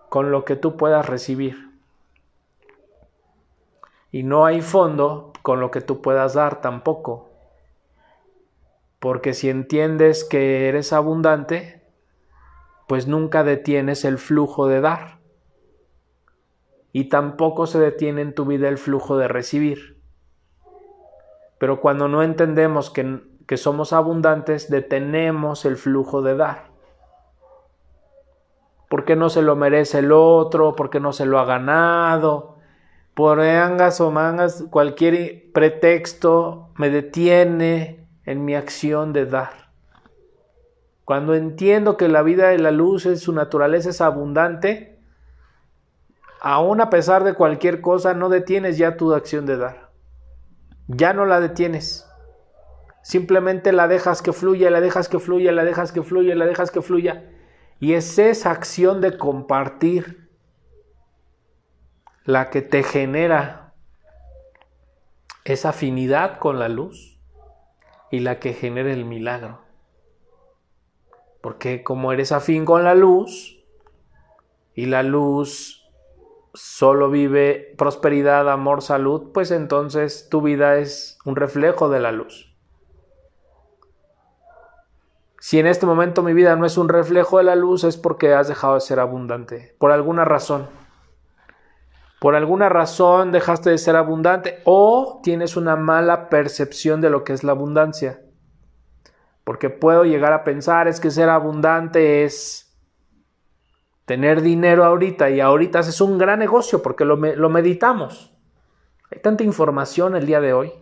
con 0.08 0.30
lo 0.30 0.44
que 0.44 0.56
tú 0.56 0.76
puedas 0.76 1.06
recibir. 1.06 1.70
Y 4.10 4.22
no 4.22 4.46
hay 4.46 4.62
fondo 4.62 5.32
con 5.42 5.60
lo 5.60 5.70
que 5.70 5.80
tú 5.80 6.00
puedas 6.00 6.34
dar 6.34 6.60
tampoco. 6.60 7.28
Porque 8.98 9.34
si 9.34 9.50
entiendes 9.50 10.24
que 10.24 10.68
eres 10.68 10.92
abundante, 10.92 11.75
pues 12.86 13.06
nunca 13.06 13.44
detienes 13.44 14.04
el 14.04 14.18
flujo 14.18 14.66
de 14.66 14.80
dar. 14.80 15.18
Y 16.92 17.08
tampoco 17.08 17.66
se 17.66 17.78
detiene 17.78 18.22
en 18.22 18.34
tu 18.34 18.46
vida 18.46 18.68
el 18.68 18.78
flujo 18.78 19.16
de 19.18 19.28
recibir. 19.28 20.00
Pero 21.58 21.80
cuando 21.80 22.08
no 22.08 22.22
entendemos 22.22 22.90
que, 22.90 23.20
que 23.46 23.56
somos 23.56 23.92
abundantes, 23.92 24.70
detenemos 24.70 25.64
el 25.64 25.76
flujo 25.76 26.22
de 26.22 26.36
dar 26.36 26.76
porque 28.88 29.16
no 29.16 29.28
se 29.28 29.42
lo 29.42 29.56
merece 29.56 29.98
el 29.98 30.12
otro, 30.12 30.76
porque 30.76 31.00
no 31.00 31.12
se 31.12 31.26
lo 31.26 31.38
ha 31.38 31.44
ganado. 31.44 32.56
Por 33.14 33.40
angas 33.40 34.00
o 34.00 34.10
mangas, 34.10 34.64
cualquier 34.70 35.50
pretexto 35.52 36.70
me 36.76 36.90
detiene 36.90 38.06
en 38.24 38.44
mi 38.44 38.54
acción 38.54 39.12
de 39.12 39.26
dar. 39.26 39.65
Cuando 41.06 41.36
entiendo 41.36 41.96
que 41.96 42.08
la 42.08 42.22
vida 42.22 42.48
de 42.48 42.58
la 42.58 42.72
luz 42.72 43.06
en 43.06 43.16
su 43.16 43.32
naturaleza 43.32 43.90
es 43.90 44.00
abundante, 44.00 44.98
aún 46.40 46.80
a 46.80 46.90
pesar 46.90 47.22
de 47.22 47.34
cualquier 47.34 47.80
cosa, 47.80 48.12
no 48.12 48.28
detienes 48.28 48.76
ya 48.76 48.96
tu 48.96 49.14
acción 49.14 49.46
de 49.46 49.56
dar. 49.56 49.92
Ya 50.88 51.12
no 51.12 51.24
la 51.24 51.38
detienes. 51.38 52.10
Simplemente 53.02 53.70
la 53.70 53.86
dejas 53.86 54.20
que 54.20 54.32
fluya, 54.32 54.68
la 54.68 54.80
dejas 54.80 55.08
que 55.08 55.20
fluya, 55.20 55.52
la 55.52 55.62
dejas 55.62 55.92
que 55.92 56.02
fluya, 56.02 56.34
la 56.34 56.44
dejas 56.44 56.72
que 56.72 56.82
fluya. 56.82 57.30
Y 57.78 57.92
es 57.92 58.18
esa 58.18 58.50
acción 58.50 59.00
de 59.00 59.16
compartir 59.16 60.28
la 62.24 62.50
que 62.50 62.62
te 62.62 62.82
genera 62.82 63.74
esa 65.44 65.68
afinidad 65.68 66.40
con 66.40 66.58
la 66.58 66.68
luz 66.68 67.20
y 68.10 68.18
la 68.18 68.40
que 68.40 68.54
genera 68.54 68.92
el 68.92 69.04
milagro. 69.04 69.65
Porque 71.40 71.82
como 71.82 72.12
eres 72.12 72.32
afín 72.32 72.64
con 72.64 72.84
la 72.84 72.94
luz 72.94 73.64
y 74.74 74.86
la 74.86 75.02
luz 75.02 75.86
solo 76.54 77.10
vive 77.10 77.74
prosperidad, 77.76 78.50
amor, 78.50 78.82
salud, 78.82 79.30
pues 79.32 79.50
entonces 79.50 80.28
tu 80.30 80.40
vida 80.40 80.78
es 80.78 81.18
un 81.24 81.36
reflejo 81.36 81.88
de 81.88 82.00
la 82.00 82.12
luz. 82.12 82.52
Si 85.38 85.60
en 85.60 85.66
este 85.66 85.86
momento 85.86 86.22
mi 86.22 86.32
vida 86.32 86.56
no 86.56 86.66
es 86.66 86.76
un 86.76 86.88
reflejo 86.88 87.38
de 87.38 87.44
la 87.44 87.54
luz, 87.54 87.84
es 87.84 87.96
porque 87.96 88.34
has 88.34 88.48
dejado 88.48 88.74
de 88.74 88.80
ser 88.80 88.98
abundante, 88.98 89.76
por 89.78 89.92
alguna 89.92 90.24
razón. 90.24 90.66
Por 92.18 92.34
alguna 92.34 92.68
razón 92.68 93.30
dejaste 93.30 93.70
de 93.70 93.78
ser 93.78 93.94
abundante 93.94 94.60
o 94.64 95.20
tienes 95.22 95.56
una 95.56 95.76
mala 95.76 96.30
percepción 96.30 97.00
de 97.00 97.10
lo 97.10 97.22
que 97.22 97.34
es 97.34 97.44
la 97.44 97.52
abundancia. 97.52 98.22
Porque 99.46 99.70
puedo 99.70 100.04
llegar 100.04 100.32
a 100.32 100.42
pensar 100.42 100.88
es 100.88 100.98
que 100.98 101.12
ser 101.12 101.28
abundante 101.28 102.24
es 102.24 102.76
tener 104.04 104.42
dinero 104.42 104.84
ahorita 104.84 105.30
y 105.30 105.38
ahorita 105.38 105.78
es 105.78 106.00
un 106.00 106.18
gran 106.18 106.40
negocio 106.40 106.82
porque 106.82 107.04
lo, 107.04 107.14
lo 107.14 107.48
meditamos. 107.48 108.34
Hay 109.08 109.20
tanta 109.20 109.44
información 109.44 110.16
el 110.16 110.26
día 110.26 110.40
de 110.40 110.52
hoy. 110.52 110.72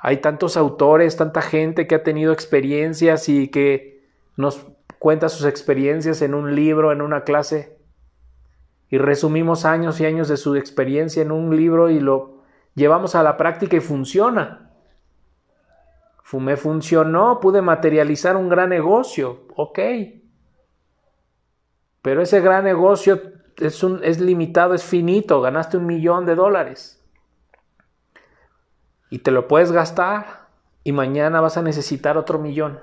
Hay 0.00 0.18
tantos 0.18 0.56
autores, 0.56 1.16
tanta 1.16 1.42
gente 1.42 1.88
que 1.88 1.96
ha 1.96 2.04
tenido 2.04 2.32
experiencias 2.32 3.28
y 3.28 3.48
que 3.48 4.08
nos 4.36 4.64
cuenta 5.00 5.28
sus 5.28 5.44
experiencias 5.44 6.22
en 6.22 6.34
un 6.34 6.54
libro, 6.54 6.92
en 6.92 7.02
una 7.02 7.24
clase. 7.24 7.80
Y 8.90 8.98
resumimos 8.98 9.64
años 9.64 10.00
y 10.00 10.06
años 10.06 10.28
de 10.28 10.36
su 10.36 10.54
experiencia 10.54 11.20
en 11.20 11.32
un 11.32 11.56
libro 11.56 11.90
y 11.90 11.98
lo 11.98 12.44
llevamos 12.76 13.16
a 13.16 13.24
la 13.24 13.36
práctica 13.36 13.76
y 13.76 13.80
funciona. 13.80 14.69
Fumé 16.30 16.56
funcionó, 16.56 17.40
pude 17.40 17.60
materializar 17.60 18.36
un 18.36 18.48
gran 18.48 18.68
negocio, 18.68 19.48
ok. 19.56 19.80
Pero 22.02 22.22
ese 22.22 22.40
gran 22.40 22.62
negocio 22.62 23.20
es, 23.56 23.82
un, 23.82 23.98
es 24.04 24.20
limitado, 24.20 24.74
es 24.74 24.84
finito, 24.84 25.40
ganaste 25.40 25.76
un 25.76 25.86
millón 25.86 26.26
de 26.26 26.36
dólares 26.36 27.04
y 29.10 29.18
te 29.18 29.32
lo 29.32 29.48
puedes 29.48 29.72
gastar 29.72 30.46
y 30.84 30.92
mañana 30.92 31.40
vas 31.40 31.56
a 31.56 31.62
necesitar 31.62 32.16
otro 32.16 32.38
millón. 32.38 32.78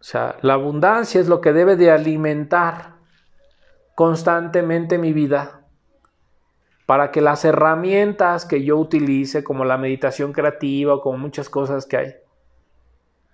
O 0.00 0.02
sea, 0.02 0.34
la 0.42 0.54
abundancia 0.54 1.20
es 1.20 1.28
lo 1.28 1.40
que 1.40 1.52
debe 1.52 1.76
de 1.76 1.92
alimentar 1.92 2.96
constantemente 3.94 4.98
mi 4.98 5.12
vida 5.12 5.59
para 6.90 7.12
que 7.12 7.20
las 7.20 7.44
herramientas 7.44 8.44
que 8.44 8.64
yo 8.64 8.76
utilice, 8.76 9.44
como 9.44 9.64
la 9.64 9.78
meditación 9.78 10.32
creativa 10.32 10.94
o 10.94 11.00
como 11.00 11.18
muchas 11.18 11.48
cosas 11.48 11.86
que 11.86 11.96
hay, 11.96 12.16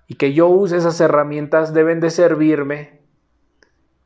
y 0.07 0.16
que 0.16 0.34
yo 0.34 0.46
use 0.46 0.76
esas 0.76 1.00
herramientas 1.00 1.72
deben 1.72 1.98
de 1.98 2.11
servirme 2.11 3.00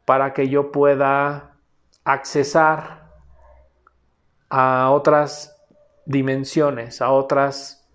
para 0.04 0.34
que 0.34 0.48
yo 0.48 0.70
pueda 0.70 1.56
accesar 2.04 3.10
a 4.50 4.92
otras 4.92 5.60
dimensiones, 6.06 7.02
a 7.02 7.10
otras, 7.10 7.90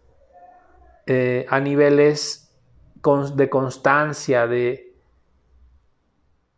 eh, 1.05 1.45
a 1.49 1.61
niveles 1.61 2.53
de 3.33 3.49
constancia, 3.49 4.45
de, 4.45 4.93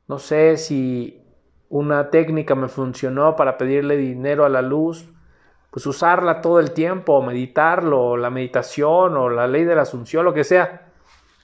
no 0.07 0.17
sé 0.17 0.57
si 0.57 1.16
una 1.69 2.09
técnica 2.09 2.55
me 2.55 2.67
funcionó 2.67 3.35
para 3.35 3.57
pedirle 3.57 3.97
dinero 3.97 4.45
a 4.45 4.49
la 4.49 4.61
luz, 4.61 5.09
pues 5.69 5.85
usarla 5.85 6.41
todo 6.41 6.59
el 6.59 6.71
tiempo, 6.71 7.21
meditarlo, 7.21 8.17
la 8.17 8.29
meditación 8.29 9.17
o 9.17 9.29
la 9.29 9.47
ley 9.47 9.65
de 9.65 9.75
la 9.75 9.81
asunción, 9.83 10.25
lo 10.25 10.33
que 10.33 10.43
sea, 10.43 10.87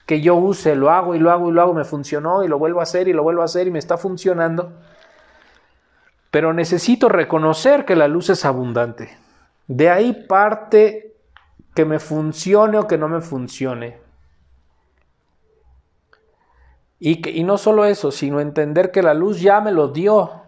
que 0.06 0.20
yo 0.20 0.34
use, 0.34 0.74
lo 0.74 0.90
hago 0.90 1.14
y 1.14 1.18
lo 1.18 1.30
hago 1.30 1.50
y 1.50 1.52
lo 1.52 1.62
hago, 1.62 1.74
me 1.74 1.84
funcionó 1.84 2.42
y 2.42 2.48
lo 2.48 2.58
vuelvo 2.58 2.80
a 2.80 2.84
hacer 2.84 3.08
y 3.08 3.12
lo 3.12 3.22
vuelvo 3.22 3.42
a 3.42 3.46
hacer 3.46 3.66
y 3.66 3.70
me 3.70 3.78
está 3.78 3.96
funcionando. 3.96 4.72
Pero 6.30 6.52
necesito 6.52 7.08
reconocer 7.08 7.84
que 7.84 7.96
la 7.96 8.08
luz 8.08 8.30
es 8.30 8.44
abundante. 8.44 9.16
De 9.66 9.88
ahí 9.88 10.26
parte 10.28 11.14
que 11.74 11.84
me 11.84 11.98
funcione 11.98 12.78
o 12.78 12.86
que 12.86 12.98
no 12.98 13.08
me 13.08 13.20
funcione. 13.20 14.03
Y, 17.06 17.44
no 17.44 17.58
solo 17.58 17.84
eso, 17.84 18.10
sino 18.10 18.40
entender 18.40 18.90
que 18.90 19.02
la 19.02 19.12
luz 19.12 19.42
ya 19.42 19.60
me 19.60 19.72
lo 19.72 19.88
dio. 19.88 20.40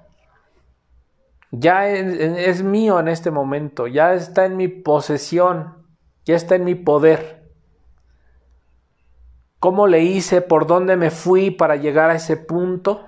Ya 1.51 1.87
es, 1.91 2.19
es 2.19 2.63
mío 2.63 2.99
en 2.99 3.09
este 3.09 3.31
momento, 3.31 3.87
ya 3.87 4.15
está 4.15 4.47
en 4.47 4.57
mi 4.57 4.67
posesión, 4.67 5.87
ya 6.25 6.35
está 6.35 6.55
en 6.55 6.65
mi 6.65 6.75
poder. 6.75 7.53
¿Cómo 9.59 9.87
le 9.87 10.01
hice? 10.01 10.41
¿Por 10.41 10.67
dónde 10.67 10.97
me 10.97 11.11
fui 11.11 11.51
para 11.51 11.77
llegar 11.77 12.09
a 12.09 12.15
ese 12.15 12.39
punto? 12.39 13.05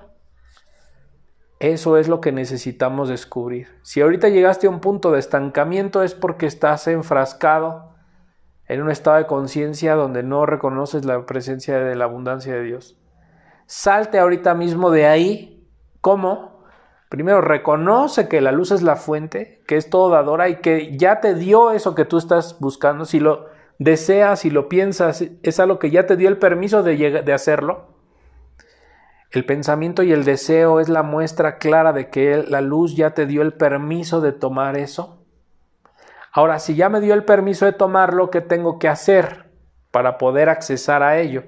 Eso 1.58 1.96
es 1.96 2.06
lo 2.06 2.20
que 2.20 2.32
necesitamos 2.32 3.08
descubrir. 3.08 3.68
Si 3.80 4.02
ahorita 4.02 4.28
llegaste 4.28 4.66
a 4.66 4.70
un 4.70 4.80
punto 4.80 5.10
de 5.10 5.20
estancamiento 5.20 6.02
es 6.02 6.14
porque 6.14 6.44
estás 6.44 6.86
enfrascado 6.86 7.94
en 8.66 8.82
un 8.82 8.90
estado 8.90 9.16
de 9.16 9.26
conciencia 9.26 9.94
donde 9.94 10.22
no 10.22 10.44
reconoces 10.44 11.06
la 11.06 11.24
presencia 11.24 11.78
de 11.78 11.96
la 11.96 12.04
abundancia 12.04 12.52
de 12.52 12.62
Dios. 12.62 12.97
Salte 13.68 14.18
ahorita 14.18 14.54
mismo 14.54 14.90
de 14.90 15.04
ahí. 15.04 15.62
¿Cómo? 16.00 16.62
Primero, 17.10 17.42
reconoce 17.42 18.26
que 18.26 18.40
la 18.40 18.50
luz 18.50 18.70
es 18.70 18.80
la 18.80 18.96
fuente, 18.96 19.62
que 19.66 19.76
es 19.76 19.90
todo 19.90 20.08
dadora 20.08 20.48
y 20.48 20.56
que 20.56 20.96
ya 20.96 21.20
te 21.20 21.34
dio 21.34 21.70
eso 21.72 21.94
que 21.94 22.06
tú 22.06 22.16
estás 22.16 22.58
buscando. 22.60 23.04
Si 23.04 23.20
lo 23.20 23.44
deseas, 23.78 24.40
si 24.40 24.48
lo 24.48 24.70
piensas, 24.70 25.22
es 25.42 25.60
algo 25.60 25.78
que 25.78 25.90
ya 25.90 26.06
te 26.06 26.16
dio 26.16 26.30
el 26.30 26.38
permiso 26.38 26.82
de, 26.82 26.96
de 27.22 27.32
hacerlo. 27.34 27.88
El 29.32 29.44
pensamiento 29.44 30.02
y 30.02 30.12
el 30.12 30.24
deseo 30.24 30.80
es 30.80 30.88
la 30.88 31.02
muestra 31.02 31.58
clara 31.58 31.92
de 31.92 32.08
que 32.08 32.42
la 32.48 32.62
luz 32.62 32.96
ya 32.96 33.10
te 33.10 33.26
dio 33.26 33.42
el 33.42 33.52
permiso 33.52 34.22
de 34.22 34.32
tomar 34.32 34.78
eso. 34.78 35.26
Ahora, 36.32 36.58
si 36.58 36.74
ya 36.74 36.88
me 36.88 37.02
dio 37.02 37.12
el 37.12 37.24
permiso 37.24 37.66
de 37.66 37.72
tomarlo, 37.72 38.30
¿qué 38.30 38.40
tengo 38.40 38.78
que 38.78 38.88
hacer 38.88 39.50
para 39.90 40.16
poder 40.16 40.48
accesar 40.48 41.02
a 41.02 41.18
ello? 41.18 41.44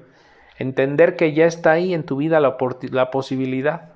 Entender 0.61 1.17
que 1.17 1.33
ya 1.33 1.47
está 1.47 1.71
ahí 1.73 1.95
en 1.95 2.05
tu 2.05 2.17
vida 2.17 2.39
la, 2.39 2.59
posibilidad 3.11 3.95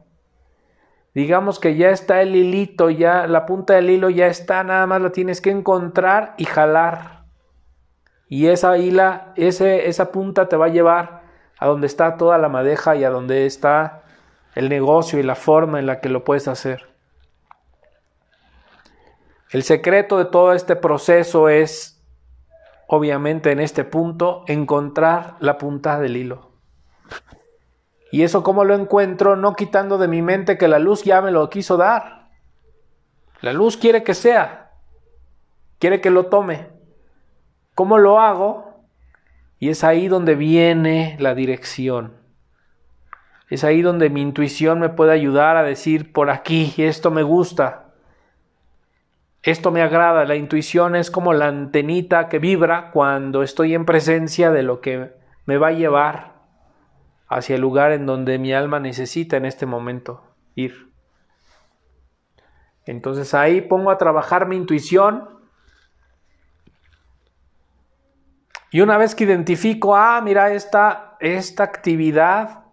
digamos 1.13 1.61
que 1.61 1.77
ya 1.77 1.91
está 1.91 2.23
el 2.23 2.35
hilito, 2.35 2.89
ya 2.89 3.27
la 3.27 3.45
punta 3.45 3.75
del 3.75 3.91
hilo 3.91 4.09
ya 4.09 4.29
está, 4.29 4.65
nada 4.65 4.87
más 4.87 5.03
la 5.03 5.11
tienes 5.11 5.43
que 5.43 5.51
encontrar 5.51 6.35
y 6.39 6.47
jalar. 6.47 7.25
Y 8.29 8.47
esa 8.47 8.79
hila, 8.79 9.35
ese, 9.37 9.89
esa 9.89 10.11
punta 10.11 10.49
te 10.49 10.57
va 10.57 10.65
a 10.65 10.71
llevar 10.71 11.21
a 11.59 11.67
donde 11.67 11.87
está 11.87 12.17
toda 12.17 12.39
la 12.39 12.49
madeja 12.49 12.97
y 12.97 13.05
a 13.05 13.11
donde 13.11 13.45
está 13.45 14.03
el 14.55 14.71
negocio 14.71 15.19
y 15.19 15.23
la 15.23 15.35
forma 15.35 15.79
en 15.79 15.85
la 15.85 16.01
que 16.01 16.09
lo 16.09 16.25
puedes 16.25 16.49
hacer. 16.49 16.89
El 19.51 19.65
secreto 19.65 20.17
de 20.17 20.25
todo 20.25 20.55
este 20.55 20.77
proceso 20.77 21.51
es, 21.51 22.03
obviamente 22.89 23.53
en 23.53 23.61
este 23.61 23.85
punto, 23.85 24.45
encontrar 24.49 25.37
la 25.41 25.59
punta 25.59 26.01
del 26.01 26.17
hilo. 26.17 26.54
¿Y 28.15 28.23
eso 28.23 28.45
cómo 28.45 28.63
lo 28.65 28.75
encuentro? 28.75 29.35
No 29.35 29.55
quitando 29.55 29.99
de 29.99 30.07
mi 30.07 30.23
mente 30.23 30.57
que 30.57 30.69
la 30.69 30.79
luz 30.79 31.03
ya 31.03 31.21
me 31.21 31.33
lo 31.33 31.51
quiso 31.51 31.77
dar. 31.77 32.29
La 33.41 33.53
luz 33.53 33.77
quiere 33.77 34.05
que 34.05 34.15
sea, 34.15 34.71
quiere 35.81 36.01
que 36.01 36.11
lo 36.11 36.27
tome. 36.27 36.69
¿Cómo 37.75 37.99
lo 37.99 38.21
hago? 38.21 38.87
Y 39.59 39.69
es 39.69 39.83
ahí 39.83 40.07
donde 40.07 40.37
viene 40.37 41.17
la 41.19 41.35
dirección. 41.35 42.15
Es 43.51 43.65
ahí 43.65 43.83
donde 43.83 44.11
mi 44.11 44.23
intuición 44.23 44.79
me 44.79 44.91
puede 44.91 45.13
ayudar 45.13 45.57
a 45.57 45.65
decir, 45.65 46.13
por 46.13 46.31
aquí, 46.31 46.73
esto 46.79 47.11
me 47.11 47.25
gusta, 47.25 47.87
esto 49.43 49.73
me 49.73 49.83
agrada. 49.83 50.25
La 50.25 50.37
intuición 50.37 50.95
es 50.95 51.11
como 51.11 51.33
la 51.33 51.49
antenita 51.49 52.29
que 52.29 52.39
vibra 52.39 52.93
cuando 52.93 53.43
estoy 53.43 53.75
en 53.75 53.85
presencia 53.85 54.53
de 54.53 54.63
lo 54.63 54.81
que 54.81 55.13
me 55.47 55.59
va 55.59 55.69
a 55.69 55.73
llevar 55.73 56.34
hacia 57.29 57.57
el 57.57 57.61
lugar 57.61 57.93
en 57.93 58.07
donde 58.07 58.39
mi 58.39 58.53
alma 58.53 58.81
necesita 58.81 59.37
en 59.37 59.45
este 59.45 59.67
momento 59.67 60.23
ir. 60.55 60.93
Entonces 62.87 63.35
ahí 63.35 63.61
pongo 63.63 63.91
a 63.91 63.99
trabajar 63.99 64.47
mi 64.47 64.57
intuición. 64.57 65.29
Y 68.71 68.81
una 68.81 68.99
vez 68.99 69.15
que 69.15 69.25
identifico, 69.25 69.97
ah, 69.97 70.21
mira, 70.23 70.53
esta, 70.53 71.17
esta 71.21 71.63
actividad 71.65 72.65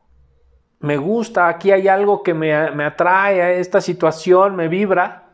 me 0.79 0.97
gusta, 0.97 1.47
aquí 1.47 1.71
hay 1.71 1.87
algo 1.87 2.23
que 2.23 2.33
me, 2.33 2.53
atrae 2.53 3.41
a 3.41 3.51
esta 3.51 3.81
situación, 3.81 4.55
me 4.55 4.67
vibra. 4.67 5.29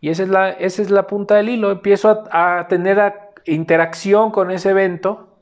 Y 0.00 0.08
esa 0.08 0.22
es 0.22 0.28
la, 0.30 0.50
esa 0.50 0.82
es 0.82 0.90
la 0.90 1.06
punta 1.06 1.36
del 1.36 1.50
hilo. 1.50 1.70
Empiezo 1.70 2.24
a 2.32 2.66
tener 2.68 3.14
interacción 3.44 4.30
con 4.30 4.50
ese 4.50 4.70
evento 4.70 5.33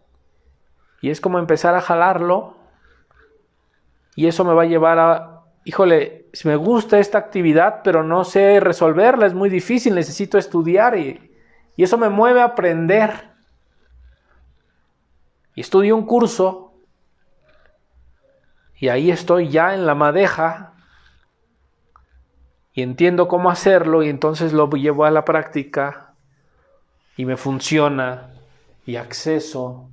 y 1.03 1.11
es 1.11 1.21
como 1.21 1.39
empezar 1.39 1.75
a 1.75 1.83
jalarlo. 1.83 2.57
Y 4.15 4.29
eso 4.29 4.45
me 4.45 4.55
va 4.55 4.63
a 4.63 4.67
llevar 4.67 4.99
a, 4.99 5.43
híjole, 5.65 6.27
me 6.45 6.57
gusta 6.57 6.99
esta 7.01 7.19
actividad, 7.19 7.81
pero 7.83 8.05
no 8.05 8.25
sé 8.25 8.61
resolverla, 8.61 9.27
es 9.27 9.35
muy 9.35 9.51
difícil, 9.51 9.95
necesito 9.95 10.39
estudiar 10.39 10.97
y, 10.97 11.33
y 11.77 11.83
eso 11.83 11.99
me 11.99 12.09
mueve 12.09 12.41
a 12.41 12.45
aprender. 12.45 13.33
Y 15.55 15.61
estudio 15.61 15.97
un 15.97 16.07
curso 16.07 16.73
y 18.79 18.89
ahí 18.89 19.11
estoy 19.11 19.49
ya 19.49 19.75
en 19.75 19.87
la 19.87 19.95
madeja 19.95 20.73
y 22.73 22.83
entiendo 22.83 23.29
cómo 23.29 23.51
hacerlo 23.51 24.03
y 24.03 24.09
entonces 24.09 24.53
lo 24.53 24.71
llevo 24.71 25.05
a 25.05 25.11
la 25.11 25.25
práctica 25.25 26.15
y 27.17 27.27
me 27.27 27.37
funciona 27.37 28.31
y 28.87 28.97
acceso 28.97 29.92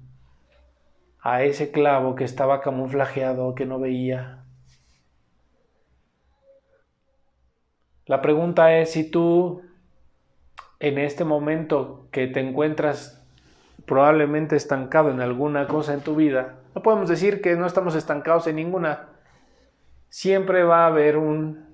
a 1.22 1.44
ese 1.44 1.72
clavo 1.72 2.16
que 2.16 2.24
estaba 2.24 2.62
camuflajeado, 2.62 3.56
que 3.56 3.66
no 3.66 3.80
veía. 3.80 4.44
La 8.06 8.22
pregunta 8.22 8.78
es 8.78 8.92
si 8.92 9.10
tú 9.10 9.62
en 10.80 10.98
este 10.98 11.26
momento 11.26 12.08
que 12.12 12.28
te 12.28 12.40
encuentras 12.40 13.24
probablemente 13.86 14.56
estancado 14.56 15.12
en 15.12 15.20
alguna 15.20 15.68
cosa 15.68 15.94
en 15.94 16.02
tu 16.02 16.16
vida, 16.16 16.56
no 16.74 16.82
podemos 16.82 17.10
decir 17.10 17.42
que 17.42 17.56
no 17.56 17.66
estamos 17.66 17.96
estancados 17.96 18.48
en 18.48 18.56
ninguna. 18.56 19.10
Siempre 20.10 20.64
va 20.64 20.86
a 20.86 20.88
haber 20.88 21.18
un 21.18 21.68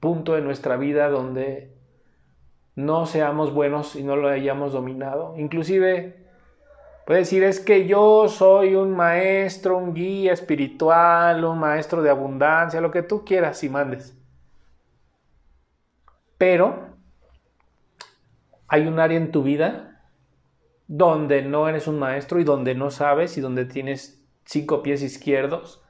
punto 0.00 0.36
en 0.36 0.44
nuestra 0.44 0.76
vida 0.76 1.08
donde 1.08 1.72
no 2.74 3.06
seamos 3.06 3.52
buenos 3.52 3.94
y 3.96 4.02
no 4.02 4.16
lo 4.16 4.28
hayamos 4.28 4.72
dominado. 4.72 5.34
Inclusive 5.36 6.29
Puede 7.10 7.22
decir, 7.22 7.42
es 7.42 7.58
que 7.58 7.88
yo 7.88 8.28
soy 8.28 8.76
un 8.76 8.94
maestro, 8.94 9.76
un 9.76 9.94
guía 9.94 10.32
espiritual, 10.32 11.44
un 11.44 11.58
maestro 11.58 12.02
de 12.02 12.10
abundancia, 12.10 12.80
lo 12.80 12.92
que 12.92 13.02
tú 13.02 13.24
quieras 13.24 13.64
y 13.64 13.68
mandes. 13.68 14.16
Pero 16.38 16.94
hay 18.68 18.86
un 18.86 19.00
área 19.00 19.16
en 19.18 19.32
tu 19.32 19.42
vida 19.42 20.04
donde 20.86 21.42
no 21.42 21.68
eres 21.68 21.88
un 21.88 21.98
maestro 21.98 22.38
y 22.38 22.44
donde 22.44 22.76
no 22.76 22.92
sabes 22.92 23.36
y 23.36 23.40
donde 23.40 23.64
tienes 23.64 24.24
cinco 24.44 24.80
pies 24.84 25.02
izquierdos 25.02 25.82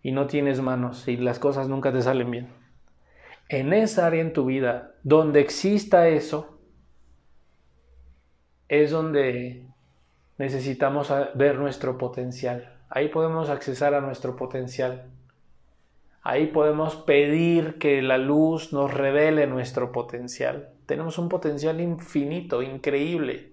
y 0.00 0.12
no 0.12 0.26
tienes 0.26 0.62
manos 0.62 1.06
y 1.06 1.18
las 1.18 1.38
cosas 1.38 1.68
nunca 1.68 1.92
te 1.92 2.00
salen 2.00 2.30
bien. 2.30 2.48
En 3.50 3.74
esa 3.74 4.06
área 4.06 4.22
en 4.22 4.32
tu 4.32 4.46
vida 4.46 4.94
donde 5.02 5.40
exista 5.40 6.08
eso, 6.08 6.58
es 8.68 8.90
donde 8.90 9.69
necesitamos 10.40 11.12
ver 11.34 11.58
nuestro 11.58 11.98
potencial. 11.98 12.74
Ahí 12.88 13.08
podemos 13.08 13.50
accesar 13.50 13.92
a 13.92 14.00
nuestro 14.00 14.36
potencial. 14.36 15.10
Ahí 16.22 16.46
podemos 16.46 16.96
pedir 16.96 17.76
que 17.78 18.00
la 18.00 18.16
luz 18.16 18.72
nos 18.72 18.90
revele 18.90 19.46
nuestro 19.46 19.92
potencial. 19.92 20.70
Tenemos 20.86 21.18
un 21.18 21.28
potencial 21.28 21.78
infinito, 21.82 22.62
increíble. 22.62 23.52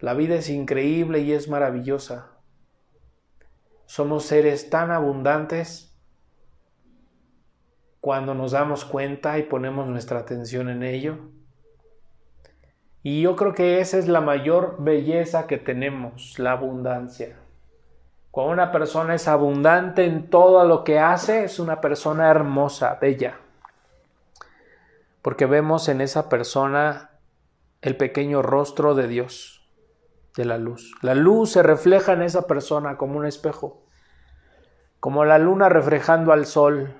La 0.00 0.14
vida 0.14 0.36
es 0.36 0.48
increíble 0.48 1.18
y 1.18 1.32
es 1.32 1.50
maravillosa. 1.50 2.30
Somos 3.84 4.24
seres 4.24 4.70
tan 4.70 4.90
abundantes 4.90 5.94
cuando 8.00 8.34
nos 8.34 8.52
damos 8.52 8.86
cuenta 8.86 9.38
y 9.38 9.42
ponemos 9.42 9.86
nuestra 9.86 10.20
atención 10.20 10.70
en 10.70 10.82
ello. 10.82 11.18
Y 13.02 13.22
yo 13.22 13.36
creo 13.36 13.54
que 13.54 13.80
esa 13.80 13.98
es 13.98 14.08
la 14.08 14.20
mayor 14.20 14.76
belleza 14.78 15.46
que 15.46 15.58
tenemos, 15.58 16.38
la 16.38 16.52
abundancia. 16.52 17.36
Cuando 18.30 18.52
una 18.52 18.72
persona 18.72 19.14
es 19.14 19.28
abundante 19.28 20.04
en 20.04 20.28
todo 20.30 20.64
lo 20.64 20.84
que 20.84 20.98
hace, 20.98 21.44
es 21.44 21.58
una 21.58 21.80
persona 21.80 22.28
hermosa, 22.28 22.98
bella. 23.00 23.38
Porque 25.22 25.46
vemos 25.46 25.88
en 25.88 26.00
esa 26.00 26.28
persona 26.28 27.10
el 27.80 27.96
pequeño 27.96 28.42
rostro 28.42 28.94
de 28.94 29.06
Dios, 29.06 29.68
de 30.36 30.44
la 30.44 30.58
luz. 30.58 30.94
La 31.00 31.14
luz 31.14 31.52
se 31.52 31.62
refleja 31.62 32.12
en 32.12 32.22
esa 32.22 32.46
persona 32.46 32.96
como 32.96 33.18
un 33.18 33.26
espejo, 33.26 33.82
como 35.00 35.24
la 35.24 35.38
luna 35.38 35.68
reflejando 35.68 36.32
al 36.32 36.46
sol. 36.46 36.94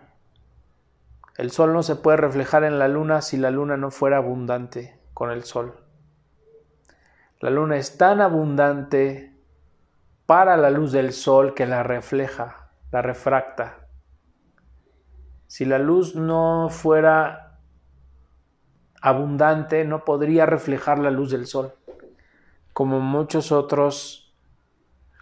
El 1.36 1.50
sol 1.50 1.72
no 1.72 1.82
se 1.82 1.96
puede 1.96 2.16
reflejar 2.16 2.64
en 2.64 2.78
la 2.78 2.88
luna 2.88 3.20
si 3.20 3.36
la 3.36 3.50
luna 3.50 3.76
no 3.76 3.90
fuera 3.90 4.16
abundante 4.18 4.98
con 5.14 5.30
el 5.30 5.44
sol. 5.44 5.87
La 7.40 7.50
luna 7.50 7.76
es 7.76 7.96
tan 7.96 8.20
abundante 8.20 9.32
para 10.26 10.56
la 10.56 10.70
luz 10.70 10.90
del 10.90 11.12
sol 11.12 11.54
que 11.54 11.66
la 11.66 11.84
refleja, 11.84 12.70
la 12.90 13.00
refracta. 13.00 13.86
Si 15.46 15.64
la 15.64 15.78
luz 15.78 16.16
no 16.16 16.68
fuera 16.68 17.60
abundante, 19.00 19.84
no 19.84 20.04
podría 20.04 20.46
reflejar 20.46 20.98
la 20.98 21.12
luz 21.12 21.30
del 21.30 21.46
sol, 21.46 21.74
como 22.72 22.98
muchos 22.98 23.52
otros 23.52 24.34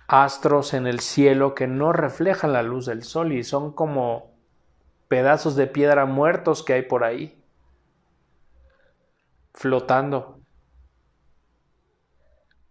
astros 0.08 0.72
en 0.72 0.86
el 0.86 1.00
cielo 1.00 1.54
que 1.54 1.66
no 1.66 1.92
reflejan 1.92 2.52
la 2.52 2.62
luz 2.62 2.86
del 2.86 3.02
sol 3.02 3.32
y 3.32 3.44
son 3.44 3.72
como 3.72 4.30
pedazos 5.08 5.54
de 5.54 5.66
piedra 5.66 6.06
muertos 6.06 6.62
que 6.62 6.72
hay 6.72 6.82
por 6.82 7.04
ahí, 7.04 7.42
flotando. 9.52 10.40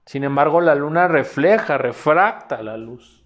Sin 0.05 0.23
embargo, 0.23 0.61
la 0.61 0.75
luna 0.75 1.07
refleja, 1.07 1.77
refracta 1.77 2.61
la 2.61 2.77
luz. 2.77 3.23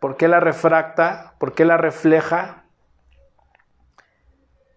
¿Por 0.00 0.16
qué 0.16 0.28
la 0.28 0.40
refracta? 0.40 1.34
¿Por 1.38 1.54
qué 1.54 1.64
la 1.64 1.76
refleja? 1.76 2.62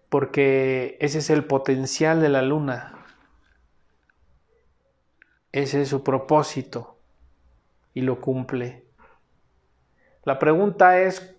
porque 0.08 0.96
ese 1.00 1.18
es 1.18 1.30
el 1.30 1.44
potencial 1.44 2.20
de 2.20 2.28
la 2.28 2.42
luna. 2.42 3.04
Ese 5.52 5.82
es 5.82 5.88
su 5.88 6.02
propósito 6.02 6.98
y 7.94 8.02
lo 8.02 8.20
cumple. 8.20 8.86
La 10.24 10.38
pregunta 10.38 11.00
es, 11.00 11.36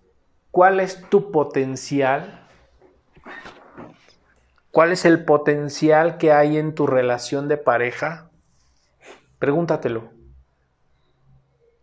¿cuál 0.51 0.79
es 0.79 1.07
tu 1.09 1.31
potencial? 1.31 2.47
¿Cuál 4.71 4.91
es 4.91 5.05
el 5.05 5.25
potencial 5.25 6.17
que 6.17 6.31
hay 6.31 6.57
en 6.57 6.73
tu 6.75 6.87
relación 6.87 7.47
de 7.47 7.57
pareja? 7.57 8.26
Pregúntatelo. 9.39 10.09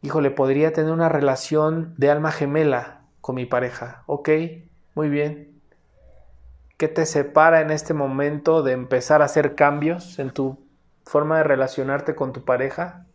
Híjole, 0.02 0.32
podría 0.32 0.72
tener 0.72 0.92
una 0.92 1.09
relación 1.09 1.94
de 1.96 2.11
alma 2.11 2.32
gemela 2.32 3.02
con 3.20 3.36
mi 3.36 3.46
pareja. 3.46 4.02
Ok, 4.07 4.28
muy 4.94 5.09
bien. 5.09 5.62
¿Qué 6.76 6.88
te 6.88 7.07
separa 7.07 7.61
en 7.61 7.70
este 7.70 7.94
momento 7.94 8.64
de 8.64 8.72
empezar 8.72 9.22
a 9.22 9.26
hacer 9.26 9.55
cambios 9.55 10.18
en 10.18 10.30
tu 10.30 10.66
forma 11.05 11.38
de 11.38 11.44
relacionarte 11.44 12.16
con 12.16 12.32
tu 12.32 12.44
pareja? 12.44 13.07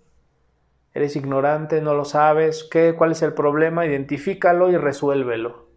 ¿Eres 0.94 1.18
ignorante? 1.18 1.82
¿No 1.82 1.94
lo 1.94 2.06
sabes? 2.06 2.64
¿Qué? 2.64 2.96
¿Cuál 2.98 3.12
es 3.12 3.22
el 3.22 3.34
problema? 3.34 3.86
Identifícalo 3.86 4.72
y 4.72 4.78
resuélvelo. 4.78 5.68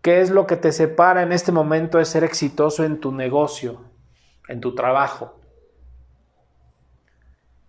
¿Qué 0.00 0.22
es 0.22 0.30
lo 0.30 0.46
que 0.46 0.56
te 0.56 0.72
separa 0.72 1.22
en 1.22 1.32
este 1.32 1.52
momento 1.52 1.98
de 1.98 2.06
ser 2.06 2.24
exitoso 2.24 2.82
en 2.82 2.98
tu 2.98 3.12
negocio, 3.12 3.82
en 4.48 4.62
tu 4.62 4.74
trabajo? 4.74 5.39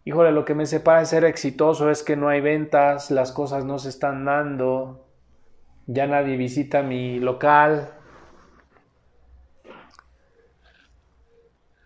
Híjole, 0.03 0.31
lo 0.31 0.45
que 0.45 0.55
me 0.55 0.65
separa 0.65 0.99
de 0.99 1.05
ser 1.05 1.25
exitoso 1.25 1.91
es 1.91 2.01
que 2.01 2.15
no 2.15 2.27
hay 2.27 2.41
ventas, 2.41 3.11
las 3.11 3.31
cosas 3.31 3.65
no 3.65 3.77
se 3.77 3.89
están 3.89 4.25
dando, 4.25 5.05
ya 5.85 6.07
nadie 6.07 6.37
visita 6.37 6.81
mi 6.81 7.19
local. 7.19 7.91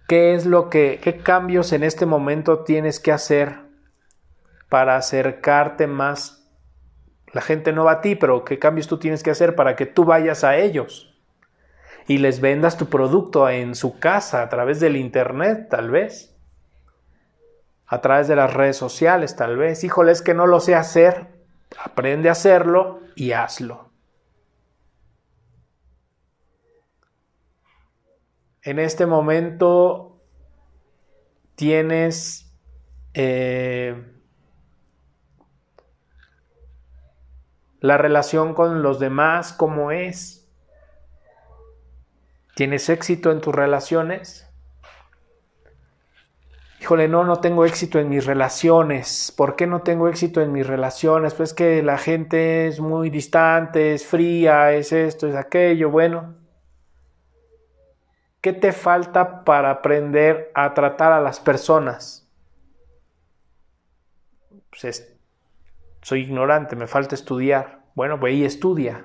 ¿Qué 0.07 0.33
es 0.33 0.45
lo 0.45 0.69
que, 0.69 0.99
qué 1.03 1.17
cambios 1.17 1.73
en 1.73 1.83
este 1.83 2.05
momento 2.05 2.63
tienes 2.63 3.01
que 3.01 3.11
hacer 3.11 3.57
para 4.69 4.95
acercarte 4.95 5.87
más? 5.87 6.49
La 7.33 7.41
gente 7.41 7.73
no 7.73 7.83
va 7.83 7.93
a 7.93 8.01
ti, 8.01 8.15
pero 8.15 8.45
¿qué 8.45 8.59
cambios 8.59 8.87
tú 8.87 8.97
tienes 8.97 9.23
que 9.23 9.31
hacer 9.31 9.55
para 9.55 9.75
que 9.75 9.87
tú 9.87 10.05
vayas 10.05 10.45
a 10.45 10.55
ellos? 10.55 11.13
Y 12.07 12.19
les 12.19 12.39
vendas 12.39 12.77
tu 12.77 12.85
producto 12.85 13.49
en 13.49 13.75
su 13.75 13.99
casa 13.99 14.41
a 14.41 14.47
través 14.47 14.79
del 14.79 14.95
Internet, 14.95 15.67
tal 15.69 15.89
vez 15.89 16.34
a 17.87 18.01
través 18.01 18.27
de 18.27 18.35
las 18.35 18.53
redes 18.53 18.77
sociales, 18.77 19.35
tal 19.35 19.57
vez. 19.57 19.83
Híjole, 19.83 20.11
es 20.11 20.21
que 20.21 20.33
no 20.33 20.47
lo 20.47 20.59
sé 20.59 20.75
hacer. 20.75 21.27
Aprende 21.83 22.29
a 22.29 22.33
hacerlo 22.33 23.01
y 23.15 23.31
hazlo. 23.33 23.91
En 28.63 28.79
este 28.79 29.05
momento 29.05 30.19
tienes 31.55 32.51
eh, 33.13 34.11
la 37.79 37.97
relación 37.97 38.55
con 38.55 38.81
los 38.81 38.99
demás 38.99 39.53
como 39.53 39.91
es. 39.91 40.51
¿Tienes 42.55 42.89
éxito 42.89 43.31
en 43.31 43.41
tus 43.41 43.53
relaciones? 43.53 44.44
Híjole, 46.85 47.07
no, 47.07 47.23
no 47.23 47.39
tengo 47.39 47.65
éxito 47.65 47.97
en 47.97 48.09
mis 48.09 48.27
relaciones. 48.27 49.33
¿Por 49.35 49.55
qué 49.55 49.65
no 49.65 49.81
tengo 49.81 50.07
éxito 50.07 50.39
en 50.41 50.51
mis 50.51 50.67
relaciones? 50.67 51.33
Pues 51.33 51.55
que 51.55 51.81
la 51.81 51.97
gente 51.97 52.67
es 52.67 52.79
muy 52.79 53.09
distante, 53.09 53.95
es 53.95 54.05
fría, 54.05 54.71
es 54.71 54.91
esto, 54.91 55.27
es 55.27 55.33
aquello. 55.33 55.89
Bueno, 55.89 56.35
¿qué 58.39 58.53
te 58.53 58.71
falta 58.71 59.43
para 59.43 59.71
aprender 59.71 60.51
a 60.53 60.75
tratar 60.75 61.11
a 61.11 61.21
las 61.21 61.39
personas? 61.39 62.29
Pues 64.69 65.17
soy 66.03 66.21
ignorante, 66.21 66.75
me 66.75 66.85
falta 66.85 67.15
estudiar. 67.15 67.79
Bueno, 67.95 68.19
ve 68.19 68.33
y 68.33 68.45
estudia. 68.45 69.03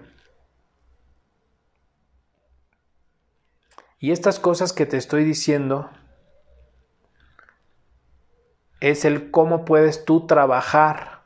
Y 3.99 4.13
estas 4.13 4.39
cosas 4.39 4.75
que 4.75 4.85
te 4.85 4.99
estoy 4.99 5.25
diciendo 5.25 5.89
es 8.81 9.05
el 9.05 9.31
cómo 9.31 9.65
puedes 9.65 10.05
tú 10.05 10.27
trabajar 10.27 11.21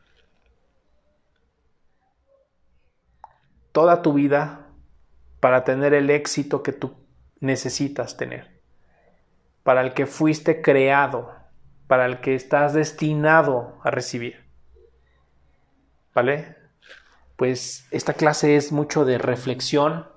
toda 3.73 4.03
tu 4.03 4.13
vida 4.13 4.67
para 5.41 5.65
tener 5.65 5.95
el 5.95 6.11
éxito 6.11 6.63
que 6.63 6.73
tú 6.73 6.95
necesitas 7.41 8.17
tener, 8.17 8.61
para 9.63 9.81
el 9.83 9.95
que 9.95 10.07
fuiste 10.07 10.63
creado, 10.63 11.35
para 11.87 12.07
el 12.07 12.21
que 12.21 12.35
estás 12.35 12.73
destinado 12.73 13.79
a 13.83 13.91
recibir. 13.91 14.45
¿Vale? 16.15 16.57
Pues 17.37 17.87
esta 17.91 18.15
clase 18.15 18.57
es 18.57 18.73
mucho 18.73 19.05
de 19.05 19.19
reflexión. 19.19 20.09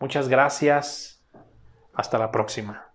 Muchas 0.00 0.28
gracias. 0.28 1.22
Hasta 1.94 2.18
la 2.18 2.30
próxima. 2.30 2.91